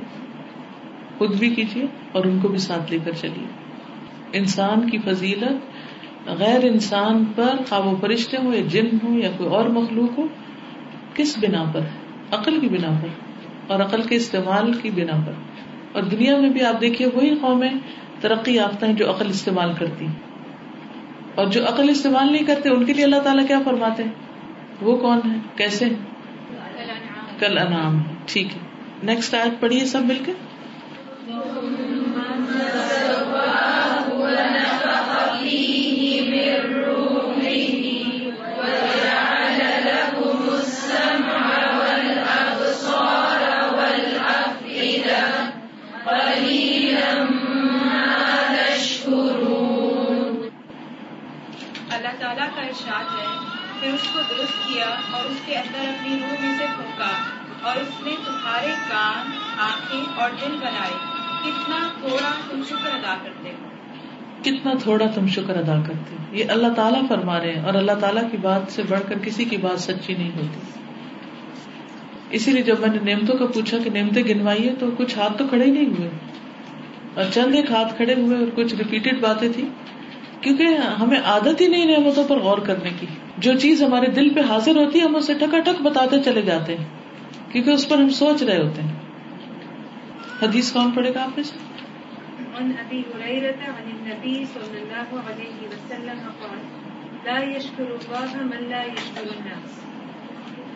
خود 1.19 1.37
بھی 1.37 1.51
کیجیے 1.51 1.85
اور 2.13 2.25
ان 2.25 2.39
کو 2.41 2.49
بھی 2.49 2.59
ساتھ 2.59 2.93
لے 2.93 2.99
کر 3.05 3.13
چلیے۔ 3.13 3.47
انسان 4.33 4.91
کی 4.91 4.99
فضیلت 4.99 5.78
غیر 6.27 6.65
انسان 6.65 7.25
پر 7.37 7.57
خواب 7.69 7.87
و 7.87 7.97
فرشتے 8.01 8.37
ہو 8.45 8.55
یا 8.55 8.61
جن 8.69 8.87
ہو 9.05 9.19
یا 9.19 9.31
کوئی 9.37 9.51
اور 9.51 9.65
مخلوق 9.65 10.19
ہو 10.19 10.27
کس 11.15 11.39
بنا 11.39 11.65
پر؟ 11.75 11.81
عقل 12.31 12.61
کی 12.61 12.69
بنا 12.69 12.91
پر 13.03 13.09
اور 13.73 13.81
عقل 13.81 14.03
کے 14.03 14.17
استعمال 14.17 14.73
کی 14.73 14.91
بنا 14.91 15.25
پر۔ 15.27 15.33
اور 15.93 16.03
دنیا 16.03 16.37
میں 16.37 16.51
بھی 16.51 16.63
آپ 16.63 16.81
دیکھیے 16.81 17.09
وہی 17.15 17.35
قومیں 17.41 17.73
ترقی 18.21 18.55
یافتہ 18.55 18.87
ہیں 18.87 18.93
جو 18.93 19.11
عقل 19.11 19.29
استعمال 19.29 19.73
کرتی۔ 19.79 20.07
اور 21.35 21.47
جو 21.47 21.65
عقل 21.69 21.89
استعمال 21.89 22.33
نہیں 22.33 22.45
کرتے، 22.45 22.69
ان 22.69 22.85
کے 22.85 22.93
لیے 22.93 23.05
اللہ 23.05 23.21
تعالیٰ 23.21 23.47
کیا 23.47 23.59
فرماتے 23.65 24.05
ہیں؟ 24.05 24.11
وہ 24.81 24.97
کون 24.97 25.21
ہے 25.33 25.37
کیسے 25.57 25.85
کل 27.39 27.59
انعام۔ 27.59 27.99
ہے 27.99 28.15
ٹھیک 28.27 28.47
ہے۔ 28.47 28.59
نیکسٹ 29.03 29.35
آیت 29.35 29.61
پڑھیے 29.61 29.85
سب 29.85 30.05
مل 30.05 30.19
کے۔ 30.25 30.33
کیا 54.79 55.19
اور 55.19 55.25
اس 55.25 55.37
کے 55.47 55.57
اندر 55.57 55.79
اپنی 55.79 56.19
روح 56.19 56.47
میں 56.47 56.59
سے 56.59 56.67
پھونکا 56.77 57.09
اور 57.69 57.77
اس 57.77 58.03
نے 58.05 58.11
تمہارے 58.27 58.67
کان، 58.67 59.31
آنکھیں 59.59 60.21
اور 60.21 60.31
دل 60.31 60.57
بنائے۔ 60.57 60.93
کتنا 61.45 61.89
تھوڑا 62.01 62.31
تم 62.51 62.63
شکر 62.69 62.95
ادا 62.95 63.17
کرتے 63.23 63.51
ہو۔ 63.51 63.69
کتنا 64.43 64.73
تھوڑا 64.83 65.07
تم 65.15 65.27
شکر 65.27 65.57
ادا 65.57 65.83
کرتے 65.87 66.17
ہو۔ 66.21 66.37
یہ 66.37 66.45
اللہ 66.49 66.69
تعالیٰ 66.69 67.09
فرما 67.09 67.39
رہے 67.39 67.55
ہیں 67.55 67.65
اور 67.65 67.75
اللہ 67.75 67.93
تعالیٰ 68.01 68.23
کی 68.31 68.37
بات 68.37 68.63
سے 68.69 68.83
بڑھ 68.89 69.01
کر 69.09 69.19
کسی 69.19 69.45
کی 69.45 69.57
بات 69.57 69.81
سچی 69.81 70.15
نہیں 70.15 70.31
ہوتی۔ 70.37 70.61
اسی 72.31 72.51
لیے 72.51 72.63
جب 72.63 72.81
میں 72.81 72.89
نے 72.89 73.15
نعمتوں 73.15 73.39
کا 73.39 73.47
پوچھا 73.47 73.79
کہ 73.85 73.91
نعمتیں 73.91 74.23
گنوائیے 74.23 74.75
تو 74.79 74.87
کچھ 74.99 75.19
ہاتھ 75.19 75.39
تو 75.39 75.47
کھڑے 75.49 75.65
ہی 75.65 75.71
نہیں 75.71 75.87
ہوئے 75.87 76.11
اور 77.15 77.25
چند 77.35 77.55
ایک 77.55 77.71
ہاتھ 77.71 77.97
کھڑے 77.97 78.15
ہوئے 78.15 78.39
اور 78.39 78.47
کچھ 78.55 78.75
ریپیٹڈ 78.75 79.21
باتیں 79.21 79.53
تھی 79.53 79.69
کیونکہ 80.41 80.65
ہمیں 81.01 81.21
عادت 81.25 81.61
ہی 81.61 81.67
نہیں 81.67 81.87
نعمتوں 81.87 82.25
پر 82.25 82.37
غور 82.37 82.59
کرنے 82.59 82.91
کی۔ 83.01 83.07
جو 83.41 83.59
چیز 83.59 83.83
ہمارے 83.83 84.07
دل 84.07 84.35
پہ 84.35 84.41
حاضر 84.41 84.77
ہوتی 84.77 85.01
ہے 85.01 85.05
ہم 85.05 85.17
اسے 85.17 85.35
ٹکا 85.35 85.59
ٹک 85.61 85.83
بتاتے 85.83 86.23
چلے 86.23 86.43
جاتے 86.43 86.77
ہیں 86.77 86.85
کیونکہ 87.53 87.71
اس 87.71 87.89
پر 87.89 87.99
ہم 87.99 88.09
سوچ 88.11 88.43
رہے 88.43 88.59
ہوتے 88.59 88.83
ہیں۔ 88.83 88.95
حدیث 90.43 90.73
کون 90.73 90.91
پڑے 90.91 91.15
گا 91.15 91.23
آپ 91.23 91.41
سے 91.45 91.57
عن 92.59 92.73
عن 93.69 93.91
النبي 93.91 94.45
صلى 94.55 94.79
الله 94.79 95.21
عليه 95.27 95.69
وسلم 95.73 96.21
قال 96.41 96.59
لا 97.25 97.39
يشكر 97.45 97.93
الله 97.93 98.43
من 98.45 98.65
لا 98.69 98.83
يشكر 98.83 99.29
الناس۔ 99.37 99.79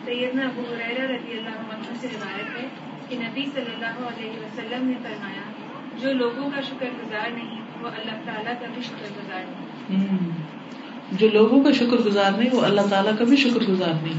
سیدنا 0.05 0.43
ابو 0.43 0.61
ہریرہ 0.69 1.05
رضی 1.11 1.37
اللہ 1.37 1.73
عنہ 1.73 1.99
سے 2.01 2.07
روایت 2.07 2.57
ہے 2.57 2.67
کہ 3.09 3.17
نبی 3.17 3.45
صلی 3.53 3.71
اللہ 3.75 4.01
علیہ 4.07 4.39
وسلم 4.39 4.87
نے 4.87 4.95
فرمایا 5.03 5.45
جو 6.01 6.13
لوگوں 6.13 6.49
کا 6.55 6.61
شکر 6.61 6.97
گزار 7.03 7.29
نہیں 7.31 7.61
وہ 7.81 7.87
اللہ 7.87 8.25
تعالیٰ 8.25 8.53
کا 8.59 8.73
بھی 8.73 8.81
شکر 8.81 9.15
گزار 9.17 9.43
نہیں۔ 9.49 10.62
جو 11.19 11.27
لوگوں 11.33 11.61
کا 11.61 11.71
شکر 11.71 11.97
گزار 12.05 12.31
نہیں، 12.37 12.49
وہ 12.51 12.61
اللہ 12.61 12.81
تعالیٰ 12.89 13.11
کا 13.17 13.25
بھی 13.25 13.37
شکر 13.37 13.71
گزار 13.71 14.03
نہیں۔ 14.03 14.13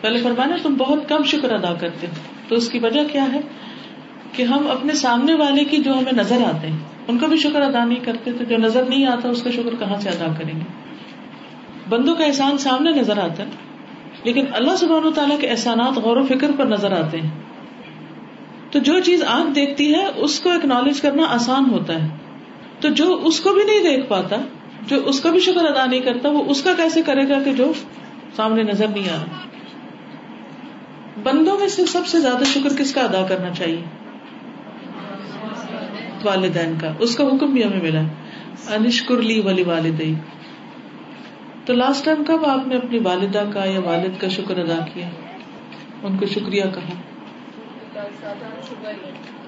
پہلے 0.00 0.20
فرمانا 0.20 0.56
تم 0.62 0.74
بہت 0.74 1.08
کم 1.08 1.22
شکر 1.22 1.52
ادا 1.52 1.74
کرتے 1.74 2.06
ہو۔ 2.06 2.12
تو 2.48 2.54
اس 2.54 2.68
کی 2.68 2.78
وجہ 2.78 3.00
کیا 3.12 3.32
ہے؟ 3.32 3.40
کہ 4.32 4.42
ہم 4.42 4.70
اپنے 4.70 4.92
سامنے 4.92 5.34
والے 5.34 5.64
کی 5.64 5.76
جو 5.76 5.98
ہمیں 5.98 6.12
نظر 6.12 6.36
آتے 6.36 6.66
ہیں، 6.66 6.76
ان 7.08 7.18
کا 7.18 7.26
بھی 7.26 7.36
شکر 7.36 7.60
ادا 7.60 7.84
نہیں 7.84 8.04
کرتے، 8.04 8.32
تو 8.32 8.44
جو 8.44 8.56
نظر 8.56 8.84
نہیں 8.84 9.06
آتا، 9.06 9.28
اس 9.28 9.42
کا 9.42 9.50
شکر 9.50 9.74
کہاں 9.78 9.96
سے 9.96 10.08
ادا 10.08 10.34
کریں 10.38 10.54
گے؟ 10.54 10.64
بندوں 11.88 12.14
کا 12.14 12.24
احسان 12.24 12.58
سامنے 12.58 12.90
نظر 12.90 13.18
آتا 13.18 13.42
ہے، 13.42 13.50
لیکن 14.24 14.44
اللہ 14.52 14.76
سبحانہ 14.76 15.06
و 15.06 15.10
تعالیٰ 15.10 15.40
کے 15.40 15.46
احسانات 15.46 15.98
غور 15.98 16.16
و 16.16 16.26
فکر 16.26 16.50
پر 16.56 16.64
نظر 16.64 16.92
آتے 16.92 17.20
ہیں۔ 17.20 17.30
تو 18.70 18.78
جو 18.78 19.00
چیز 19.00 19.22
آنکھ 19.22 19.54
دیکھتی 19.54 19.94
ہے، 19.94 20.06
اس 20.16 20.40
کو 20.40 20.50
اکنالج 20.50 21.00
کرنا 21.00 21.22
آسان 21.28 21.70
ہوتا 21.70 22.02
ہے۔ 22.02 22.08
تو 22.80 22.88
جو 22.88 23.20
اس 23.24 23.40
کو 23.40 23.50
بھی 23.50 23.64
نہیں 23.64 23.82
دیکھ 23.82 24.06
پاتا 24.06 24.36
جو 24.86 24.96
اس 25.04 25.20
کا 25.20 25.30
بھی 25.30 25.40
شکر 25.40 25.64
ادا 25.64 25.86
نہیں 25.86 26.00
کرتا، 26.00 26.28
وہ 26.28 26.42
اس 26.46 26.62
کا 26.62 26.72
کیسے 26.76 27.02
کرے 27.02 27.28
گا 27.28 27.42
کہ 27.42 27.52
جو 27.52 27.72
سامنے 28.36 28.62
نظر 28.62 28.88
نہیں 28.88 29.10
آ 29.10 29.14
رہا؟ 29.14 29.42
بندوں 31.22 31.58
میں 31.58 31.68
سے 31.68 31.86
سب 31.86 32.06
سے 32.06 32.20
زیادہ 32.20 32.44
شکر 32.44 32.76
کس 32.78 32.94
کا 32.94 33.00
ادا 33.00 33.26
کرنا 33.26 33.50
چاہیے؟ 33.50 33.82
والدین 36.24 36.74
کا۔ 36.80 36.92
اس 36.98 37.16
کا 37.16 37.24
حکم 37.24 37.46
بھی 37.46 37.64
ہمیں 37.64 37.82
ملا۔ 37.82 38.00
انشکر 38.74 39.16
لی 39.16 39.40
ولی 39.40 39.62
والدئی 39.62 40.14
تو 41.64 41.72
لاسٹ 41.72 42.04
ٹائم 42.04 42.24
کب 42.24 42.46
آپ 42.46 42.68
نے 42.68 42.76
اپنی 42.76 42.98
والدہ 42.98 43.44
کا 43.54 43.64
یا 43.64 43.80
والد 43.80 44.20
کا 44.20 44.28
شکر 44.28 44.58
ادا 44.58 44.84
کیا؟ 44.94 45.08
ان 46.02 46.16
کو 46.16 46.26
شکریہ 46.26 46.62
کہا۔ 46.62 46.94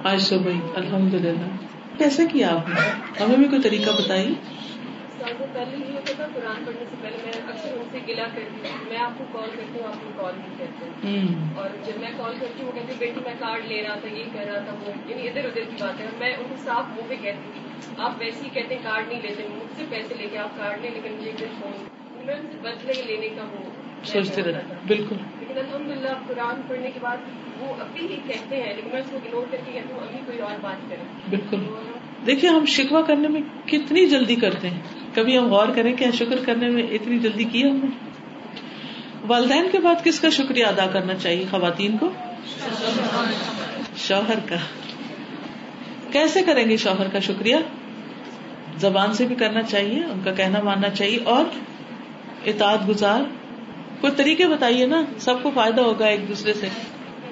آج 0.05 0.21
صبح 0.21 0.51
الحمد 0.75 1.15
للہ 1.15 1.47
کیسے 1.99 2.27
کیا 2.33 2.49
آپ 2.49 2.69
نے؟ 2.69 2.91
ہمیں 3.25 3.37
بھی 3.37 3.45
کوئی 3.45 3.63
طریقہ 3.63 3.91
بتائی 5.25 5.51
پہلے 5.53 5.87
یہ 5.89 5.93
ہوتا 5.93 6.13
تھا 6.17 6.27
قرآن 6.35 6.65
پڑھنے 6.65 6.85
سے 6.91 6.97
پہلے 7.03 7.17
میں 7.25 7.49
اکثر 7.49 7.69
ان 7.73 7.89
سے 7.93 7.99
گلا 8.09 8.25
کرتی 8.35 8.69
ہوں۔ 8.69 8.89
میں 8.89 8.99
آپ 8.99 9.19
کو 9.19 9.25
کال 9.33 9.51
کرتی 9.57 9.81
ہوں 9.81 9.87
آپ 9.87 10.05
کو 10.05 10.23
کال 10.23 10.33
نہیں 10.39 10.55
کرتے۔ 10.59 10.87
اور 11.57 11.69
جب 11.87 12.01
میں 12.01 12.11
کال 12.17 12.33
کرتی 12.41 12.63
ہوں 12.63 12.73
وہ 12.73 12.73
کہتی 12.75 12.93
بیٹی 12.99 13.21
میں 13.25 13.35
کارڈ 13.39 13.65
لے 13.67 13.83
رہا 13.83 13.95
تھا 13.95 14.09
یہ 14.17 14.25
کر 14.33 14.45
رہا 14.47 14.59
تھا 14.59 14.75
وہ 14.87 15.11
یعنی 15.11 15.29
ادھر 15.29 15.45
ادھر 15.45 15.61
کی 15.61 15.77
بات 15.81 16.01
ہے 16.01 16.07
میں 16.19 16.35
ان 16.35 16.45
کو 16.49 16.55
صاف 16.65 16.85
منہ 16.89 17.09
پہ 17.09 17.15
کہتی 17.23 17.51
تھی۔ 17.53 17.61
آپ 17.99 18.13
ویسے 18.19 18.41
ہی 18.45 18.49
کہتے 18.49 18.75
ہیں 18.75 18.83
کارڈ 18.85 19.09
نہیں 19.09 19.23
لیتے 19.23 19.43
مجھ 19.49 19.79
سے 19.79 19.85
پیسے 19.91 20.15
لے 20.15 20.27
کے 20.31 20.39
آپ 20.39 20.57
کارڈ 20.57 20.81
لیں 20.81 20.91
لیکن 20.91 21.13
مجھے 21.13 21.33
پھر 21.39 21.47
فون 21.61 21.85
میں 22.27 22.35
ان 22.35 22.47
سے 22.53 22.59
بدلے 22.63 23.03
لینے 23.07 23.29
کا 23.29 23.43
وہ 23.53 23.71
سوچتے 24.05 24.43
رہتے 24.43 24.75
بالکل۔ 24.87 25.17
لیکن 25.41 25.59
الحمد 25.59 25.91
للہ 25.91 26.09
قرآن 26.29 26.61
پڑھنے 26.69 26.91
کے 26.91 26.99
بعد 27.03 27.17
وہ 27.59 27.75
ابھی 27.81 28.01
ہی 28.01 28.17
کہتے 28.27 28.63
ہیں 28.63 28.75
لیکن 28.77 28.91
میں 28.93 29.01
اس 29.01 29.07
کو 29.11 29.17
اگنور 29.17 29.47
کر 29.51 29.57
کے 29.67 29.73
کہتی 29.73 29.93
ہوں 29.93 30.01
ابھی 30.01 30.19
کوئی 30.27 30.39
اور 30.39 30.55
بات 30.61 30.91
کریں۔ 30.91 31.05
بالکل۔ 31.31 31.61
دیکھیے 32.27 32.51
ہم 32.51 32.65
شکوا 32.65 33.03
کرنے 33.03 33.29
میں 33.29 33.41
کتنی 33.67 34.07
جلدی 34.07 34.37
کرتے 34.37 34.69
ہیں۔ 34.71 34.81
کبھی 35.15 35.39
ہم 35.39 35.45
غور 35.45 35.69
کریں 35.75 35.97
کہ 35.97 36.11
شکر 36.11 36.37
کرنے 36.47 36.69
میں 36.69 36.83
اتنی 36.83 37.19
جلدی 37.19 37.45
کی 37.45 37.63
ہم 37.63 37.77
نے؟ 37.77 37.87
والدین 39.27 39.69
کے 39.73 39.79
بعد 39.79 40.05
کس 40.05 40.21
کا 40.21 40.29
شکریہ 40.29 40.67
ادا 40.67 40.87
کرنا 40.87 41.15
چاہیے 41.15 41.45
خواتین 41.51 41.99
کو؟ 41.99 42.11
شوہر 43.97 44.39
کا۔ 44.49 44.57
کیسے 46.13 46.43
کریں 46.43 46.69
گے 46.69 46.77
شوہر 46.77 47.09
کا 47.09 47.19
شکریہ؟ 47.19 47.57
زبان 48.79 49.13
سے 49.13 49.27
بھی 49.27 49.35
کرنا 49.35 49.63
چاہیے، 49.63 50.05
ان 50.05 50.21
کا 50.25 50.33
کہنا 50.33 50.61
ماننا 50.63 50.89
چاہیے 50.89 51.19
اور 51.25 51.45
اطاعت 52.45 52.89
گزار۔ 52.89 53.21
کوئی 54.01 54.13
طریقے 54.17 54.49
بتائیے 54.49 54.87
نا، 54.87 55.05
سب 55.19 55.43
کو 55.43 55.51
فائدہ 55.55 55.81
ہوگا 55.81 56.07
ایک 56.07 56.29
دوسرے 56.29 56.55
سے۔ 56.55 56.69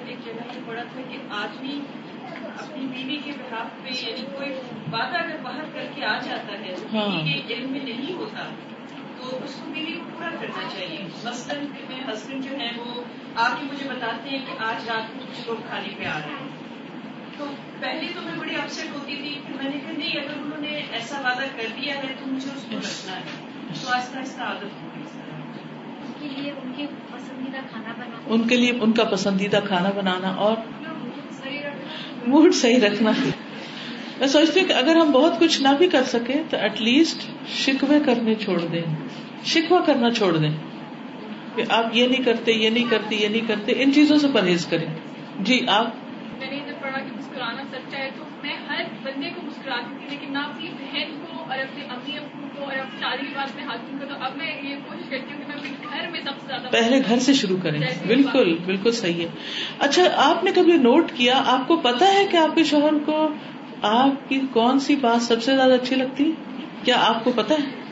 ایک 0.07 0.25
جگہ 0.25 0.59
پڑا 0.65 0.83
تھا 0.83 1.01
کہ 1.11 1.17
آدمی 1.29 1.79
اپنی 2.59 2.85
بیوی 2.85 3.17
کے 3.25 3.31
بخلاف 3.31 3.83
پہ 3.83 3.89
یعنی 3.89 4.25
کوئی 4.37 4.49
وعدہ 4.93 5.17
اگر 5.17 5.35
باہر 5.43 5.63
کر 5.73 5.85
کے 5.95 6.05
آ 6.05 6.19
جاتا 6.19 6.53
ہے 6.53 6.73
ہاں۔ 6.93 7.47
کے 7.47 7.53
علم 7.53 7.71
میں 7.71 7.79
نہیں 7.79 8.13
ہوتا 8.13 8.43
تو 9.19 9.39
اس 9.43 9.53
کو 9.55 9.71
بیوی 9.71 9.93
کو 9.93 10.03
پورا 10.13 10.29
کرنا 10.41 10.69
چاہیے۔ 10.69 10.97
مثلاً 11.23 11.57
میرے 11.89 12.13
ہسبینڈ 12.13 12.43
جو 12.43 12.55
ہیں 12.57 12.71
وہ 12.77 13.03
آ 13.35 13.55
کے 13.59 13.65
مجھے 13.71 13.89
بتاتے 13.89 14.29
ہیں 14.29 14.39
کہ 14.45 14.63
آج 14.63 14.89
رات 14.89 15.13
کو 15.13 15.25
کچھ 15.29 15.47
لوگ 15.47 15.55
کھانے 15.69 15.89
پہ 15.97 16.05
آ 16.05 16.19
رہے 16.19 16.29
ہیں۔ 16.29 16.47
تو 17.37 17.45
پہلے 17.79 18.07
تو 18.15 18.21
میں 18.21 18.33
بڑی 18.39 18.55
اپسٹ 18.55 18.93
ہوتی 18.93 19.15
تھی 19.15 19.39
پھر 19.47 19.63
میں 19.63 19.71
نے 19.71 19.79
کہا 19.79 19.91
نہیں 19.97 20.17
اگر 20.17 20.33
انہوں 20.43 20.61
نے 20.61 20.83
ایسا 20.91 21.19
وعدہ 21.19 21.45
کر 21.57 21.65
دیا 21.81 21.97
ہے 21.97 22.13
تو 22.19 22.27
مجھے 22.27 22.49
اس 22.55 22.65
کو 22.69 22.77
رکھنا 22.77 23.15
ہے۔ 23.15 23.21
تو 23.83 23.89
آہستہ 23.89 24.17
آہستہ 24.17 24.41
عادت 24.41 24.63
ہو 24.63 24.87
گئی۔ 24.95 25.03
سر 25.13 25.31
ان 25.31 26.11
کے 26.19 26.41
لیے 26.41 26.51
ان 26.51 26.71
کے 26.75 26.85
پسندیدہ 27.11 27.57
کھانا 27.71 27.93
ان 28.27 28.47
کے 28.47 28.57
لیے 28.57 28.71
ان 28.81 28.91
کا 28.91 29.03
پسندیدہ 29.03 29.59
کھانا 29.67 29.89
بنانا 29.89 30.29
اور 30.29 30.57
موڈ 32.27 32.53
صحیح 32.53 32.79
رکھنا۔ 32.81 33.11
میں 34.23 34.31
سوچتی 34.31 34.59
ہوں 34.59 34.67
کہ 34.67 34.73
اگر 34.73 34.95
ہم 34.95 35.11
بہت 35.11 35.39
کچھ 35.39 35.61
نہ 35.61 35.67
بھی 35.77 35.87
کر 35.87 36.03
سکیں 36.03 36.43
تو 36.49 36.57
ایٹ 36.57 36.81
لیسٹ 36.81 37.21
شکوے 37.49 37.99
کرنے 38.05 38.35
چھوڑ 38.35 38.61
دیں۔ 38.61 38.81
شکوا 39.45 39.79
کرنا 39.79 40.11
چھوڑ 40.11 40.37
دیں۔ 40.37 40.51
کہ 41.55 41.63
آپ 41.69 41.85
یہ 41.93 42.07
نہیں 42.07 42.23
کرتے 42.23 42.51
یہ 42.51 42.69
نہیں 42.69 42.83
کرتے 42.89 43.15
یہ 43.15 43.27
نہیں 43.27 43.47
کرتے 43.47 43.73
ان 43.75 43.93
چیزوں 43.93 44.17
سے 44.17 44.27
پرہیز 44.33 44.65
کریں۔ 44.65 44.87
جی 45.39 45.65
آپ؟ 45.67 45.87
میں 46.39 46.51
نے 46.51 46.73
پڑھا 46.81 46.99
کہ 46.99 47.17
مسکرانا 47.17 47.63
سچا 47.71 47.97
ہے 47.97 48.09
تو 48.17 48.23
میں 48.43 48.55
ہر 48.69 48.83
بندے 49.03 49.29
کو 49.35 49.41
مسکراتی 49.41 49.95
تھی 49.99 50.07
لیکن 50.09 50.33
نہ 50.33 50.37
اپنی 50.37 50.69
بہن 50.69 51.25
کو 51.25 51.43
اور 51.51 51.59
اپنے 51.59 51.83
امی 51.89 52.17
ابو 52.17 52.47
کو 52.57 52.63
اور 52.63 52.73
اپنی 52.73 53.27
کے 53.27 53.35
بعد 53.35 53.55
میں 53.55 53.63
ہسبینڈ 53.63 54.01
کو 54.01 54.07
تو 54.07 54.15
اب 54.21 54.31
میں 54.35 54.61
یہ 54.63 54.75
کوشش 54.87 55.09
کرتی 55.09 55.33
ہوں 55.33 55.41
کہ 55.41 55.47
میں 55.47 55.55
اپنے 55.55 55.69
گھر 55.83 56.09
میں 56.11 56.19
سب 56.21 56.41
سے 56.41 56.47
زیادہ 56.47 56.67
پہلے 56.71 57.01
گھر 57.09 57.19
سے 57.19 57.33
شروع 57.33 57.57
کریں۔ 57.63 57.79
بالکل 58.07 58.57
بالکل 58.65 58.91
صحیح 58.91 59.21
ہے۔ 59.21 59.27
اچھا 59.79 60.03
آپ 60.15 60.43
نے 60.43 60.51
کبھی 60.55 60.73
نوٹ 60.73 61.11
کیا؟ 61.15 61.43
آپ 61.45 61.67
کو 61.67 61.75
پتا 61.75 62.13
ہے 62.13 62.27
کہ 62.31 62.37
آپ 62.37 62.55
کے 62.55 62.63
شوہر 62.63 62.93
کو 63.05 63.27
آپ 63.83 64.29
کی 64.29 64.41
کون 64.53 64.79
سی 64.79 64.95
بات 64.95 65.21
سب 65.21 65.43
سے 65.43 65.55
زیادہ 65.55 65.73
اچھی 65.73 65.95
لگتی 65.95 66.31
کیا 66.83 66.95
آپ 66.99 67.23
کو 67.23 67.31
پتا 67.35 67.55
ہے؟ 67.55 67.83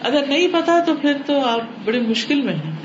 اگر 0.00 0.26
نہیں 0.26 0.48
پتا 0.52 0.80
تو 0.80 0.96
پھر 0.96 1.16
تو 1.26 1.44
آپ 1.44 1.60
بڑی 1.84 2.00
مشکل 2.00 2.40
میں 2.40 2.54
ہیں۔ 2.54 2.76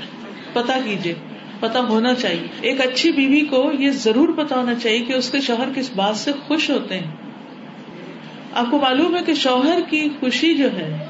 پتا 0.52 0.78
کیجیے 0.84 1.14
پتا 1.60 1.80
ہونا 1.80 2.14
چاہیے۔ 2.14 2.46
ایک 2.60 2.80
اچھی 2.80 3.12
بیوی 3.12 3.40
کو 3.40 3.72
یہ 3.78 3.90
ضرور 3.90 4.28
پتا 4.36 4.56
ہونا 4.56 4.74
چاہیے 4.74 5.00
کہ 5.00 5.12
اس 5.12 5.30
کے 5.30 5.40
شوہر 5.40 5.68
کس 5.74 5.90
بات 5.96 6.16
سے 6.16 6.32
خوش 6.46 6.70
ہوتے 6.70 6.98
ہیں۔ 6.98 7.10
آپ 8.52 8.64
کو 8.70 8.78
معلوم 8.78 9.16
ہے 9.16 9.20
کہ 9.26 9.34
شوہر 9.34 9.80
کی 9.90 10.08
خوشی 10.20 10.54
جو 10.54 10.72
ہے، 10.72 11.06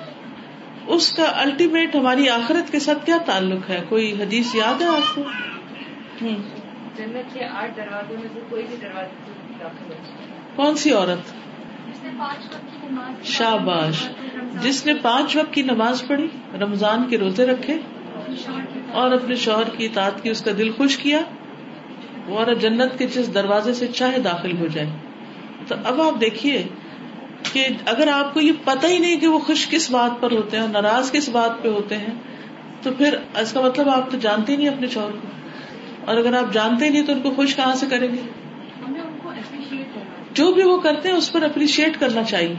اس 0.87 1.12
کا 1.12 1.33
الٹیمیٹ 1.35 1.96
ہماری 1.96 2.28
آخرت 2.28 2.72
کے 2.72 2.78
ساتھ 2.78 3.07
کیا 3.07 3.16
تعلق 3.26 3.70
ہے؟ 3.70 3.83
کوئی 3.88 4.12
حدیث 4.12 4.54
یاد 4.54 4.83
ہے 4.83 4.87
آپ 4.87 5.14
کو؟ 5.14 5.22
جنت 6.96 7.35
کے 7.35 7.44
آٹھ 7.44 7.76
دروازوں 7.76 8.16
میں 8.20 8.28
سے 8.35 8.40
کوئی 8.48 8.62
بھی 8.68 8.76
دروازے 8.80 10.24
کون 10.57 10.77
سی 10.77 10.93
عورت؟ 10.93 11.33
شاباش. 13.25 14.09
جس 14.62 14.87
نے 14.87 14.95
پانچ 15.03 15.37
وقت 15.37 15.55
کی 15.55 15.62
نماز 15.62 16.03
پڑھی 16.07 16.29
رمضان 16.61 17.09
کے 17.11 17.19
روزے 17.19 17.47
رکھے 17.47 17.77
اور 18.93 19.12
اپنے 19.12 19.35
شوہر 19.35 19.69
کی 19.77 19.85
اطاعت 19.85 20.23
کی 20.23 20.31
اس 20.31 20.43
کا 20.43 20.51
دل 20.59 20.73
خوش 20.73 20.97
کیا 20.97 21.19
وہ 22.27 22.38
عورت 22.38 22.61
جنت 22.61 22.99
کے 22.99 23.07
جس 23.07 23.35
دروازے 23.35 23.75
سے 23.75 23.87
چاہے 23.87 24.19
داخل 24.19 24.57
ہو 24.57 24.67
جائے۔ 24.67 24.90
تو 25.69 25.75
اب 25.85 26.01
آپ 26.01 26.21
دیکھیے 26.21 26.62
کہ 27.53 27.67
اگر 27.87 28.09
آپ 28.09 28.35
کو 28.35 28.40
یہ 28.40 28.53
پتہ 28.64 28.87
ہی 28.87 28.99
نہیں 28.99 29.21
کہ 29.21 29.27
وہ 29.29 29.38
خوش 29.38 29.69
کس 29.69 29.90
بات 29.90 30.21
پر 30.21 30.33
ہوتے 30.33 30.57
ہیں 30.57 30.64
اور 30.64 30.83
ناراض 30.83 31.12
کس 31.12 31.29
بات 31.29 31.62
پہ 31.62 31.69
ہوتے 31.69 31.97
ہیں 31.99 32.14
تو 32.83 32.90
پھر 32.93 33.17
اس 33.40 33.53
کا 33.53 33.61
مطلب 33.61 33.88
آپ 33.88 34.11
تو 34.11 34.19
جانتے 34.19 34.53
ہی 34.53 34.57
نہیں 34.57 34.69
اپنے 34.69 34.87
شوہر 34.87 35.11
کو۔ 35.11 35.29
اور 36.07 36.17
اگر 36.17 36.37
آپ 36.37 36.53
جانتے 36.53 36.85
ہی 36.85 36.90
نہیں 36.90 37.07
تو 37.07 37.12
ان 37.12 37.21
کو 37.21 37.31
خوش 37.31 37.57
کہاں 37.57 37.75
سے 37.75 37.87
کریں 37.90 38.09
گے 38.09 38.21
ہمیں 38.88 39.01
ان 39.01 39.19
کو 39.23 39.29
اپریشیٹ 39.29 39.95
کرنا 39.95 40.24
جو 40.35 40.53
بھی 40.53 40.62
وہ 40.62 40.81
کرتے 40.81 41.09
ہیں 41.09 41.16
اس 41.16 41.33
پر 41.33 41.42
اپریشیٹ 41.42 42.01
کرنا 42.01 42.23
چاہیے۔ 42.25 42.55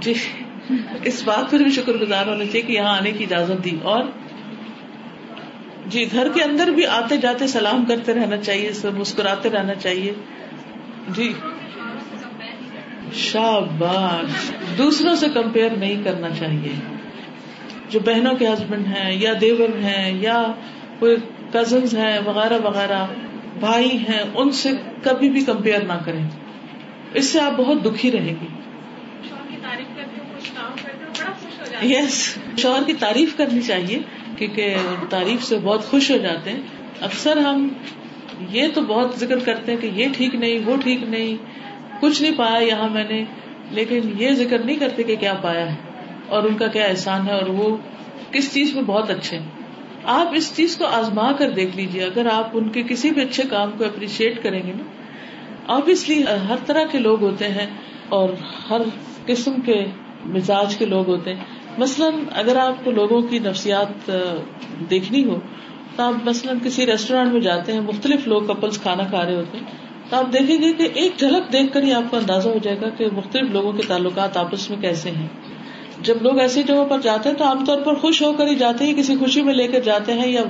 جی۔ 0.00 0.14
اس 1.04 1.22
بات 1.24 1.50
پر 1.50 1.58
بھی 1.58 1.70
شکر 1.70 1.92
گزار 1.92 2.26
ہونا 2.26 2.44
چاہیے 2.44 2.60
کہ 2.60 2.72
یہاں 2.72 2.96
آنے 2.96 3.10
کی 3.12 3.24
اجازت 3.24 3.64
دی۔ 3.64 3.78
اور 3.82 4.04
جی 5.86 6.08
گھر 6.12 6.28
کے 6.34 6.42
اندر 6.42 6.66
بھی 6.66 6.86
آتے 6.86 7.16
جاتے 7.16 7.46
سلام 7.46 7.84
کرتے 7.84 8.14
رہنا 8.14 8.36
چاہیے، 8.36 8.72
سب 8.72 8.94
مسکراتے 8.98 9.50
رہنا 9.50 9.74
چاہیے۔ 9.74 10.12
جی۔ 11.08 11.32
شاباش۔ 13.14 14.50
دوسروں 14.78 15.16
سے 15.16 15.28
کمپیئر 15.28 15.70
نہیں 15.70 16.04
کرنا 16.04 16.30
چاہیے۔ 16.30 16.72
جو 17.88 18.00
بہنوں 18.00 18.34
کے 18.34 18.48
ہسبینڈ 18.48 18.86
ہیں 18.86 19.14
یا 19.14 19.32
دیور 19.40 19.76
ہیں 19.82 20.22
یا 20.22 20.44
کوئی 20.98 21.16
کزنز 21.52 21.94
ہیں، 21.94 22.18
وغیرہ 22.24 22.58
وغیرہ۔ 22.64 23.06
بھائی 23.60 23.96
ہیں، 23.98 24.22
ان 24.34 24.50
سے 24.52 24.70
کبھی 25.02 25.28
بھی 25.30 25.44
کمپیئر 25.44 25.84
نہ 25.84 25.98
کریں۔ 26.04 26.24
اس 27.14 27.28
سے 27.28 27.40
آپ 27.40 27.52
بہت 27.52 27.84
دکھی 27.84 28.10
رہیں 28.12 28.34
گی۔ 28.40 28.46
یس 31.82 32.38
شوہر 32.58 32.82
کی 32.86 32.92
تعریف 32.92 33.36
کرنی 33.36 33.62
چاہیے، 33.62 33.98
کیونکہ 34.36 34.76
تعریف 35.10 35.44
سے 35.44 35.58
بہت 35.62 35.84
خوش 35.84 36.10
ہو 36.10 36.16
جاتے 36.16 36.50
ہیں۔ 36.50 36.60
اکثر 37.00 37.36
ہم 37.36 37.68
یہ 38.50 38.68
تو 38.74 38.80
بہت 38.80 39.18
ذکر 39.18 39.38
کرتے 39.38 39.72
ہیں 39.72 39.80
کہ 39.80 39.90
یہ 39.94 40.08
ٹھیک 40.16 40.34
نہیں، 40.34 40.58
وہ 40.64 40.76
ٹھیک 40.76 41.02
نہیں، 41.02 41.36
کچھ 42.00 42.22
نہیں 42.22 42.32
پایا 42.36 42.58
یہاں 42.58 42.88
میں 42.88 43.04
نے، 43.08 43.24
لیکن 43.70 44.00
یہ 44.18 44.32
ذکر 44.32 44.58
نہیں 44.58 44.76
کرتے 44.76 45.02
کہ 45.02 45.16
کیا 45.16 45.34
پایا 45.34 45.70
ہے، 45.70 45.76
اور 46.28 46.42
ان 46.42 46.56
کا 46.56 46.66
کیا 46.66 46.84
احسان 46.84 47.26
ہے، 47.26 47.32
اور 47.32 47.48
وہ 47.48 47.76
کس 48.30 48.52
چیز 48.54 48.74
میں 48.74 48.82
بہت 48.82 49.10
اچھے 49.10 49.38
ہیں۔ 49.38 49.55
آپ 50.06 50.26
اس 50.34 50.56
چیز 50.56 50.76
کو 50.76 50.86
آزما 50.86 51.32
کر 51.32 51.50
دیکھ 51.50 51.76
لیجیے 51.76 52.04
اگر 52.04 52.26
آپ 52.32 52.50
ان 52.52 52.68
کے 52.68 52.82
کسی 52.82 53.10
بھی 53.10 53.22
اچھے 53.22 53.42
کام 53.42 53.70
کو 53.78 53.84
اپریشیٹ 53.84 54.42
کریں 54.42 54.62
گے 54.66 54.72
نا۔ 54.72 54.82
آبیسلی 55.66 56.22
ہر 56.48 56.56
طرح 56.66 56.84
کے 56.92 56.98
لوگ 56.98 57.22
ہوتے 57.22 57.48
ہیں 57.48 57.66
اور 58.08 58.28
ہر 58.70 58.80
قسم 59.26 59.60
کے 59.60 59.84
مزاج 60.26 60.76
کے 60.76 60.84
لوگ 60.84 61.08
ہوتے 61.08 61.34
ہیں۔ 61.34 61.44
مثلاً، 61.78 62.14
اگر 62.32 62.56
آپ 62.56 62.84
کو 62.84 62.90
لوگوں 62.90 63.22
کی 63.22 63.38
نفسیات 63.38 64.10
دیکھنی 64.90 65.24
ہو، 65.24 65.40
تو 65.96 66.02
آپ 66.02 66.14
مثلاً 66.24 66.58
کسی 66.64 66.86
ریسٹورینٹ 66.86 67.32
میں 67.32 67.40
جاتے 67.40 67.72
ہیں، 67.72 67.80
مختلف 67.80 68.28
لوگ 68.28 68.42
کپلس 68.42 68.82
کھانا 68.82 69.02
کھا 69.02 69.26
رہے 69.26 69.36
ہوتے 69.36 69.58
ہیں، 69.58 69.64
تو 70.10 70.16
آپ 70.16 70.32
دیکھیں 70.32 70.58
گے 70.62 70.72
کہ 70.72 70.88
ایک 70.94 71.16
جھلک 71.16 71.52
دیکھ 71.52 71.72
کر 71.72 71.82
ہی 71.82 71.92
آپ 71.92 72.10
کو 72.10 72.16
اندازہ 72.16 72.48
ہو 72.48 72.58
جائے 72.62 72.80
گا 72.80 72.88
کہ 72.88 73.06
مختلف 73.12 73.50
لوگوں 73.50 73.72
کے 73.72 73.82
تعلقات 73.88 74.36
آپس 74.36 74.70
میں 74.70 74.78
کیسے 74.78 75.10
ہیں۔ 75.10 75.26
جب 76.06 76.22
لوگ 76.22 76.38
ایسی 76.38 76.62
جگہوں 76.62 76.86
پر 76.86 77.00
جاتے 77.00 77.28
ہیں 77.28 77.36
تو 77.36 77.44
عام 77.44 77.64
طور 77.64 77.80
پر 77.80 77.94
خوش 77.94 78.22
ہو 78.22 78.32
کر 78.32 78.46
ہی 78.46 78.54
جاتے 78.54 78.84
ہیں، 78.84 78.94
کسی 78.94 79.16
خوشی 79.16 79.42
میں 79.42 79.54
لے 79.54 79.66
کر 79.66 79.80
جاتے 79.80 80.12
ہیں 80.12 80.32
یا 80.32 80.42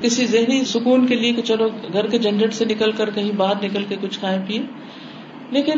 کسی 0.00 0.26
ذہنی 0.26 0.64
سکون 0.64 1.06
کے 1.06 1.14
لیے 1.14 1.32
کہ 1.32 1.42
چلو 1.42 1.68
گھر 1.92 2.06
کے 2.06 2.18
جھنجٹ 2.18 2.54
سے 2.54 2.64
نکل 2.64 2.92
کر 2.92 3.10
کہیں 3.10 3.32
باہر 3.32 3.64
نکل 3.64 3.84
کے 3.88 3.96
کچھ 4.00 4.18
کھائیں 4.18 4.42
پیئے 4.46 4.62
لیکن 5.50 5.72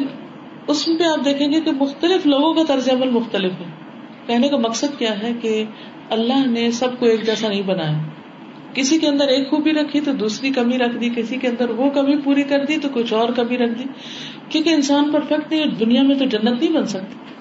اس 0.66 0.88
میں 0.88 1.07
آپ 1.07 1.24
دیکھیں 1.24 1.53
گے 1.53 1.61
کہ 1.61 1.70
مختلف 1.70 2.27
لوگوں 2.27 2.55
کا 2.55 2.62
طرز 2.68 2.90
عمل 2.90 3.11
مختلف 3.11 3.53
ہے۔ 3.53 3.64
کہنے 4.27 4.48
کا 4.48 4.57
مقصد 4.57 4.98
کیا 4.98 5.22
ہے 5.22 5.33
کہ 5.42 5.64
اللہ 6.11 6.46
نے 6.46 6.70
سب 6.70 6.98
کو 6.98 7.07
ایک 7.07 7.27
جیسا 7.27 7.48
نہیں 7.48 7.62
بنایا۔ 7.62 7.98
کسی 8.74 8.98
کے 8.98 9.07
اندر 9.07 9.29
ایک 9.29 9.50
خوبی 9.50 9.72
رکھی 9.72 10.00
تو 10.00 10.12
دوسری 10.12 10.50
کمی 10.50 10.79
رکھ 10.79 10.96
دی، 10.96 11.11
کسی 11.16 11.37
کے 11.37 11.48
اندر 11.48 11.70
وہ 11.70 11.90
کمی 11.90 12.16
پوری 12.16 12.42
کر 12.42 12.64
دی 12.64 12.77
تو 12.77 12.88
کچھ 12.94 13.12
اور 13.12 13.29
کمی 13.29 13.59
رکھ 13.59 13.79
دی۔ 13.79 13.85
کیونکہ 14.48 14.70
انسان 14.70 15.11
پرفیکٹ 15.12 15.53
نہیں 15.53 15.66
دنیا 15.66 16.03
میں 16.03 16.14
تو 16.14 16.24
جنت 16.24 16.62
نہیں 16.62 16.72
بن 16.72 16.87
سکتی۔ 16.87 17.34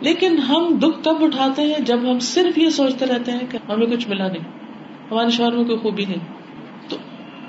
لیکن 0.00 0.38
ہم 0.38 0.78
دکھ 0.78 1.04
کب 1.04 1.24
اٹھاتے 1.24 1.62
ہیں 1.62 1.78
جب 1.78 1.98
ہم 2.02 2.18
صرف 2.18 2.58
یہ 2.58 2.70
سوچتے 2.70 3.06
رہتے 3.06 3.32
ہیں 3.32 3.46
کہ 3.50 3.58
ہمیں 3.68 3.86
کچھ 3.86 4.08
ملا 4.08 4.28
نہیں، 4.28 4.42
ہمارے 5.10 5.30
شوہر 5.30 5.52
میں 5.52 5.64
کوئی 5.64 5.78
خوبی 5.78 6.04
نہیں۔ 6.04 6.32
تو 6.88 6.96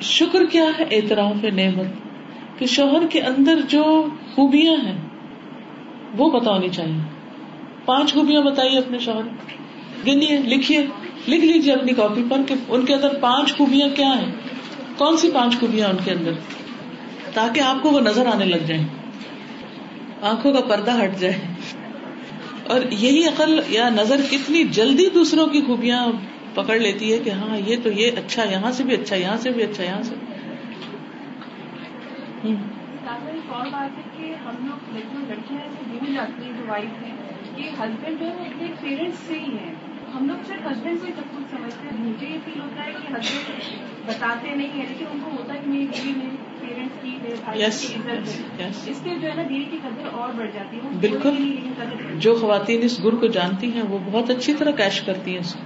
شکر 0.02 0.46
کیا 0.46 0.66
ہے 0.80 0.84
اعتراف 0.92 1.44
نعمت؟ 1.44 1.86
کہ 2.60 2.66
شوہر 2.66 3.08
کے 3.08 3.22
اندر 3.22 3.60
جو 3.68 4.06
خوبیاں 4.36 4.86
ہیں، 4.86 4.98
وہ 6.18 6.32
بتانی 6.32 6.70
چاہیے۔ 6.70 7.02
پانچ 7.86 8.14
خوبیاں 8.14 8.42
بتائیے 8.42 8.80
اپنے 8.80 8.98
شوہر۔ 8.98 9.22
گنیے، 10.08 10.38
لکھیے، 10.38 10.78
لکھ 11.28 11.46
لیجیے 11.46 11.74
اپنی 11.74 11.94
کاپی 11.94 12.24
پر 12.30 12.42
کہ 12.48 12.56
ان 12.68 12.86
کے 12.86 12.94
اندر 12.94 13.14
پانچ 13.22 13.58
خوبیاں 13.58 13.90
کیا 13.96 14.08
ہیں۔ 14.08 14.32
کون 14.98 15.18
سی 15.18 15.32
پانچ 15.34 15.60
خوبیاں 15.60 15.90
ان 15.90 15.98
کے 16.06 16.12
اندر؟ 16.12 16.32
تاکہ 17.34 17.60
آپ 17.60 17.82
کو 17.82 17.90
وہ 17.90 18.00
نظر 18.00 18.28
آنے 18.28 18.46
لگ 18.46 18.66
جائیں۔ 18.68 18.88
آنکھوں 20.22 20.54
کا 20.54 20.62
پردہ 20.62 21.04
ہٹ 21.04 21.20
جائے۔ 21.20 21.40
اور 22.70 22.82
یہی 22.92 23.28
عقل 23.28 23.60
یا 23.68 23.90
نظر 23.90 24.22
کتنی 24.32 24.64
جلدی 24.64 25.10
دوسروں 25.14 25.46
کی 25.48 25.62
خوبیاں 25.62 26.06
پکڑ 26.54 26.76
لیتی 26.80 27.12
ہے 27.14 27.18
کہ 27.18 27.30
ہاں 27.30 27.58
یہ 27.66 27.76
تو 27.84 27.92
یہ 27.92 28.12
اچھا 28.18 28.44
یہاں 28.44 28.72
سے 28.72 28.84
بھی 28.84 28.94
اچھا 28.96 29.16
یہاں 29.16 29.38
سے 29.38 29.52
بھی 29.52 29.64
اچھا 29.64 29.84
یہاں 29.84 30.04
سے۔ 30.04 30.16
ہم 34.46 34.56
لوگ 34.66 35.30
لڑکیاں 35.30 35.62
ایسے 35.62 35.84
بھول 35.88 36.14
جاتی 36.14 36.44
ہیں 36.44 36.52
جو 36.58 36.64
وائف 36.68 37.04
ہیں، 37.04 37.16
کہ 37.56 37.70
ہسبینڈ 37.70 38.20
جو 38.20 38.26
ہے 38.26 38.48
اپنے 38.48 38.72
پیرنٹس 38.82 39.20
سے 39.28 39.40
ہی 39.40 39.58
ہے 39.58 39.74
ہم 40.16 40.28
لوگ 40.28 40.48
صرف 40.48 40.68
ہسبینڈ 40.68 41.02
سے 41.02 41.12
سب 41.16 41.36
کچھ 41.38 41.50
سمجھتے 41.52 41.88
ہیں۔ 41.88 41.98
مجھے 42.00 42.28
یہ 42.28 42.38
فیل 42.46 42.60
ہوتا 42.60 42.86
ہے 42.86 42.92
کہ 42.92 43.14
ہسبینڈ 43.14 44.08
بتاتے 44.08 44.56
نہیں 44.56 44.80
ہے 44.80 44.86
لیکن 44.90 45.06
ان 45.12 45.20
کو 45.26 45.32
ہوتا 45.32 45.54
ہے 45.54 45.60
کہ 45.66 45.70
میری 45.70 45.86
بیوی 45.86 46.14
میں 46.18 46.30
پیرنٹس 46.70 47.02
کی 47.02 48.92
اس 48.92 48.98
سے 49.04 49.10
جو 49.22 49.28
ہے 49.30 49.36
نا 49.36 49.42
بیوی 49.42 49.66
کی 49.66 49.78
قدر 49.84 50.08
اور 50.12 50.30
بڑھ 50.34 50.50
جاتی 50.54 50.78
ہے۔ 50.78 50.90
بالکل۔ 51.00 51.56
جو 52.20 52.36
خواتین 52.36 52.80
اس 52.84 53.04
گر 53.04 53.16
کو 53.16 53.28
جانتی 53.28 53.74
ہیں 53.74 53.82
وہ 53.82 53.98
بہت 54.06 54.30
اچھی 54.30 54.54
طرح 54.54 54.72
کیش 54.72 55.02
کرتی 55.02 55.32
ہیں 55.32 55.40
اس 55.40 55.54
کو۔ 55.54 55.60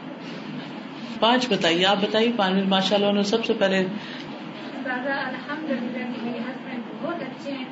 پانچ 1.20 1.50
بتائیے 1.50 1.86
آپ 1.86 1.98
بتائیے 2.02 2.32
پانچ 2.36 2.68
ماشاء 2.68 2.96
اللہ 2.96 3.12
نے 3.12 3.24
سب 3.24 3.46
سے 3.46 3.54
پہلے 3.54 3.78
الحمد 3.78 5.72
للہ 5.72 6.06
میرے 6.24 6.40
ہسبینڈ 6.40 6.84
بہت 7.02 7.22
اچھے 7.22 7.52
ہیں۔ 7.52 7.66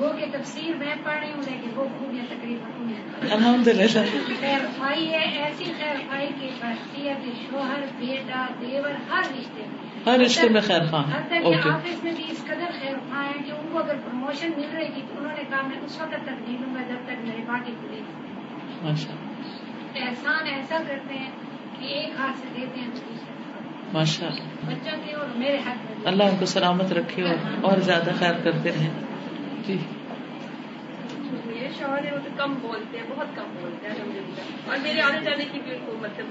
وہ 0.00 0.08
کے 0.08 0.26
تفسیر 0.32 0.76
میں 0.76 0.94
پڑھ 1.04 1.18
رہی 1.20 1.32
ہوں 1.32 1.42
لیکن 1.50 1.70
وہ 1.74 1.84
خوبیاں 1.98 2.24
تقریباً 2.28 2.92
الحمد 3.32 3.68
للہ 3.68 4.02
خیر 4.40 4.58
خائی 4.78 5.08
ہے 5.08 5.18
ایسی 5.18 5.64
خیر 5.64 5.94
خائی 6.08 6.26
کی 6.40 6.50
بڑھتی 6.60 7.08
ہے 7.08 7.14
کہ 7.24 7.30
شوہر 7.50 7.80
بیٹا 7.98 8.46
دیور 8.60 9.12
ہر 9.12 9.20
رشتے 9.20 9.62
میں۔ 9.66 9.95
ہر 10.06 10.18
رشتے 10.18 10.48
میں 10.48 10.60
خیر 10.60 10.84
خواہ۔ 10.90 11.04
آفس 11.70 12.04
میں 12.04 12.12
بھی 12.12 12.24
اس 12.28 12.44
قدر 12.44 12.70
خیر 12.80 12.94
خواہ 13.08 13.24
ہیں 13.26 13.42
کہ 13.44 13.50
ان 13.50 13.68
کو 13.72 13.78
اگر 13.78 13.94
پروموشن 13.94 14.50
مل 14.56 14.76
رہی 14.76 14.88
تھی 14.94 15.02
تو 15.08 15.18
انہوں 15.18 15.32
نے 15.36 15.42
کہا 15.50 15.60
میں 15.62 15.80
اس 15.84 16.00
وقت 16.00 16.22
تک 16.22 16.40
نہیں 16.40 16.58
لوں 16.60 16.74
گا 16.74 16.80
جب 16.88 17.06
تک 17.06 17.24
میری 17.24 17.42
پارٹی 17.46 17.72
پوری 17.80 18.00
ماشاء 18.82 19.16
احسان 20.00 20.46
ایسا 20.46 20.78
کرتے 20.88 21.18
ہیں 21.18 21.30
کہ 21.78 21.86
ایک 21.86 22.10
ہاتھ 22.18 22.38
سے 22.38 22.48
دیتے 22.56 22.80
ہیں 22.80 22.90
ماشاء 23.92 24.26
اللہ۔ 24.26 24.66
بچوں 24.66 24.96
کے 25.04 25.12
اور 25.12 25.26
میرے 25.36 25.56
ہاتھ 25.66 25.86
میں 25.86 26.06
اللہ 26.06 26.24
ان 26.24 26.36
کو 26.38 26.46
سلامت 26.46 26.92
رکھے 26.92 27.24
اور 27.62 27.78
زیادہ 27.78 28.10
خیر 28.18 28.32
کرتے 28.44 28.70
رہے۔ 28.70 28.88
جی۔ 29.66 29.76
میرے 31.46 31.68
شوہر 31.78 32.04
ہے 32.04 32.12
وہ 32.12 32.18
تو 32.24 32.30
کم 32.36 32.54
بولتے 32.60 32.98
ہیں 32.98 33.06
بہت 33.08 33.36
کم 33.36 33.54
بولتے 33.60 33.88
ہیں 33.88 33.94
الحمد 33.94 34.16
للہ 34.16 34.70
اور 34.70 34.78
میرے 34.82 35.00
آنے 35.00 35.20
جانے 35.24 35.44
کی 35.52 35.60
بھی 35.64 35.74
ان 35.74 35.80
کو 35.86 35.92
مطلب 36.00 36.26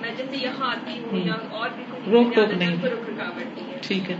میں 0.00 0.10
جیسے 0.16 0.36
یہاں 0.36 0.70
آتی 0.70 0.98
ہوں 0.98 1.18
یا 1.18 1.34
اور 1.50 1.68
بھی 1.76 1.84
روک 2.10 2.34
ٹوک 2.34 2.54
نہیں۔ 2.54 2.70
روک 2.70 3.08
رکاوٹ 3.08 3.58
نہیں 3.58 3.72
ہے۔ 3.72 3.78
ٹھیک 3.82 4.10
ہے۔ 4.10 4.16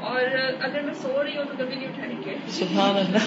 اور 0.00 0.20
اگر 0.60 0.82
میں 0.82 0.94
سو 0.94 1.24
رہی 1.24 1.36
ہوں 1.36 1.44
تو 1.44 1.52
کبھی 1.58 1.74
نہیں 1.74 1.88
اٹھائیں 1.88 2.22
گے 2.26 2.34
سبحان 2.48 2.96
اللہ۔ 2.96 3.18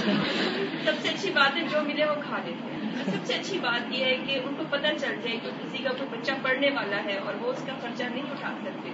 سب 0.86 0.91
سے 1.02 1.10
اچھی 1.10 1.30
بات 1.30 1.56
ہے 1.58 1.62
جو 1.62 1.78
ملے 1.88 2.06
وہ 2.06 2.15
کھا 2.28 2.38
لیتے 2.46 2.76
ہیں۔ 2.76 2.89
سب 3.06 3.26
سے 3.26 3.34
اچھی 3.34 3.60
بات 3.60 3.93
یہ 3.93 4.06
ہے 4.06 4.17
کہ 4.28 4.39
ان 4.43 4.54
کو 4.54 4.63
پتہ 4.69 4.88
چل 4.88 5.15
جائے 5.22 5.38
کہ 5.43 5.50
کسی 5.63 5.84
کا 5.84 5.89
کوئی 5.89 6.19
بچہ 6.19 6.32
پڑھنے 6.41 6.69
والا 6.69 7.04
ہے 7.04 7.17
اور 7.17 7.34
وہ 7.41 7.50
اس 7.50 7.63
کا 7.67 7.74
خرچہ 7.82 8.04
نہیں 8.04 8.24
اٹھا 8.32 8.54
سکتے۔ 8.62 8.89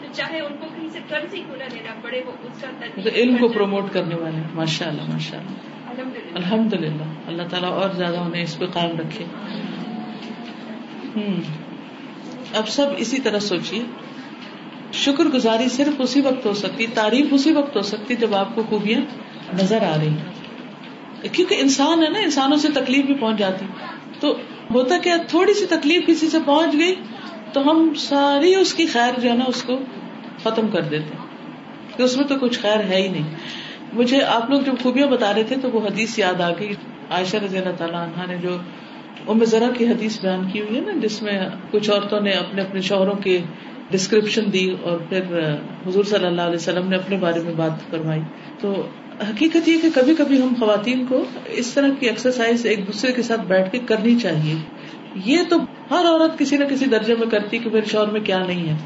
تو 0.00 0.06
چاہے 0.12 0.40
ان 0.40 0.56
کو 0.56 0.66
کہیں 0.74 0.88
سے 0.88 0.98
قرض 1.08 1.34
ہی 1.34 1.40
نہ 1.40 1.64
لینا 1.72 1.94
پڑے 2.02 2.22
وہ 2.26 2.32
اس 2.42 2.60
کا 2.60 3.10
علم 3.14 3.36
کو 3.36 3.48
پروموٹ 3.48 3.84
کرنے 3.92 4.14
والے 4.14 4.42
ماشاء 4.54 4.86
اللہ 4.86 5.02
ماشاء 5.08 5.38
اللہ 5.38 6.08
الحمد 6.34 6.74
للہ 6.74 7.02
اللہ 7.26 7.42
تعالیٰ 7.50 7.70
اور 7.70 7.90
زیادہ 7.90 8.16
انہیں 8.16 8.42
اس 8.42 8.58
پہ 8.58 8.66
قائم 8.66 8.96
رکھے۔ 8.96 9.24
ہوں۔ 11.16 11.40
اب 12.56 12.68
سب 12.68 12.86
اسی 12.96 13.20
طرح 13.20 13.38
سوچیے۔ 13.38 13.82
شکر 14.92 15.24
گزاری 15.24 15.68
صرف 15.68 15.94
اسی 15.98 16.20
وقت 16.20 16.46
ہو 16.46 16.54
سکتی، 16.54 16.86
تعریف 16.86 17.26
اسی 17.30 17.52
وقت 17.52 17.76
ہو 17.76 17.82
سکتی 17.82 18.14
جب 18.14 18.34
آپ 18.34 18.54
کو 18.54 18.62
خوبیاں 18.68 19.00
نظر 19.54 19.82
آ 19.82 19.96
رہی۔ 19.96 20.14
کیونکہ 21.32 21.56
انسان 21.58 22.02
ہے 22.02 22.08
نا، 22.08 22.18
انسانوں 22.18 22.56
سے 22.56 22.68
تکلیف 22.74 23.04
بھی 23.04 23.14
پہنچ 23.14 23.38
جاتی۔ 23.38 23.66
تو 24.20 24.36
ہوتا 24.74 24.98
کیا، 24.98 25.16
تھوڑی 25.28 25.54
سی 25.54 25.66
تکلیف 25.66 26.06
کسی 26.06 26.28
سے 26.28 26.38
پہنچ 26.46 26.72
گئی 26.78 26.94
تو 27.52 27.70
ہم 27.70 27.94
ساری 27.96 28.54
اس 28.54 28.74
کی 28.74 28.86
خیر 28.86 29.20
جو 29.20 29.30
ہے 29.30 29.34
نا، 29.34 29.44
اس 29.48 29.62
کو 29.62 29.78
ختم 30.42 30.68
کر 30.68 30.80
دیتے 30.80 31.16
کہ 31.96 32.02
اس 32.02 32.16
میں 32.16 32.24
تو 32.24 32.34
کچھ 32.34 32.58
خیر 32.58 32.80
ہے 32.80 33.02
ہی 33.02 33.08
نہیں۔ 33.08 33.34
مجھے 33.92 34.22
آپ 34.22 34.50
لوگ 34.50 34.60
جب 34.60 34.74
خوبیاں 34.82 35.06
بتا 35.06 35.34
رہے 35.34 35.42
تھے 35.42 35.56
تو 35.62 35.70
وہ 35.70 35.80
حدیث 35.80 36.18
یاد 36.18 36.40
آ 36.40 36.50
گئی۔ 36.50 36.74
عائشہ 37.10 37.36
رضی 37.36 37.58
اللہ 37.58 37.72
تعالیٰ 37.78 38.02
عنہ 38.02 38.26
نے 38.26 38.36
جو 38.36 38.56
ام 39.28 39.44
ذرا 39.44 39.70
کی 39.78 39.86
حدیث 39.86 40.20
بیان 40.20 40.48
کی 40.52 40.60
ہوئی 40.60 40.76
ہے 40.76 40.80
نا، 40.80 40.92
جس 41.02 41.22
میں 41.22 41.48
کچھ 41.70 41.90
عورتوں 41.90 42.20
نے 42.20 42.30
اپنے 42.30 42.62
اپنے 42.62 42.80
شوہروں 42.80 43.14
کے 43.14 43.40
ڈسکرپشن 43.90 44.52
دی 44.52 44.74
اور 44.82 44.98
پھر 45.08 45.22
حضور 45.86 46.04
صلی 46.04 46.26
اللہ 46.26 46.40
علیہ 46.40 46.54
وسلم 46.54 46.88
نے 46.88 46.96
اپنے 46.96 47.16
بارے 47.16 47.40
میں 47.40 47.54
بات 47.54 47.90
کروائی 47.90 48.20
تو 48.60 48.86
حقیقت 49.30 49.68
یہ 49.68 49.76
کہ 49.82 49.88
کبھی 49.94 50.14
کبھی 50.14 50.42
ہم 50.42 50.52
خواتین 50.60 51.06
کو 51.06 51.24
اس 51.46 51.72
طرح 51.72 51.88
کی 52.00 52.08
ایکسرسائز 52.08 52.66
ایک 52.66 52.86
دوسرے 52.86 53.12
کے 53.12 53.22
ساتھ 53.22 53.40
بیٹھ 53.40 53.72
کے 53.72 53.78
کرنی 53.78 54.18
چاہیے۔ 54.18 54.54
یہ 55.24 55.38
تو 55.48 55.56
ہر 55.90 56.04
عورت 56.04 56.38
کسی 56.38 56.56
نہ 56.56 56.64
کسی 56.64 56.84
درجے 56.84 57.14
میں 57.14 57.26
کرتی 57.26 57.58
کہ 57.58 57.70
میرے 57.70 57.86
شوہر 57.86 58.06
میں 58.06 58.20
کیا 58.20 58.38
نہیں 58.46 58.68
ہے۔ 58.68 58.76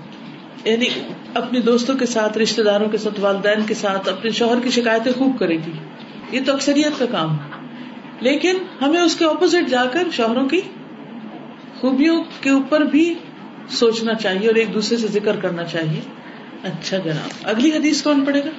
یعنی 0.65 0.87
اپنے 1.35 1.61
دوستوں 1.61 1.95
کے 1.95 2.07
ساتھ 2.07 2.39
رشتے 2.39 2.63
داروں 2.63 2.89
کے 2.89 2.99
ساتھ، 2.99 3.21
والدین 3.21 3.63
کے 3.67 3.75
ساتھ، 3.75 4.09
اپنے 4.09 4.31
شوہر 4.31 4.61
کی 4.63 4.71
شکایتیں 4.71 5.13
خوب 5.13 5.39
کرے 5.39 5.55
گی۔ 5.55 5.73
یہ 6.33 6.41
تو 6.47 6.53
اکثریت 6.53 6.99
کا 6.99 7.05
کام 7.11 7.35
ہے۔ 7.35 7.60
لیکن 8.21 8.57
ہمیں 8.81 9.01
اس 9.01 9.17
کے 9.17 9.25
اپوزٹ 9.25 9.69
جا 9.69 9.85
کر 9.85 10.09
شوہروں 10.13 10.49
کی 10.49 10.61
خوبیوں 11.81 12.25
کے 12.41 12.51
اوپر 12.51 12.81
بھی 12.81 13.15
سوچنا 13.69 14.15
چاہیے 14.15 14.47
اور 14.47 14.55
ایک 14.55 14.75
دوسرے 14.75 14.97
سے 14.97 15.09
ذکر 15.09 15.37
کرنا 15.37 15.65
چاہیے۔ 15.65 16.01
اچھا 16.63 16.97
جناب 16.97 17.31
اگلی 17.43 17.73
حدیث 17.77 18.03
کون 18.03 18.25
پڑے 18.25 18.45
گا؟ 18.45 18.51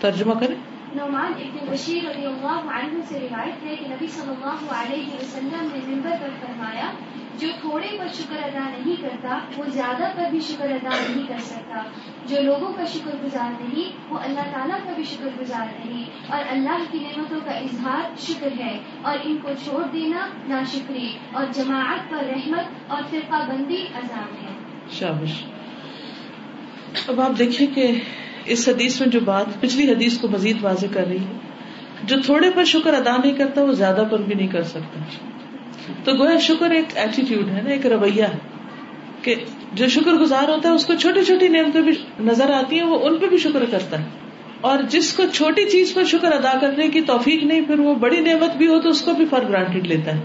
ترجمہ 0.00 0.34
کریں 0.34 0.56
نعمان 0.94 1.32
ابن 1.38 1.72
بشیر 1.72 2.04
رضی 2.10 2.26
اللہ 2.26 2.70
عنہ 2.72 3.02
سے 3.08 3.18
روایت 3.20 3.62
ہے 3.62 3.76
کہ 3.76 3.86
نبی 3.88 4.06
صلی 4.06 4.28
اللہ 4.28 4.72
علیہ 4.72 5.06
وسلم 5.06 5.68
نے 5.72 5.94
ممبر 5.94 6.10
پر 6.20 6.28
فرمایا 6.40 6.90
جو 7.38 7.48
تھوڑے 7.60 7.86
پر 7.98 8.06
شکر 8.14 8.42
ادا 8.42 8.70
نہیں 8.70 8.96
کرتا، 9.02 9.38
وہ 9.56 9.64
زیادہ 9.68 10.02
پر 10.16 10.30
بھی 10.30 10.40
شکر 10.40 10.70
ادا 10.70 10.88
نہیں 10.88 11.26
کر 11.28 11.38
سکتا۔ 11.38 11.82
جو 12.26 12.42
لوگوں 12.42 12.72
کا 12.72 12.84
شکر 12.84 13.10
گزار 13.24 13.50
نہیں، 13.60 14.12
وہ 14.12 14.18
اللہ 14.18 14.40
تعالیٰ 14.40 14.78
کا 14.84 14.92
بھی 14.92 15.04
شکر 15.04 15.28
گزار 15.40 15.66
نہیں۔ 15.84 16.04
اور 16.32 16.42
اللہ 16.48 16.78
کی 16.90 16.98
نعمتوں 16.98 17.40
کا 17.44 17.50
اظہار 17.50 18.02
شکر 18.18 18.48
ہے۔ 18.58 18.78
اور 19.02 19.18
ان 19.24 19.36
کو 19.42 19.48
چھوڑ 19.64 19.82
دینا 19.92 20.28
نا 20.48 20.62
شکری 20.72 21.18
اور 21.32 21.44
جماعت 21.54 22.10
پر 22.10 22.24
رحمت 22.24 22.90
اور 22.90 23.02
فرقہ 23.10 23.50
بندی 23.50 23.82
عذاب 23.94 24.44
ہے۔ 24.44 24.48
شابش۔ 24.90 25.44
اب 27.08 27.20
آپ 27.20 27.38
دیکھیں 27.38 27.66
کہ 27.74 27.90
اس 28.44 28.68
حدیث 28.68 29.00
میں 29.00 29.08
جو 29.08 29.20
بات، 29.20 29.46
پچھلی 29.60 29.92
حدیث 29.92 30.18
کو 30.18 30.28
مزید 30.28 30.56
واضح 30.60 30.86
کر 30.92 31.06
رہی 31.06 31.18
ہے، 31.18 31.38
جو 32.04 32.16
تھوڑے 32.24 32.50
پر 32.50 32.64
شکر 32.64 32.94
ادا 32.94 33.16
نہیں 33.16 33.34
کرتا، 33.34 33.62
وہ 33.62 33.72
زیادہ 33.72 34.04
پر 34.10 34.18
بھی 34.18 34.34
نہیں 34.34 34.48
کر 34.48 34.62
سکتا۔ 34.62 35.00
تو 36.04 36.12
گویا 36.12 36.38
شکر 36.38 36.70
ایک 36.70 36.84
ایٹیٹیوڈ 36.94 37.48
ہے 37.48 37.60
نا، 37.64 37.70
ایک 37.70 37.86
رویہ 37.86 38.22
ہے 38.22 38.38
کہ 39.22 39.34
جو 39.72 39.88
شکر 39.88 40.12
گزار 40.12 40.48
ہوتا 40.48 40.68
ہے، 40.68 40.74
اس 40.74 40.86
کو 40.86 40.94
چھوٹی 40.94 41.24
چھوٹی 41.24 41.48
نعمتیں 41.48 41.80
بھی 41.80 41.92
نظر 42.20 42.50
آتی 42.50 42.76
ہیں، 42.76 42.86
وہ 42.86 42.98
ان 43.02 43.16
پہ 43.16 43.26
بھی 43.26 43.38
شکر 43.38 43.64
کرتا 43.70 43.98
ہے۔ 43.98 44.04
اور 44.60 44.78
جس 44.88 45.12
کو 45.12 45.22
چھوٹی 45.32 45.64
چیز 45.70 45.94
پر 45.94 46.04
شکر 46.04 46.32
ادا 46.32 46.58
کرنے 46.60 46.88
کی 46.88 47.00
توفیق 47.00 47.44
نہیں، 47.44 47.60
پھر 47.60 47.78
وہ 47.78 47.94
بڑی 47.94 48.20
نعمت 48.20 48.56
بھی 48.56 48.66
ہو 48.66 48.80
تو 48.80 48.88
اس 48.88 49.02
کو 49.02 49.12
بھی 49.12 49.24
فار 49.24 49.42
گرانٹیڈ 49.48 49.86
لیتا 49.86 50.14
ہے۔ 50.14 50.20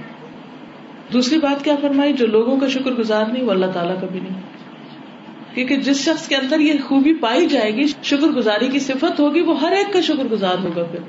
دوسری 1.14 1.40
بات 1.40 1.64
کیا 1.64 1.76
فرمائی؟ 1.82 2.14
جو 2.14 2.28
لوگوں 2.28 2.58
کا 2.58 2.68
شکر 2.68 2.92
گزار 2.92 3.26
نہیں، 3.26 3.44
وہ 3.44 3.52
اللہ 3.52 3.66
تعالیٰ 3.66 4.02
کا 4.02 4.08
بھی 4.12 4.20
نہیں۔ 4.20 4.42
کیونکہ 5.56 5.76
جس 5.76 5.98
شخص 5.98 6.28
کے 6.28 6.36
اندر 6.36 6.60
یہ 6.60 6.74
خوبی 6.86 7.14
پائی 7.14 7.48
جائے 7.48 7.76
گی، 7.76 7.84
شکر 8.04 8.28
گزاری 8.28 8.68
کی 8.68 8.80
صفت 8.80 9.20
ہوگی، 9.20 9.42
وہ 9.42 9.62
ہر 9.62 9.72
ایک 9.72 9.94
کا 9.94 10.02
شکر 10.02 10.24
گزار 10.32 10.56
ہوگا 10.64 10.84
پھر۔ 10.84 11.00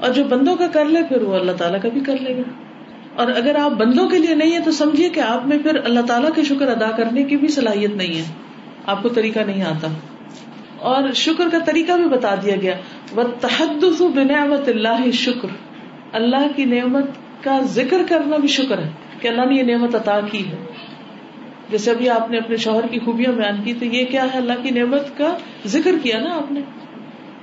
اور 0.00 0.10
جو 0.10 0.24
بندوں 0.24 0.56
کا 0.56 0.66
کر 0.66 0.84
لے، 0.84 1.00
پھر 1.08 1.22
وہ 1.22 1.34
اللہ 1.34 1.52
تعالیٰ 1.52 1.82
کا 1.82 1.88
بھی 1.88 2.00
کر 2.00 2.16
لے 2.20 2.36
گا۔ 2.36 2.65
اور 3.16 3.26
اگر 3.26 3.56
آپ 3.56 3.70
بندوں 3.70 4.08
کے 4.08 4.18
لیے 4.18 4.34
نہیں 4.34 4.54
ہے 4.54 4.60
تو 4.60 4.70
سمجھیے 4.70 5.08
کہ 5.08 5.20
آپ 5.20 5.46
میں 5.46 5.58
پھر 5.58 5.84
اللہ 5.84 6.00
تعالیٰ 6.00 6.30
کے 6.34 6.44
شکر 6.44 6.68
ادا 6.68 6.90
کرنے 6.90 7.22
کی 7.22 7.36
بھی 7.36 7.48
صلاحیت 7.48 7.90
نہیں 7.90 8.18
ہے۔ 8.18 8.24
آپ 8.86 9.02
کو 9.02 9.08
طریقہ 9.08 9.40
نہیں 9.40 9.62
آتا۔ 9.62 9.88
اور 10.78 11.12
شکر 11.12 11.48
کا 11.52 11.58
طریقہ 11.58 11.92
بھی 11.92 12.04
بتا 12.04 12.34
دیا 12.34 12.56
گیا۔ 12.62 12.74
وہ 13.12 13.22
تحدث 13.40 14.02
بنعمت 14.02 14.68
اللہ 14.68 15.10
شکر۔ 15.10 15.48
اللہ 16.12 16.46
کی 16.56 16.64
نعمت 16.64 17.04
کا 17.40 17.60
ذکر 17.62 18.02
کرنا 18.08 18.36
بھی 18.36 18.48
شکر 18.48 18.78
ہے 18.78 18.90
کہ 19.20 19.28
اللہ 19.28 19.44
نے 19.44 19.54
یہ 19.54 19.62
نعمت 19.62 19.94
عطا 19.94 20.20
کی 20.20 20.46
ہے۔ 20.46 20.66
جیسے 21.70 21.90
ابھی 21.90 22.08
آپ 22.08 22.30
نے 22.30 22.38
اپنے 22.38 22.56
شوہر 22.56 22.86
کی 22.86 22.98
خوبیاں 22.98 23.32
بیان 23.32 23.62
کی 23.64 23.74
تو 23.74 23.84
یہ 23.84 24.04
کیا 24.04 24.24
ہے؟ 24.24 24.38
اللہ 24.38 24.52
کی 24.62 24.70
نعمت 24.70 25.18
کا 25.18 25.36
ذکر 25.66 25.94
کیا 26.02 26.18
نا 26.18 26.30
آپ 26.36 26.52
نے۔ 26.52 26.60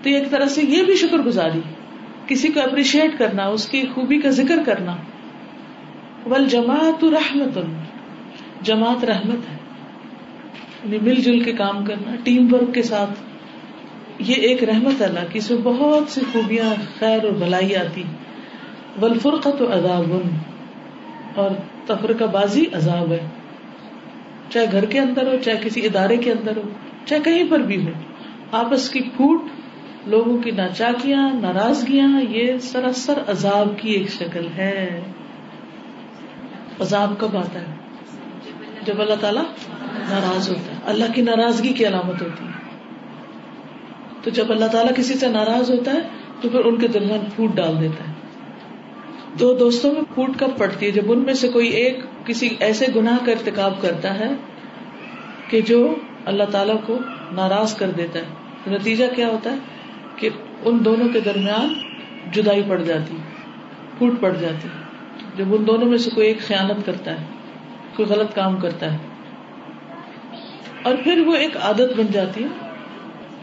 تو 0.01 0.09
ایک 0.09 0.31
طرح 0.31 0.45
سے 0.45 0.62
یہ 0.67 0.83
بھی 0.83 0.95
شکر 0.95 1.17
گزاری۔ 1.17 1.59
کسی 2.27 2.47
کو 2.47 2.59
اپریشیٹ 2.59 3.19
کرنا، 3.19 3.45
اس 3.45 3.69
کی 3.69 3.83
خوبی 3.93 4.19
کا 4.19 4.29
ذکر 4.29 4.59
کرنا۔ 4.65 4.95
ول 6.29 6.45
جماعت 6.45 7.03
رحمت 7.03 7.57
جماعت 8.62 9.05
رحمت 9.05 9.51
ہے. 9.51 9.57
یعنی 10.83 10.97
مل 11.01 11.15
جل 11.15 11.43
کے 11.43 11.51
کام 11.51 11.86
کرنا، 11.86 12.15
ٹیم 12.23 12.53
ورک 12.53 12.73
کے 12.73 12.83
ساتھ. 12.83 13.12
یہ 14.19 14.36
ایک 14.36 14.63
رحمت 14.63 15.01
اللہ 15.01 15.19
کی، 15.31 15.38
اس 15.38 15.51
میں 15.51 15.62
بہت 15.63 16.12
سی 16.12 16.21
خوبیاں، 16.31 16.73
خیر 16.99 17.23
اور 17.23 17.33
بھلائی 17.33 17.75
آتی 17.75 18.03
ول 19.01 19.19
فرقت 19.19 19.62
عذاب 19.62 20.13
اور 21.36 21.49
تفرقہ 21.86 22.23
بازی 22.23 22.65
عذاب 22.73 23.12
ہے. 23.12 23.27
چاہے 24.49 24.65
گھر 24.71 24.86
کے 24.86 24.99
اندر 24.99 25.27
ہو، 25.27 25.38
چاہے 25.43 25.57
کسی 25.63 25.86
ادارے 25.86 26.17
کے 26.17 26.31
اندر 26.31 26.57
ہو، 26.57 26.69
چاہے 27.05 27.21
کہیں 27.21 27.43
پر 27.49 27.59
بھی 27.59 27.86
ہو. 27.86 27.91
آپس 28.51 28.89
کی 28.89 29.01
پھوٹ 29.01 29.41
لوگوں 30.07 30.38
کی 30.38 30.51
ناچاکیاں، 30.51 31.33
ناراضگیاں، 31.33 32.21
یہ 32.29 32.57
سراسر 32.57 33.19
عذاب 33.27 33.67
کی 33.77 33.91
ایک 33.91 34.09
شکل 34.09 34.47
ہے. 34.57 35.01
عذاب 36.84 37.13
کب 37.17 37.38
آتا 37.38 37.60
ہے؟ 37.60 37.65
جب 38.86 39.02
اللہ 39.02 39.15
تعالیٰ 39.19 39.43
ناراض 40.10 40.50
ہوتا 40.50 40.62
ہے۔ 40.62 40.80
اللہ 40.86 41.06
کی 41.15 41.22
ناراضگی 41.22 41.74
کی 41.74 41.88
علامت 41.88 42.22
ہوتی 42.22 42.46
ہے۔ 42.46 42.52
تو 44.22 44.30
جب 44.30 44.52
اللہ 44.52 44.65
تعالیٰ 44.65 44.96
کسی 44.96 45.13
سے 45.13 45.28
ناراض 45.28 45.72
ہوتا 45.72 45.93
ہے، 45.93 46.00
تو 46.41 46.50
پھر 46.50 46.65
ان 46.65 46.76
کے 46.78 46.88
درمیان 46.88 47.19
پھوٹ 47.36 47.52
ڈال 47.56 47.82
دیتا 47.82 48.08
ہے۔ 48.08 48.13
دو 49.39 49.54
دوستوں 49.54 49.93
میں 49.93 50.02
پھوٹ 50.13 50.30
کب 50.39 50.58
پڑتی 50.58 50.86
ہے؟ 50.86 50.91
جب 50.91 51.12
ان 51.12 51.19
میں 51.19 51.34
سے 51.34 51.48
کوئی 51.48 51.67
ایک 51.69 51.98
کسی 52.26 52.50
ایسے 52.60 52.86
گناہ 52.96 53.26
کا 53.26 53.32
ارتکاب 53.32 53.82
کرتا 53.82 54.19
ہے 54.19 54.32
کہ 55.50 55.62
جو 55.62 55.96
اللہ 56.26 56.43
تعالیٰ 56.43 56.76
کو 56.86 57.00
ناراض 57.32 57.76
کر 57.76 57.91
دیتا 57.91 58.19
ہے۔ 58.19 58.26
نتیجہ 58.67 59.06
کیا 59.15 59.28
ہوتا 59.28 59.52
ہے؟ 59.52 59.58
کہ 60.15 60.30
ان 60.65 60.86
دونوں 60.86 61.08
کے 61.13 61.19
درمیان 61.19 61.74
جدائی 62.32 62.63
پڑ 62.67 62.82
جاتی، 62.82 63.17
پھوٹ 63.98 64.13
پڑ 64.19 64.34
جاتی۔ 64.34 64.67
جب 65.38 65.54
ان 65.54 65.67
دونوں 65.67 65.88
میں 65.88 65.98
سے 65.98 66.10
کوئی 66.15 66.28
ایک 66.28 66.41
خیانت 66.41 66.86
کرتا 66.86 67.12
ہے، 67.12 67.26
کوئی 67.96 68.10
غلط 68.10 68.36
کام 68.36 68.56
کرتا 68.58 68.93
ہے، 68.93 68.98
اور 70.84 70.96
پھر 71.04 71.24
وہ 71.26 71.36
ایک 71.36 71.58
عادت 71.58 71.98
بن 71.98 72.06
جاتی 72.12 72.43
ہے۔ 72.43 72.48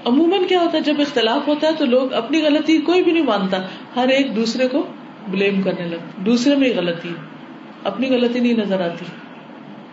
عموماً 0.04 0.44
کیا 0.48 0.60
ہوتا 0.60 0.78
ہے، 0.78 0.82
جب 0.82 0.94
اختلاف 0.98 1.48
ہوتا 1.48 1.66
ہے 1.66 1.72
تو 1.72 1.86
لوگ 1.86 2.12
اپنی 2.12 2.42
غلطی 2.42 2.78
کوئی 2.78 3.02
بھی 3.02 3.12
نہیں 3.12 3.24
مانتا، 3.24 3.56
ہر 3.96 4.08
ایک 4.08 4.36
دوسرے 4.36 4.68
کو 4.68 4.86
بلیم 5.28 5.62
کرنے 5.62 5.86
لگتا 5.86 6.22
دوسرے 6.26 6.56
میں 6.56 6.70
غلطی 6.76 7.08
ہے 7.08 7.28
اپنی 7.84 8.10
غلطی 8.10 8.40
نہیں 8.40 8.52
نظر 8.52 8.80
آتی۔ 8.80 9.04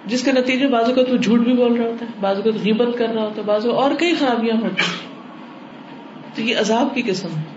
جس 0.06 0.24
کے 0.24 0.32
نتیجے 0.32 0.68
بازو 0.68 0.94
کا 0.96 1.04
تو 1.04 1.18
جھوٹ 1.18 1.40
بھی 1.40 1.54
بول 1.54 1.74
رہا 1.74 1.86
ہوتا 1.86 2.06
ہے 2.06 2.12
بازو 2.20 2.42
کا 2.42 2.50
غیبت 2.64 2.98
کر 2.98 3.08
رہا 3.08 3.24
ہوتا 3.24 3.42
ہے 3.42 3.46
بازو 3.46 3.72
اور 3.72 3.92
کئی 4.00 4.16
خرابیاں 4.16 4.56
ہوتی 4.56 4.82
ہیں۔ 4.82 6.36
تو 6.36 6.42
یہ 6.42 6.58
عذاب 6.58 6.96
کی 6.96 7.02
قسم 7.02 7.28
ہے۔ 7.28 7.57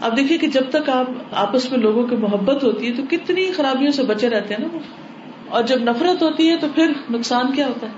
اب 0.00 0.16
دیکھیے 0.16 0.38
کہ 0.38 0.46
جب 0.46 0.62
تک 0.70 0.90
آپ 0.90 1.06
آپس 1.32 1.70
میں 1.70 1.78
لوگوں 1.78 2.06
کی 2.06 2.16
محبت 2.16 2.64
ہوتی 2.64 2.86
ہے 2.86 2.92
تو 2.92 3.02
کتنی 3.10 3.52
خرابیوں 3.52 3.92
سے 3.92 4.02
بچے 4.02 4.30
رہتے 4.30 4.54
ہیں 4.54 4.60
نا 4.60 4.68
وہ۔ 4.72 4.78
اور 5.48 5.62
جب 5.62 5.82
نفرت 5.82 6.22
ہوتی 6.22 6.50
ہے 6.50 6.56
تو 6.56 6.66
پھر 6.74 6.92
نقصان 7.10 7.52
کیا 7.52 7.66
ہوتا 7.66 7.86
ہے؟ 7.86 7.92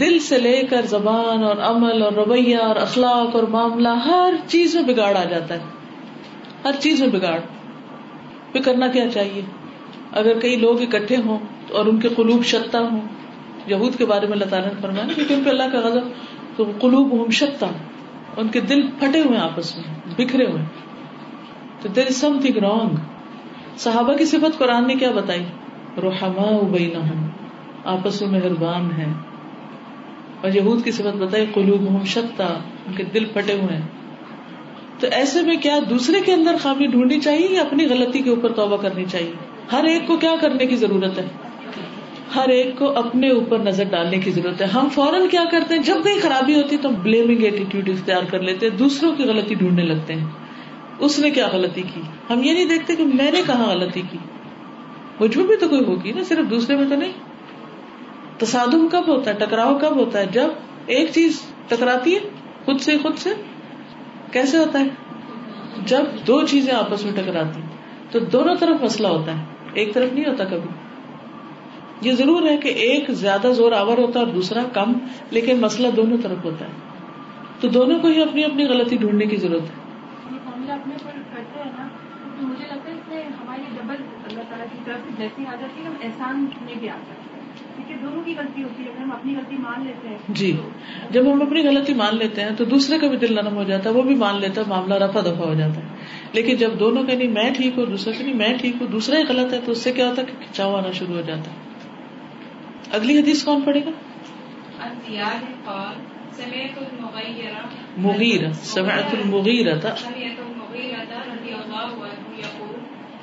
دل 0.00 0.18
سے 0.18 0.38
لے 0.38 0.62
کر 0.70 0.82
زبان 0.82 1.44
اور 1.44 1.56
عمل 1.56 2.02
اور 2.02 2.12
رویہ 2.12 2.56
اور 2.56 2.76
اخلاق 2.76 3.36
اور 3.36 3.42
معاملہ، 3.42 3.88
ہر 3.88 4.34
چیز 4.46 4.74
میں 4.74 4.82
بگاڑ 4.82 5.16
آ 5.16 5.24
جاتا 5.24 5.54
ہے۔ 5.54 5.58
ہر 6.64 6.72
چیز 6.78 7.00
میں 7.00 7.08
بگاڑ۔ 7.08 7.40
پھر 8.52 8.62
کرنا 8.62 8.86
کیا 8.86 9.08
چاہیے؟ 9.08 9.42
اگر 10.12 10.38
کئی 10.38 10.56
لوگ 10.56 10.82
اکٹھے 10.82 11.16
ہوں 11.16 11.38
اور 11.70 11.86
ان 11.86 12.00
کے 12.00 12.08
قلوب 12.08 12.44
شتا 12.44 12.80
ہوں، 12.80 13.00
یہود 13.66 13.96
کے 13.96 14.06
بارے 14.06 14.26
میں 14.26 14.32
اللہ 14.32 14.44
تعالیٰ 14.44 14.68
نے 14.68 14.74
فرمایا 14.80 15.06
کیونکہ 15.14 15.34
ان 15.34 15.44
پہ 15.44 15.50
اللہ 15.50 15.72
کا 15.72 15.78
غضب، 15.78 16.08
تو 16.56 16.64
قلوب 16.80 17.24
ہم 17.24 17.30
شتا 17.30 17.66
ان 18.36 18.48
کے 18.48 18.60
دل 18.60 18.86
پھٹے 18.98 19.20
ہوئے 19.20 19.38
آپس 19.38 19.76
میں، 19.76 19.84
بکھرے 20.16 20.46
ہوئے 20.46 20.89
تو 21.80 21.88
دیر 21.88 22.06
از 22.06 22.16
سم 22.16 22.38
تھنگ 22.42 22.56
رانگ 22.56 22.96
صحابہ 23.76 24.12
کی 24.12 24.24
صفت 24.24 24.58
قرآن 24.58 24.86
نے 24.86 24.94
کیا 24.94 25.10
بتائی؟ 25.10 25.44
روحما 26.02 26.68
بینہم 26.70 27.26
آپس 27.84 28.22
میں 28.22 28.30
مہربان 28.30 28.90
ہے 28.98 29.06
اور 30.40 30.50
یہود 30.54 30.84
کی 30.84 30.90
صفت 30.90 31.16
بتائی 31.16 31.46
قلوب 31.54 31.88
ہم 31.88 32.04
شتا، 32.04 32.46
ان 32.86 32.92
کے 32.96 33.04
دل 33.04 33.24
پھٹے 33.24 33.52
ہوئے 33.52 33.76
ہیں۔ 33.76 33.86
تو 34.98 35.06
ایسے 35.10 35.42
میں 35.42 35.56
کیا 35.56 35.78
دوسرے 35.90 36.20
کے 36.20 36.32
اندر 36.32 36.56
خامی 36.62 36.86
ڈھونڈنی 36.86 37.20
چاہیے 37.20 37.48
یا 37.50 37.62
اپنی 37.62 37.86
غلطی 37.86 38.18
کے 38.18 38.30
اوپر 38.30 38.52
توبہ 38.52 38.76
کرنی 38.76 39.04
چاہیے؟ 39.04 39.32
ہر 39.72 39.84
ایک 39.84 40.06
کو 40.06 40.16
کیا 40.16 40.34
کرنے 40.40 40.66
کی 40.66 40.76
ضرورت 40.76 41.18
ہے؟ 41.18 41.26
ہر 42.36 42.48
ایک 42.48 42.78
کو 42.78 42.98
اپنے 42.98 43.30
اوپر 43.30 43.58
نظر 43.58 43.84
ڈالنے 43.84 44.18
کی 44.18 44.30
ضرورت 44.30 44.60
ہے۔ 44.60 44.66
ہم 44.66 44.88
فوراً 44.88 45.28
کیا 45.28 45.44
کرتے 45.50 45.74
ہیں؟ 45.74 45.82
جب 45.82 45.94
کوئی 46.02 46.20
خرابی 46.20 46.54
ہوتی 46.54 46.76
ہے 46.76 46.80
تو 46.80 46.88
ہم 46.88 46.94
بلیمنگ 46.94 47.42
ایٹیٹیوڈ 47.42 47.88
اختیار 47.88 48.22
کر 48.30 48.40
لیتے 48.40 48.68
ہیں، 48.68 48.76
دوسروں 48.76 49.14
کی 49.14 49.24
غلطی 49.24 49.54
ڈھونڈنے 49.54 49.82
لگتے 49.82 50.14
ہیں۔ 50.14 50.26
اس 51.00 51.18
نے 51.18 51.30
کیا 51.30 51.48
غلطی 51.52 51.82
کی؟ 51.94 52.00
ہم 52.30 52.42
یہ 52.42 52.52
نہیں 52.52 52.64
دیکھتے 52.64 52.96
کہ 52.96 53.04
میں 53.04 53.32
نے 53.32 53.42
کہاں 53.46 53.66
غلطی 53.66 54.02
کی۔ 54.10 54.18
مجھ 55.20 55.38
میں 55.38 55.46
بھی 55.46 55.56
تو 55.56 55.68
کوئی 55.68 55.84
ہوگی 55.84 56.12
نا، 56.12 56.24
صرف 56.24 56.50
دوسرے 56.50 56.76
میں 56.76 56.88
تو 56.88 56.96
نہیں۔ 56.96 57.12
تصادم 58.38 58.88
کب 58.92 59.08
ہوتا 59.08 59.30
ہے؟ 59.30 59.36
ٹکراؤ 59.38 59.78
کب 59.78 59.96
ہوتا 59.96 60.18
ہے؟ 60.18 60.26
جب 60.26 60.48
ایک 60.86 61.10
چیز 61.12 61.40
ٹکراتی 61.68 62.14
ہے، 62.14 62.20
خود 62.64 62.80
سے 62.80 62.98
خود 62.98 63.16
سے، 63.16 63.30
کیسے 64.32 64.58
ہوتا 64.58 64.80
ہے؟ 64.80 64.84
جب 65.86 66.02
دو 66.26 66.46
چیزیں 66.46 66.72
آپس 66.72 67.04
میں 67.04 67.12
ٹکراتی 67.12 67.60
تو 68.10 68.18
دونوں 68.18 68.54
طرف 68.54 68.82
مسئلہ 68.82 69.08
ہوتا 69.08 69.38
ہے۔ 69.38 69.44
ایک 69.72 69.94
طرف 69.94 70.12
نہیں 70.12 70.24
ہوتا 70.30 70.44
کبھی۔ 70.44 70.70
یہ 72.00 72.12
ضرور 72.12 72.48
ہے 72.48 72.56
کہ 72.56 72.68
ایک 72.68 73.10
زیادہ 73.10 73.46
زور 73.46 73.72
آور 73.72 73.98
ہوتا 73.98 74.20
ہے 74.20 74.24
اور 74.24 74.34
دوسرا 74.34 74.62
کم، 74.72 74.92
لیکن 75.30 75.60
مسئلہ 75.60 75.88
دونوں 75.88 76.16
طرف 76.22 76.44
ہوتا 76.44 76.64
ہے۔ 76.64 76.70
تو 77.60 77.68
دونوں 77.68 77.98
کو 78.00 78.08
ہی 78.08 78.22
اپنی 78.22 78.44
اپنی 78.44 78.64
غلطی 78.64 78.96
ڈھونڈنے 78.96 79.26
کی 79.26 79.36
ضرورت 79.36 79.62
ہے۔ 79.62 79.89
اپنے 80.70 80.94
پر 81.04 81.10
کرتے 81.34 81.62
ہیں 81.64 81.70
نا 81.78 81.88
تو 82.40 82.46
مجھے 82.46 82.64
لگتا 82.64 82.90
ہے 82.90 82.94
اس 82.94 83.08
میں 83.08 83.22
ہماری 83.40 83.62
ڈبل 83.74 84.02
اللہ 84.24 84.42
تعالیٰ 84.48 84.66
کی 84.72 84.78
طرف 84.84 84.96
سے 84.96 85.14
جیسی 85.18 85.44
آ 85.46 85.54
جاتی 85.60 85.82
ہے 85.82 85.86
ہم 85.86 85.94
احسان 86.02 86.46
میں 86.60 86.74
بھی 86.80 86.88
آ 86.88 86.92
جاتے 86.92 87.12
ہیں۔ 87.12 87.30
کیونکہ 87.76 88.06
دونوں 88.06 88.24
کی 88.24 88.34
غلطی 88.38 88.62
ہوتی 88.62 88.84
ہے 88.84 88.88
اگر 88.88 89.02
ہم 89.02 89.12
اپنی 89.12 89.36
غلطی 89.36 89.56
مان 89.56 89.86
لیتے 89.86 90.08
ہیں۔ 90.08 90.18
جی 90.28 90.56
جب 91.10 91.32
ہم 91.32 91.42
اپنی 91.42 91.68
غلطی 91.68 91.94
مان 91.94 92.16
لیتے 92.16 92.40
ہیں 92.40 92.50
تو 92.56 92.64
دوسرے 92.64 92.98
کا 92.98 93.06
بھی 93.06 93.16
دل 93.16 93.34
نرم 93.34 93.56
ہو 93.56 93.62
جاتا 93.62 93.90
ہے 93.90 93.94
وہ 93.94 94.02
بھی 94.02 94.14
مان 94.14 94.40
لیتا 94.40 94.60
ہے 94.60 94.66
معاملہ 94.68 94.94
رفا 94.94 95.20
دفا 95.20 95.44
ہو 95.44 95.54
جاتا 95.54 95.80
ہے۔ 95.80 95.86
لیکن 96.32 96.56
جب 96.56 96.70
دونوں 96.80 97.02
کہ 97.02 97.16
نہیں 97.16 97.28
میں 97.28 97.50
ٹھیک 97.50 97.78
ہوں 97.78 97.86
دوسرے 97.86 98.12
کہ 98.12 98.24
نہیں 98.24 98.34
میں 98.34 98.58
ٹھیک 98.60 98.76
ہوں 98.80 98.88
دوسرا 98.88 99.18
ہی 99.18 99.24
غلط 99.24 99.52
ہے 99.52 99.60
تو 99.64 99.72
اس 99.72 99.78
سے 99.78 99.92
کیا 99.92 100.08
ہوتا 100.08 100.22
ہے؟ 100.22 100.26
کہ 100.26 100.46
کھچاؤ 100.46 100.76
آنا 100.76 100.90
شروع 100.92 101.16
ہو 101.16 101.20
جاتا 101.20 101.50
ہے۔ 101.50 101.56
اگلی 102.92 103.18
حدیث 103.18 103.44
کون 103.44 103.60
پڑے 103.60 103.80
گا؟ 103.84 103.90
مغیر 107.96 108.52
سمعت 108.52 109.14
المغیر 109.14 109.78
تھا 109.78 109.94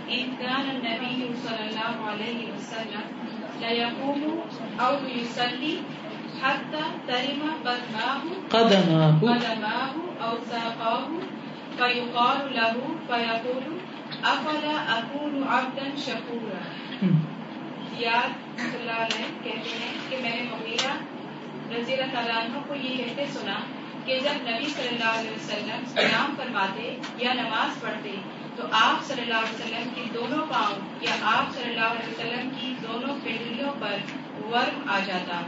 إذ 0.10 0.26
كان 0.40 0.66
النبي 0.70 1.30
صلى 1.44 1.64
الله 1.70 1.96
عليه 2.10 2.52
وسلم 2.54 3.06
ليقوم 3.62 4.40
أو 4.80 4.94
يصلي 5.08 5.78
حتى 6.44 6.84
ترم 7.08 7.42
قدماه. 7.66 8.22
قدمه 8.50 9.20
قدماه 9.22 9.94
أو 10.22 10.34
ساقاه 10.52 11.08
فيقال 11.78 12.54
له 12.56 12.76
فيقول 13.08 13.66
أفلا 14.24 14.76
أكون 15.00 15.44
عبدا 15.44 15.88
شكورا؟ 16.06 16.62
ہم، 17.02 17.18
زیاد 17.98 18.58
صلی 18.58 18.78
اللہ 18.80 19.02
علیہ 19.02 19.28
کہتے 19.44 19.78
ہیں 19.80 19.94
کہ 20.10 20.18
میں 20.22 20.36
نے 20.36 20.44
مغیرہ 20.52 20.94
رضی 21.72 21.94
اللہ 21.94 22.12
تعالیٰ 22.14 22.36
عنہ 22.36 22.58
کو 22.68 22.76
یہ 22.76 22.98
کہتے 22.98 23.26
سنا 23.34 23.58
کہ 24.06 24.20
جب 24.20 24.50
نبی 24.50 24.70
صلی 24.70 24.88
اللہ 24.88 25.20
علیہ 25.20 25.32
وسلم 25.32 25.84
سلام 25.94 26.36
فرماتے 26.38 26.96
یا 27.18 27.34
نماز 27.34 27.82
پڑھتے 27.82 28.16
تو 28.58 28.64
آپ 28.72 29.06
صلی 29.06 29.22
اللہ 29.22 29.34
علیہ 29.34 29.56
وسلم 29.56 29.90
کی 29.96 30.02
دونوں 30.14 30.46
پاؤں 30.50 30.80
یا 31.02 31.16
آپ 31.22 31.54
صلی 31.56 31.70
اللہ 31.70 31.86
علیہ 31.86 32.10
وسلم 32.10 32.50
کی 32.62 32.74
دونوں 32.84 33.16
پنڈلیوں 33.24 33.72
پر 33.80 33.96
ورم 34.52 34.90
آ 34.90 35.00
جاتا۔ 35.06 35.42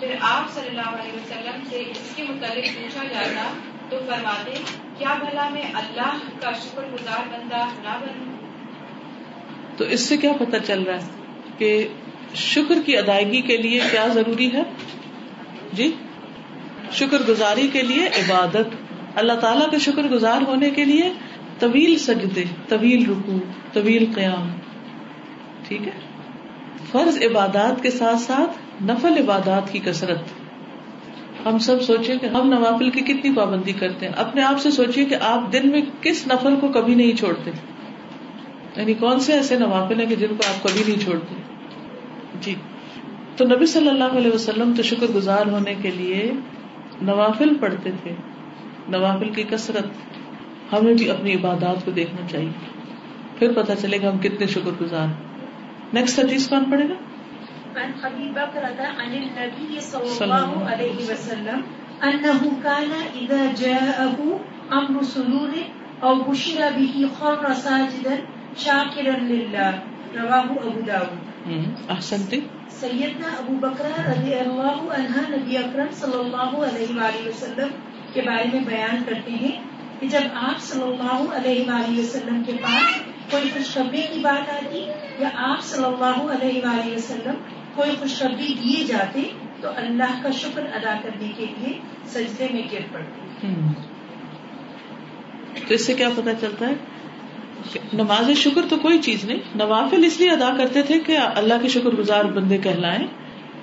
پھر 0.00 0.14
آپ 0.20 0.54
صلی 0.54 0.68
اللہ 0.68 0.88
علیہ 0.88 1.12
وسلم 1.12 1.64
سے 1.70 1.76
اس 1.76 2.12
کے 2.16 2.22
متعلق 2.22 2.64
پوچھا 2.64 3.04
جاتا 3.04 3.52
تو 3.88 3.98
فرماتے، 4.06 4.50
کیا 4.98 5.14
بھلا 5.14 5.48
میں 5.48 5.62
اللہ 5.74 6.18
کا 6.40 6.52
شکر 6.52 6.82
گزار 6.92 7.28
بندہ 7.32 7.56
نہ 7.56 7.98
بنوں؟ 8.00 8.36
تو 9.76 9.84
اس 9.84 10.00
سے 10.00 10.16
کیا 10.16 10.32
پتہ 10.32 10.56
چل 10.66 10.82
رہا 10.82 10.94
ہے 10.94 11.08
کہ 11.58 11.88
شکر 12.34 12.74
کی 12.86 12.96
ادائیگی 12.96 13.40
کے 13.40 13.56
لیے 13.56 13.80
کیا 13.90 14.06
ضروری 14.06 14.52
ہے؟ 14.52 14.62
جی 15.72 15.96
شکر 16.92 17.18
گزاری 17.28 17.68
کے 17.68 17.82
لیے 17.82 18.06
عبادت۔ 18.06 18.66
اللہ 19.14 19.32
تعالیٰ 19.32 19.70
کا 19.70 19.78
شکر 19.78 20.02
گزار 20.02 20.42
ہونے 20.42 20.70
کے 20.70 20.84
لیے 20.84 21.12
طویل 21.58 21.98
سجدے، 21.98 22.44
طویل 22.68 23.10
رکو 23.10 23.38
طویل 23.72 24.06
قیام، 24.14 24.48
ٹھیک 25.68 25.82
ہے؟ 25.82 25.92
فرض 26.90 27.22
عبادات 27.22 27.82
کے 27.82 27.90
ساتھ 27.90 28.20
ساتھ 28.20 28.82
نفل 28.82 29.14
عبادات 29.18 29.72
کی 29.72 29.78
کثرت۔ 29.78 30.18
ہم 31.46 31.58
سب 31.58 31.82
سوچیں 31.82 32.16
کہ 32.18 32.26
ہم 32.26 32.48
نوافل 32.48 32.90
کی 32.90 33.00
کتنی 33.00 33.34
پابندی 33.34 33.72
کرتے 33.72 34.06
ہیں۔ 34.06 34.14
اپنے 34.16 34.42
آپ 34.42 34.60
سے 34.60 34.70
سوچیے 34.70 35.04
کہ 35.04 35.16
آپ 35.20 35.52
دن 35.52 35.68
میں 35.68 35.80
کس 36.00 36.26
نفل 36.26 36.54
کو 36.60 36.68
کبھی 36.68 36.94
نہیں 36.94 37.16
چھوڑتے۔ 37.16 37.50
یعنی 38.76 38.94
کون 38.94 39.20
سے 39.20 39.32
ایسے 39.32 39.58
نوافل 39.58 40.00
ہیں 40.00 40.06
کہ 40.06 40.14
جن 40.16 40.28
کو 40.28 40.42
آپ 40.48 40.68
کبھی 40.68 40.92
نہیں 40.92 41.04
چھوڑتے؟ 41.04 41.34
جی۔ 42.40 42.54
تو 43.36 43.44
نبی 43.44 43.66
صلی 43.66 43.88
اللہ 43.88 44.04
علیہ 44.04 44.30
وسلم 44.32 44.72
تو 44.76 44.82
شکر 44.82 45.06
گزار 45.14 45.46
ہونے 45.46 45.74
کے 45.82 45.90
لیے 45.90 46.32
نوافل 47.02 47.54
پڑھتے 47.60 47.90
تھے، 48.02 48.12
نوافل 48.88 49.30
کی 49.30 49.42
کثرت۔ 49.42 49.86
ہمیں 50.72 50.94
بھی 50.94 51.10
اپنی 51.10 51.34
عبادات 51.34 51.84
کو 51.84 51.90
دیکھنا 51.90 52.28
چاہیے۔ 52.28 52.50
پھر 53.38 53.52
پتا 53.52 53.76
چلے 53.76 54.02
گا 54.02 54.10
ہم 54.10 54.18
کتنے 54.18 54.46
شکر 54.46 54.70
گزار 54.80 55.06
نیکسٹ 55.92 56.18
حدیث 56.18 56.48
کون 56.48 56.70
پڑھے 56.70 56.88
گا؟ 56.88 56.94
عن 58.98 59.12
النبي 59.12 59.80
صلى 59.80 60.08
صلى 60.08 60.24
الله 60.24 60.44
الله 60.44 60.72
عليه 60.72 61.04
وسلم 61.08 61.60
انه 62.00 62.48
كان 62.62 62.90
اذا 63.14 63.44
جاءه 63.56 64.36
امر 64.70 65.02
سرور 65.02 65.48
او 66.00 66.14
بشر 66.14 66.68
به 66.76 67.04
خر 67.18 67.54
ساجدا 67.54 68.14
شاكرا 68.56 69.16
لله 69.22 69.70
رواه 70.14 70.66
ابو 70.66 70.80
داود۔ 70.86 71.50
احسنتی۔ 71.90 72.40
سیدنا 72.68 73.28
ابو 73.28 73.54
بکر 73.54 73.84
رضی 73.84 74.34
اللہ 74.34 74.92
عنہ 74.92 75.36
نبی 75.36 75.56
اکرم 75.56 75.86
صلی 75.92 76.18
اللہ 76.18 76.66
علیہ 76.66 76.96
وآلہ 76.96 77.28
وسلم 77.28 77.68
کے 78.12 78.22
بارے 78.22 78.44
میں 78.52 78.60
بیان 78.60 79.02
کرتے 79.06 79.30
ہیں۔ 79.30 79.73
کہ 80.00 80.06
جب 80.06 80.20
آپ 80.34 80.60
صلی 80.60 80.82
اللہ 80.82 81.34
علیہ 81.36 81.64
وآلہ 81.68 81.98
وسلم 81.98 82.42
کے 82.46 82.52
پاس 82.62 83.00
کوئی 83.30 83.50
خوشخبری 83.50 84.02
کی 84.12 84.20
بات 84.20 84.50
آتی 84.50 84.78
یا 85.18 85.28
آپ 85.34 85.62
صلی 85.64 85.84
اللہ 85.84 86.32
علیہ 86.32 86.60
وآلہ 86.64 86.96
وسلم 86.96 87.34
کوئی 87.74 87.90
خوشخبری 88.00 88.54
دیے 88.64 88.84
جاتے 88.84 89.22
تو 89.60 89.68
اللہ 89.76 90.22
کا 90.22 90.30
شکر 90.30 90.66
ادا 90.74 90.94
کرنے 91.02 91.32
کے 91.36 91.46
لیے 91.46 91.78
سجدے 92.06 92.46
میں 92.52 92.62
گر 92.72 92.92
پڑتے۔ 92.92 93.48
تو 95.68 95.74
اس 95.74 95.86
سے 95.86 95.94
کیا 95.94 96.08
پتا 96.16 96.34
چلتا 96.40 96.68
ہے؟ 96.68 96.74
نماز 97.92 98.30
شکر 98.38 98.60
تو 98.68 98.76
کوئی 98.76 98.98
چیز 98.98 99.24
نہیں، 99.24 99.38
نوافل 99.54 100.04
اس 100.04 100.20
لیے 100.20 100.30
ادا 100.30 100.50
کرتے 100.58 100.82
تھے 100.82 101.00
کہ 101.00 101.16
اللہ 101.16 101.54
کے 101.62 101.68
شکر 101.68 101.90
گزار 101.90 102.24
بندے 102.24 102.58
کہلائیں، 102.58 103.06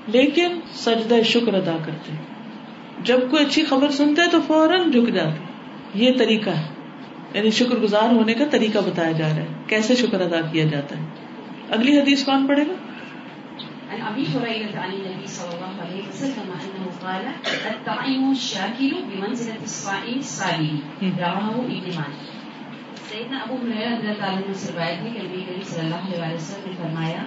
لیکن 0.08 0.60
سجدہ 0.74 1.22
شکر 1.26 1.54
ادا 1.54 1.78
کرتے۔ 1.86 2.14
جب 3.04 3.20
کوئی 3.32 3.46
اچھی 3.46 3.66
خبر 3.66 3.92
سنتے 3.92 4.22
تو 4.32 4.42
فوراً 4.48 4.92
جھک 4.92 5.14
جاتے 5.14 5.51
یہ 5.94 6.18
طریقہ 6.18 6.50
ہے۔ 6.50 6.68
یعنی 7.34 7.52
شکر 7.52 7.76
گزار 7.76 8.14
ہونے 8.14 8.34
کا 8.34 8.46
طریقہ 8.52 8.78
بتایا 8.78 9.12
جا 9.12 9.28
رہا 9.28 9.36
ہے۔ 9.36 9.48
کیسے 9.68 9.96
شکر 9.96 10.22
ادا 10.22 10.42
کیا 10.42 10.66
جاتا 10.66 10.98
ہے؟ 10.98 11.04
اگلی 11.70 12.00
حدیث 12.00 12.26
کون 12.26 12.48
پڑے 12.48 12.64
گا؟ 12.68 12.74
عن 13.92 14.02
ابي 14.02 14.24
هريره 14.34 14.80
عن 14.80 14.92
النبي 14.92 15.28
صلى 15.28 15.50
الله 15.54 15.74
عليه 15.82 16.04
وسلم 16.10 16.52
انه 16.52 16.92
قال 17.02 17.26
الطعيم 17.72 18.30
الشاكر 18.30 18.94
بمنزله 19.10 19.58
الصائم 19.62 20.14
الصابر 20.16 20.76
رواه 21.20 21.56
ابن 21.56 21.90
ماجه 21.96 22.32
سیدنا 23.10 23.38
ابو 23.38 23.58
ہریرہ 23.64 23.90
رضی 23.90 24.08
اللہ 24.08 24.20
تعالیٰ 24.20 24.44
عنہ 24.44 24.54
سے 24.54 24.72
روایت 24.74 25.04
کہ 25.04 25.28
نبی 25.28 25.44
کریم 25.48 25.64
صلی 25.64 25.80
اللہ 25.80 26.26
علیہ 26.26 26.36
وسلم 26.36 26.70
نے 26.70 26.76
فرمایا 26.78 27.24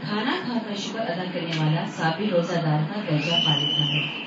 کھانا 0.00 0.36
کھا 0.46 0.58
کر 0.68 0.76
شکر 0.76 1.00
ادا 1.00 1.24
کرنے 1.32 1.58
والا 1.58 1.84
صابر 1.96 2.32
روزہ 2.32 2.54
دار 2.54 2.94
کا 2.94 3.00
درجہ 3.10 3.36
پا 3.46 3.56
لیتا 3.56 3.84
ہے۔ 3.84 4.25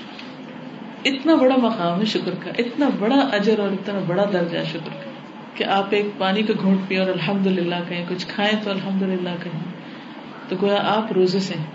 اتنا 1.03 1.35
بڑا 1.35 1.55
مقام 1.55 1.99
ہے 1.99 2.05
شکر 2.05 2.31
کا، 2.43 2.51
اتنا 2.57 2.89
بڑا 2.99 3.15
اجر 3.15 3.59
اور 3.59 3.71
اتنا 3.71 3.99
بڑا 4.07 4.25
درجہ 4.33 4.57
ہے 4.57 4.63
شکر 4.63 4.89
کا 4.89 5.09
کہ 5.55 5.63
آپ 5.63 5.87
ایک 5.89 6.05
پانی 6.17 6.41
کا 6.43 6.53
گھونٹ 6.61 6.79
پیے 6.87 6.99
اور 6.99 7.07
الحمد 7.07 7.47
للہ 7.47 7.75
کہیں، 7.89 8.05
کچھ 8.09 8.27
کھائیں 8.27 8.63
تو 8.63 8.69
الحمد 8.69 9.01
للہ 9.01 9.29
کہیں۔ 9.43 9.63
تو 10.49 10.55
گویا 10.61 10.77
آپ 10.81 11.11
روزے 11.11 11.39
سے 11.39 11.53
ہیں۔ 11.53 11.65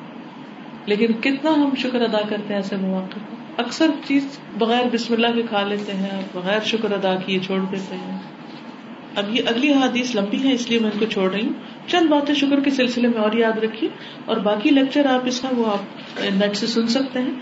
لیکن 0.86 1.12
کتنا 1.12 1.50
ہم 1.50 1.70
شکر 1.78 2.00
ادا 2.00 2.18
کرتے 2.28 2.48
ہیں 2.48 2.56
ایسے 2.56 2.76
مواقع 2.76 3.18
پر؟ 3.18 3.60
اکثر 3.60 3.86
چیز 4.06 4.38
بغیر 4.58 4.82
بسم 4.92 5.14
اللہ 5.14 5.26
کے 5.34 5.42
کھا 5.42 5.62
لیتے 5.62 5.92
ہیں، 5.92 6.22
بغیر 6.34 6.60
شکر 6.60 6.90
ادا 6.90 7.14
کیے 7.14 7.38
چھوڑ 7.38 7.58
دیتے 7.70 7.96
ہیں۔ 7.96 8.18
اب 9.16 9.34
یہ 9.34 9.42
اگلی 9.46 9.72
حدیث 9.72 10.16
لمبی 10.16 10.48
ہے، 10.48 10.54
اس 10.54 10.70
لیے 10.70 10.78
میں 10.78 10.90
ان 10.90 10.98
کو 10.98 11.06
چھوڑ 11.06 11.32
رہی 11.32 11.46
ہوں۔ 11.46 11.52
چند 11.86 12.08
باتیں 12.08 12.34
شکر 12.34 12.60
کے 12.60 12.70
سلسلے 12.70 13.08
میں 13.08 13.18
اور 13.18 13.32
یاد 13.32 13.58
رکھیے۔ 13.58 13.90
اور 14.24 14.36
باقی 14.36 14.70
لیکچر 14.70 15.06
آپ 15.06 15.20
اس 15.24 15.40
کا 15.40 15.48
وہ 15.56 15.66
آپ 15.66 16.20
نیٹ 16.34 16.56
سے 16.56 16.66
سن 16.66 16.86
سکتے 16.86 17.18
ہیں۔ 17.18 17.32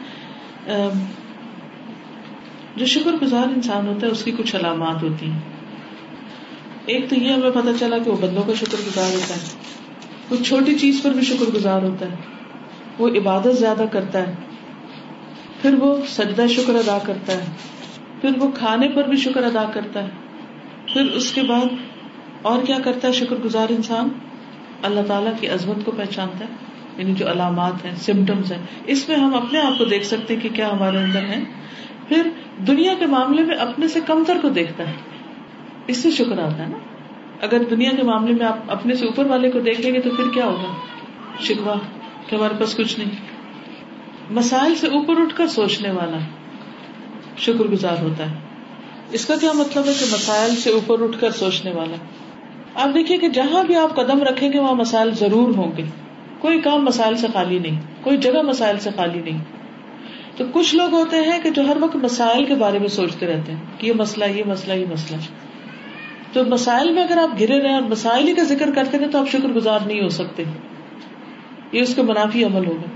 جو 2.77 2.87
شکر 2.87 3.13
گزار 3.23 3.45
انسان 3.45 3.87
ہوتا 3.87 4.07
ہے، 4.07 4.13
اس 4.13 4.25
کی 4.25 4.31
کچھ 4.31 4.57
علامات 4.57 5.03
ہوتی 5.03 5.31
ہیں۔ 5.31 5.41
ایک 6.87 7.11
تو 7.11 7.15
یہ 7.15 7.33
ہمیں 7.33 7.51
پتا 7.51 7.73
چلا 7.81 7.99
کہ 7.99 8.11
وہ 8.11 8.17
بندوں 8.21 8.43
کا 8.43 8.53
شکر 8.55 8.77
گزار 8.87 9.15
ہوتا 9.15 9.35
ہے۔ 9.35 9.41
کچھ 10.29 10.43
چھوٹی 10.43 10.79
چیز 10.79 11.01
پر 11.03 11.11
بھی 11.11 11.23
شکر 11.23 11.55
گزار 11.55 11.83
ہوتا 11.83 12.07
ہے۔ 12.07 12.17
وہ 12.99 13.09
عبادت 13.09 13.59
زیادہ 13.59 13.85
کرتا 13.93 14.19
ہے۔ 14.19 14.35
پھر 15.63 15.75
وہ 15.75 15.97
سجدہ 16.09 16.47
شکر 16.49 16.75
ادا 16.75 16.99
کرتا 16.99 17.33
ہے۔ 17.33 17.45
پھر 18.21 18.31
وہ 18.39 18.51
کھانے 18.55 18.89
پر 18.89 19.05
بھی 19.05 19.17
شکر 19.17 19.43
ادا 19.43 19.71
کرتا 19.75 20.03
ہے۔ 20.03 20.09
پھر 20.93 21.03
اس 21.03 21.33
کے 21.33 21.43
بعد 21.43 21.75
اور 22.43 22.63
کیا 22.63 22.79
کرتا 22.85 23.09
ہے 23.09 23.13
شکر 23.13 23.37
گزار 23.45 23.67
انسان؟ 23.71 24.09
اللہ 24.83 25.01
تعالیٰ 25.07 25.33
کی 25.41 25.49
عظمت 25.49 25.85
کو 25.85 25.91
پہچانتا 25.91 26.45
ہے۔ 26.45 26.51
یعنی 26.97 27.15
جو 27.15 27.31
علامات 27.31 27.85
ہیں 27.85 27.95
سمٹمس 27.97 28.53
ہیں۔ 28.53 28.63
اس 28.87 29.09
میں 29.09 29.17
ہم 29.17 29.35
اپنے 29.35 29.61
آپ 29.61 29.79
کو 29.79 29.85
دیکھ 29.85 30.07
سکتے 30.07 30.35
ہیں 30.35 30.41
کہ 30.41 30.49
کیا 30.55 30.71
ہمارے 30.73 30.99
اندر 30.99 31.21
ہے 31.21 31.41
پھر 32.09 32.29
دنیا 32.67 32.95
کے 32.99 33.07
معاملے 33.07 33.43
میں 33.43 33.57
اپنے 33.57 33.89
سے 33.89 34.01
کمتر 34.07 34.39
کو 34.43 34.49
دیکھتا 34.49 34.89
ہے۔ 34.89 34.93
اس 35.87 35.97
سے 35.97 36.11
شکر 36.11 36.39
آتا 36.39 36.59
ہے 36.59 36.69
نا۔ 36.69 36.79
اگر 37.41 37.63
دنیا 37.71 37.91
کے 37.97 38.03
معاملے 38.03 38.35
میں 38.35 38.47
آپ 38.47 38.59
اپنے 38.69 38.95
سے 38.95 39.07
اوپر 39.07 39.27
والے 39.27 39.51
کو 39.51 39.61
دیکھیں 39.61 39.95
گے 39.95 40.01
تو 40.01 40.11
پھر 40.11 40.25
کیا 40.35 40.47
ہوگا؟ 40.47 40.75
شکوا 41.41 41.75
کہ 42.27 42.37
ہمارے 42.37 42.55
پاس 42.59 42.77
کچھ 42.77 42.99
نہیں۔ 42.99 43.11
مسائل 44.31 44.75
سے 44.75 44.87
اوپر 44.87 45.15
اٹھ 45.21 45.37
کر 45.37 45.47
سوچنے 45.47 45.91
والا 45.91 46.19
شکر 47.39 47.65
گزار 47.65 48.03
ہوتا 48.03 48.31
ہے۔ 48.31 48.37
اس 49.11 49.27
کا 49.27 49.35
کیا 49.41 49.53
مطلب 49.53 49.87
ہے 49.87 49.93
کہ 50.01 50.05
مسائل 50.13 50.57
سے 50.57 50.71
اوپر 50.71 51.03
اٹھ 51.03 51.21
کر 51.21 51.31
سوچنے 51.31 51.73
والا؟ 51.73 51.97
آپ 52.75 52.95
دیکھیے 52.95 53.19
کہ 53.19 53.29
جہاں 53.29 53.65
بھی 53.65 53.77
آپ 53.77 53.97
قدم 53.97 54.23
رکھیں 54.23 54.53
گے، 54.53 54.59
وہاں 54.59 54.75
مسائل 54.75 55.11
ضرور 55.15 55.55
ہوں 55.57 55.73
گے۔ 55.77 55.83
کوئی 56.39 56.61
کام 56.61 56.85
مسائل 56.85 57.17
سے 57.17 57.27
خالی 57.33 57.59
نہیں، 57.59 57.81
کوئی 58.03 58.17
جگہ 58.17 58.43
مسائل 58.43 58.79
سے 58.79 58.91
خالی 58.97 59.21
نہیں۔ 59.21 59.39
تو 60.37 60.45
کچھ 60.53 60.75
لوگ 60.75 60.93
ہوتے 60.93 61.17
ہیں 61.17 61.43
کہ 61.43 61.51
جو 61.51 61.63
ہر 61.63 61.77
وقت 61.81 61.97
مسائل 61.97 62.45
کے 62.45 62.55
بارے 62.55 62.79
میں 62.79 62.89
سوچتے 62.89 63.27
رہتے 63.27 63.53
ہیں 63.53 63.61
کہ 63.79 63.87
یہ 63.87 63.93
مسئلہ 63.93 64.25
یہ 64.25 64.45
مسئلہ 64.47 64.73
یہ 64.73 64.87
مسئلہ۔ 64.93 65.21
تو 66.33 66.45
مسائل 66.45 66.93
میں 66.93 67.03
اگر 67.03 67.19
آپ 67.19 67.41
گرے 67.41 67.63
رہے 67.63 67.75
اور 67.75 67.83
مسائل 67.83 68.29
ہی 68.29 68.35
کا 68.35 68.43
ذکر 68.43 68.71
کرتے 68.75 68.99
رہے 68.99 69.09
تو 69.09 69.19
آپ 69.19 69.29
شکر 69.29 69.49
گزار 69.49 69.79
نہیں 69.87 70.03
ہو 70.03 70.09
سکتے۔ 70.09 70.45
یہ 71.73 71.81
اس 71.81 71.95
کے 71.95 72.03
منافی 72.03 72.45
عمل 72.45 72.67
ہوگا۔ 72.67 72.91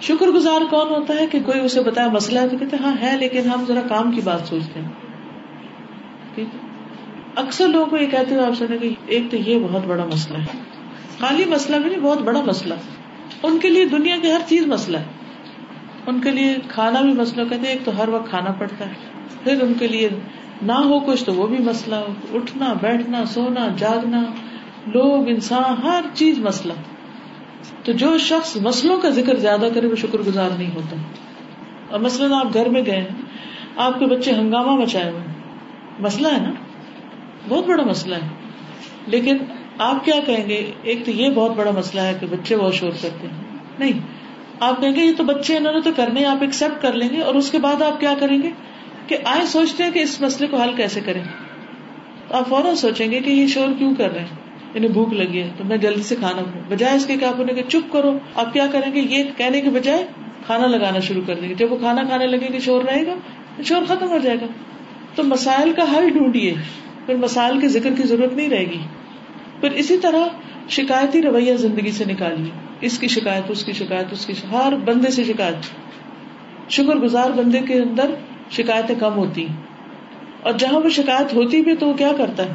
شکر 0.00 0.26
گزار 0.26 0.60
کون 0.70 0.88
ہوتا 0.88 1.14
ہے 1.14 1.26
کہ 1.26 1.38
کوئی 1.46 1.60
اسے 1.60 1.82
بتایا 1.82 2.08
مسئلہ 2.08 2.40
ہے 2.40 2.48
تو 2.48 2.56
کہتے 2.56 2.76
ہاں 2.84 2.94
ہے، 3.02 3.16
لیکن 3.16 3.38
ہم 3.38 3.64
ذرا 3.68 3.80
کام 3.80 4.12
کی 4.12 4.20
بات 4.24 4.40
سوچتے 4.48 4.80
ہیں۔ 4.80 4.88
ٹھیک 6.34 6.48
اکثر 7.34 7.68
لوگوں 7.68 7.86
کو 7.86 7.96
یہ 7.96 8.06
کہتے 8.06 8.34
ہوئے 8.34 8.46
آپ 8.46 8.52
سنے 8.58 8.78
کہ 8.78 8.90
ایک 9.06 9.22
تو 9.30 9.36
یہ 9.36 9.58
بہت 9.58 9.82
بڑا 9.86 10.04
مسئلہ 10.04 10.38
ہے۔ 10.38 10.58
خالی 11.20 11.44
مسئلہ 11.44 11.76
بھی 11.76 11.90
نہیں، 11.90 12.00
بہت 12.00 12.22
بڑا 12.22 12.40
مسئلہ۔ 12.40 12.74
ان 13.42 13.58
کے 13.58 13.68
لیے 13.68 13.84
دنیا 13.84 14.16
کی 14.22 14.32
ہر 14.32 14.40
چیز 14.48 14.66
مسئلہ 14.66 14.96
ہے۔ 14.96 15.21
ان 16.06 16.20
کے 16.20 16.30
لیے 16.30 16.56
کھانا 16.68 17.00
بھی 17.00 17.12
مسئلہ 17.12 17.48
کہتے 17.48 17.66
ایک 17.66 17.84
تو 17.84 17.98
ہر 17.98 18.08
وقت 18.08 18.30
کھانا 18.30 18.52
پڑتا 18.52 18.86
ہے۔ 18.86 18.92
پھر 19.44 19.62
ان 19.62 19.74
کے 19.78 19.86
لیے 19.86 20.08
نہ 20.62 20.72
ہو 20.72 21.00
کچھ 21.00 21.24
تو 21.24 21.34
وہ 21.34 21.46
بھی 21.46 21.58
مسئلہ 21.58 21.94
ہو۔ 21.94 22.12
اٹھنا، 22.34 22.72
بیٹھنا، 22.72 23.24
سونا، 23.24 23.68
جاگنا۔ 23.76 24.22
لوگ، 24.86 25.28
انسان، 25.28 25.82
ہر 25.82 26.00
چیز 26.14 26.38
مسئلہ۔ 26.38 26.72
تو 27.84 27.92
جو 27.92 28.18
شخص 28.18 28.56
مسلوں 28.56 29.00
کا 29.00 29.10
ذکر 29.10 29.34
زیادہ 29.34 29.68
کرے، 29.74 29.86
وہ 29.86 29.94
شکر 29.94 30.18
گزار 30.18 30.50
نہیں 30.58 30.74
ہوتا۔ 30.74 30.96
اور 31.90 32.00
مثلاً 32.00 32.32
آپ 32.32 32.54
گھر 32.54 32.68
میں 32.68 32.82
گئے 32.86 33.00
ہیں 33.00 33.22
آپ 33.76 33.98
کے 33.98 34.06
بچے 34.06 34.32
ہنگامہ 34.32 34.70
مچائے 34.70 35.10
ہوئے 35.10 35.22
مسئلہ 35.98 36.28
ہے 36.28 36.40
نا؟ 36.40 36.52
بہت 37.48 37.66
بڑا 37.66 37.82
مسئلہ 37.82 38.14
ہے۔ 38.14 38.28
لیکن 39.06 39.36
آپ 39.78 40.04
کیا 40.04 40.14
کہیں 40.26 40.48
گے؟ 40.48 40.72
ایک 40.82 41.04
تو 41.04 41.10
یہ 41.10 41.30
بہت 41.30 41.50
بڑا 41.56 41.70
مسئلہ 41.70 42.00
ہے 42.00 42.14
کہ 42.20 42.26
بچے 42.26 42.56
بہت 42.56 42.74
شور 42.74 42.90
کرتے 43.02 43.26
ہیں۔ 43.26 43.58
نہیں 43.78 44.21
آپ 44.62 44.80
کہیں 44.80 44.96
گے 44.96 45.00
یہ 45.00 45.12
تو 45.16 45.24
بچے 45.24 45.56
انہوں 45.56 45.72
نے 45.72 45.80
تو 45.80 45.90
کرنے 45.96 46.24
آپ 46.24 46.36
ایکسپٹ 46.40 46.82
کر 46.82 46.92
لیں 46.92 47.08
گے 47.08 47.20
اور 47.20 47.34
اس 47.34 47.50
کے 47.50 47.58
بعد 47.58 47.82
آپ 47.82 48.00
کیا 48.00 48.14
کریں 48.20 48.42
گے؟ 48.42 48.50
کہ 49.06 49.16
آئے 49.24 49.46
سوچتے 49.46 49.84
ہیں 49.84 49.90
کہ 49.90 49.98
اس 49.98 50.20
مسئلے 50.20 50.48
کو 50.48 50.56
حل 50.56 50.74
کیسے 50.76 51.00
کریں 51.00 51.22
تو 52.28 52.34
آپ 52.34 52.48
فوراً 52.48 52.74
سوچیں 52.74 53.10
گے 53.10 53.20
کہ 53.20 53.30
یہ 53.30 53.46
شور 53.46 53.68
کیوں 53.78 53.94
کر 53.94 54.12
رہے 54.12 54.20
ہیں؟ 54.20 54.26
انہیں 54.74 54.90
بھوک 54.90 55.12
لگی 55.12 55.42
ہے، 55.42 55.50
تو 55.56 55.64
میں 55.64 55.76
جلدی 55.76 56.02
سے 56.02 56.16
کھانا 56.16 56.42
بجائے 56.68 56.96
اس 56.96 57.06
کے 57.06 57.16
کہ 57.16 57.24
آپ 57.24 57.34
انہیں 57.38 57.56
کہ 57.56 57.62
چپ 57.62 57.92
کرو، 57.92 58.18
آپ 58.34 58.52
کیا 58.52 58.66
کریں 58.72 58.94
گے؟ 58.94 59.00
یہ 59.00 59.24
کہنے 59.36 59.60
کے 59.60 59.70
بجائے 59.70 60.06
کھانا 60.46 60.66
لگانا 60.66 60.98
شروع 60.98 61.22
کر 61.26 61.34
دیں 61.34 61.48
گے۔ 61.48 61.54
جب 61.54 61.72
وہ 61.72 61.76
کھانا 61.76 62.02
کھانے 62.02 62.26
لگے 62.26 62.52
گی 62.52 62.58
شور 62.58 62.84
رہے 62.84 63.06
گا 63.06 63.14
شور 63.64 63.82
ختم 63.88 64.08
ہو 64.08 64.18
جائے 64.18 64.36
گا۔ 64.40 64.46
تو 65.14 65.22
مسائل 65.22 65.72
کا 65.72 65.82
حل 65.96 66.08
ڈھونڈیے۔ 66.08 66.54
پھر 67.06 67.14
مسائل 67.14 67.60
کے 67.60 67.68
ذکر 67.68 67.90
کی 67.94 68.02
ضرورت 68.02 68.32
نہیں 68.32 68.48
رہے 68.48 68.64
گی۔ 68.64 68.78
پھر 69.60 69.70
اسی 69.70 69.96
طرح 69.96 70.26
شکایتی 70.68 71.22
رویہ 71.22 71.56
زندگی 71.56 71.90
سے 71.90 72.04
نکالیے۔ 72.04 72.50
اس 72.80 72.98
کی 72.98 73.08
شکایت، 73.08 73.42
اس 73.48 73.64
کی 73.64 73.72
شکایت، 73.72 74.06
اس 74.10 74.26
کی 74.26 74.32
ہر 74.52 74.72
بندے 74.84 75.10
سے 75.10 75.24
شکایت۔ 75.24 75.56
شکر 76.70 76.96
گزار 76.96 77.30
بندے 77.30 77.60
کے 77.60 77.74
اندر 77.74 78.14
شکایتیں 78.50 78.94
کم 78.94 79.14
ہوتی 79.14 79.46
اور 80.42 80.52
جہاں 80.52 80.80
وہ 80.80 80.88
شکایت 80.88 81.34
ہوتی 81.34 81.60
بھی 81.60 81.76
تو 81.76 81.88
وہ 81.88 81.92
کیا 81.92 82.12
کرتا 82.18 82.42
ہے؟ 82.42 82.54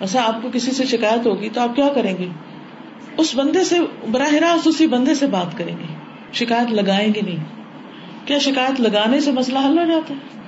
ایسا 0.00 0.22
آپ 0.26 0.42
کو 0.42 0.48
کسی 0.52 0.70
سے 0.70 0.84
شکایت 0.84 1.26
ہوگی 1.26 1.48
تو 1.48 1.60
آپ 1.60 1.76
کیا 1.76 1.88
کریں 1.88 2.16
گے؟ 2.18 2.28
اس 3.16 3.34
بندے 3.34 3.64
سے، 3.64 3.76
براہ 4.10 4.34
راست 4.34 4.66
اسی 4.66 4.86
بندے 4.86 5.14
سے 5.14 5.26
بات 5.26 5.58
کریں 5.58 5.76
گے۔ 5.78 5.94
شکایت 6.32 6.72
لگائیں 6.72 7.14
گے 7.14 7.20
نہیں۔ 7.20 7.44
کیا 8.24 8.38
شکایت 8.38 8.80
لگانے 8.80 9.20
سے 9.20 9.32
مسئلہ 9.32 9.58
حل 9.58 9.78
ہو 9.78 9.84
جاتا 9.84 10.14
ہے؟ 10.14 10.40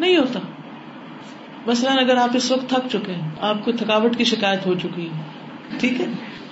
نہیں 0.00 0.16
ہوتا۔ 0.16 0.40
مثلاً 1.66 1.98
اگر 1.98 2.16
آپ 2.16 2.30
اس 2.34 2.52
وقت 2.52 2.68
تھک 2.68 2.88
چکے 2.92 3.12
ہیں، 3.12 3.30
آپ 3.40 3.64
کو 3.64 3.72
تھکاوٹ 3.72 4.16
کی 4.16 4.24
شکایت 4.24 4.66
ہو 4.66 4.74
چکی 4.74 5.06
ہے۔ 5.06 5.35
ٹھیک 5.80 6.00
ہے؟ 6.00 6.06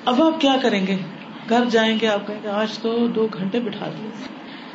اب 0.04 0.22
آپ 0.22 0.40
کیا 0.40 0.56
کریں 0.62 0.86
گے؟ 0.86 0.96
گھر 1.48 1.64
جائیں 1.70 1.98
گے، 2.00 2.08
آپ 2.08 2.26
کہیں 2.26 2.42
گے، 2.42 2.48
آج 2.48 2.78
تو 2.78 3.06
دو 3.06 3.28
گھنٹے 3.38 3.60
بٹھا 3.60 3.86
دیں 3.86 4.10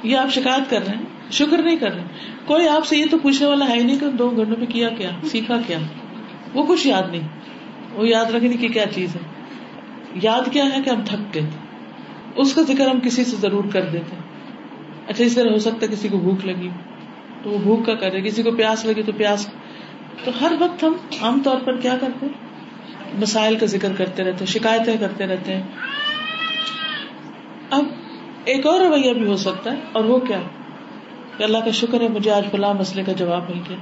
یہ 0.03 0.17
آپ 0.17 0.29
شکایت 0.29 0.69
کر 0.69 0.87
رہے 0.87 0.95
ہیں؟ 0.95 1.31
شکر 1.31 1.63
نہیں 1.63 1.75
کر 1.75 1.93
رہے 1.93 2.03
کوئی 2.45 2.67
آپ 2.67 2.85
سے 2.85 2.97
یہ 2.97 3.05
تو 3.11 3.17
پوچھنے 3.17 3.47
والا 3.47 3.69
ہے 3.69 3.75
نہیں 3.75 3.99
کہ 3.99 4.07
دو 4.07 4.29
گھنٹوں 4.29 4.55
میں 4.57 4.67
کیا 4.67 4.89
کیا، 4.89 5.09
سیکھا 5.23 5.57
کیا۔ 5.67 5.77
وہ 6.53 6.65
کچھ 6.65 6.87
یاد 6.87 7.11
نہیں۔ 7.11 7.27
وہ 7.93 8.07
یاد 8.07 8.25
رکھنے 8.25 8.53
کی 8.53 8.67
کیا 8.67 8.85
چیز 8.95 9.15
ہے۔ 9.15 9.19
یاد 10.15 10.51
کیا 10.51 10.65
ہے 10.65 10.81
کہ 10.85 10.89
ہم 10.89 11.01
تھک 11.05 11.35
گئے 11.35 11.49
اس 12.35 12.53
کا 12.53 12.61
ذکر 12.61 12.87
ہم 12.87 12.99
کسی 12.99 13.23
سے 13.23 13.35
ضرور 13.35 13.63
کر 13.73 13.81
دیتے۔ 13.81 14.15
اچھا 15.07 15.23
اس 15.23 15.35
طرح 15.35 15.49
ہو 15.49 15.57
سکتا 15.57 15.77
ہے 15.81 15.87
کسی 15.87 16.07
کو 16.07 16.17
بھوک 16.17 16.45
لگی۔ 16.45 16.69
تو 17.43 17.49
وہ 17.49 17.57
بھوک 17.57 17.85
کا 17.85 17.95
کرے، 17.95 18.21
کسی 18.21 18.43
کو 18.43 18.51
پیاس 18.51 18.85
لگی 18.85 19.03
تو 19.03 19.11
پیاس۔ 19.11 19.47
تو 20.23 20.31
ہر 20.41 20.51
وقت 20.59 20.83
ہم 20.83 20.93
عام 21.21 21.41
طور 21.43 21.57
پر 21.57 21.77
کیا 21.77 21.97
کرتے 22.01 22.25
مسائل 23.13 23.55
کا 23.55 23.65
ذکر 23.65 23.93
کرتے 23.97 24.23
رہتے 24.23 24.45
شکایتیں 24.45 24.97
کرتے 24.99 25.27
رہتے 25.27 25.55
ہیں۔ 25.55 25.63
اب 27.69 27.83
ایک 28.45 28.65
اور 28.65 28.79
رویہ 28.79 29.13
بھی 29.13 29.25
ہو 29.25 29.35
سکتا 29.35 29.71
ہے، 29.71 29.79
اور 29.91 30.03
وہ 30.03 30.19
کیا؟ 30.19 30.41
کہ 31.37 31.43
اللہ 31.43 31.57
کا 31.57 31.71
شکر 31.71 32.01
ہے 32.01 32.07
مجھے 32.07 32.31
آج 32.31 32.43
فلاں 32.51 32.73
مسئلے 32.73 33.03
کا 33.03 33.11
جواب 33.11 33.49
مل 33.49 33.61
گیا۔ 33.69 33.77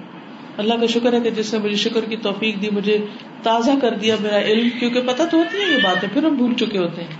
اللہ 0.57 0.73
کا 0.73 0.86
شکر 0.86 1.13
ہے 1.13 1.19
کہ 1.19 1.30
جس 1.30 1.53
نے 1.53 1.59
مجھے 1.59 1.75
شکر 1.75 2.05
کی 2.05 2.17
توفیق 2.17 2.61
دی، 2.61 2.69
مجھے 2.69 3.05
تازہ 3.43 3.71
کر 3.82 3.93
دیا 3.93 4.15
میرا 4.19 4.39
علم، 4.39 4.69
کیونکہ 4.80 5.01
پتا 5.01 5.25
تو 5.25 5.38
ہوتی 5.38 5.57
ہے 5.57 5.71
یہ 5.71 5.78
باتیں، 5.84 6.09
پھر 6.13 6.25
ہم 6.25 6.36
بھول 6.36 6.53
چکے 6.53 6.78
ہوتے 6.78 7.01
ہیں۔ 7.01 7.11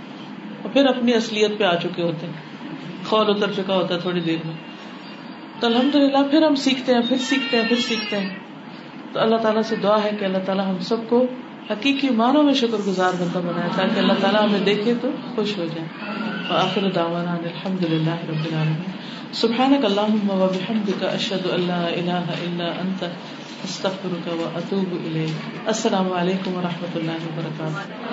اور 0.62 0.72
پھر 0.72 0.86
اپنی 0.86 1.14
اصلیت 1.14 1.58
پہ 1.58 1.64
آ 1.64 1.74
چکے 1.74 2.02
ہوتے 2.02 2.26
ہیں۔ 2.26 2.32
خول 3.06 3.26
اتر 3.28 3.52
چکا 3.52 3.74
ہوتا 3.74 3.94
ہے 3.94 4.00
تھوڑی 4.00 4.20
دیر 4.20 4.36
میں۔ 4.44 4.54
تو 5.60 5.66
الحمد 5.66 5.94
للہ 5.94 6.22
پھر 6.30 6.42
ہم 6.42 6.54
سیکھتے 6.54 6.94
ہیں، 6.94 7.00
پھر 7.08 7.16
سیکھتے 7.16 7.56
ہیں، 7.56 7.68
پھر 7.68 7.76
سیکھتے 7.76 8.18
ہیں۔ 8.18 8.28
تو 9.12 9.20
اللہ 9.20 9.36
تعالیٰ 9.36 9.62
سے 9.62 9.76
دعا 9.76 10.04
ہے 10.04 10.10
کہ 10.20 10.24
اللہ 10.24 10.38
تعالیٰ 10.38 10.66
ہم 10.66 10.78
سب 10.78 10.96
کو 11.08 11.26
حقیقی 11.70 12.10
معنوں 12.10 12.42
میں 12.42 12.54
شکر 12.54 12.76
گزار 12.86 13.12
بندہ 13.20 13.38
بنایا۔ 13.38 13.68
تاکہ 13.76 13.98
اللہ 13.98 14.12
تعالیٰ 14.20 14.48
ہمیں 14.48 14.60
دیکھے 14.60 14.94
تو 15.02 15.10
خوش 15.34 15.58
ہو 15.58 15.66
جائے۔ 15.74 15.88
وآخر 16.50 16.90
دعوانا 16.90 17.34
الحمد 17.34 17.84
للہ 17.84 18.10
رب 18.10 18.46
العالمین۔ 18.46 18.90
سبحانك 19.32 19.84
و 19.84 20.36
وبحمدك 20.36 21.04
اشہد 21.04 21.46
ان 21.50 21.60
لا 21.60 21.86
الہ 21.86 22.12
الا 22.12 22.64
انت 22.64 23.04
استغفرك 23.64 24.28
اتوب 24.54 24.92
الیک۔ 24.92 25.58
السلام 25.66 26.12
علیکم 26.12 26.54
و 26.54 26.60
رحمت 26.62 26.96
اللہ 26.96 27.10
وبرکاتہ۔ 27.10 28.08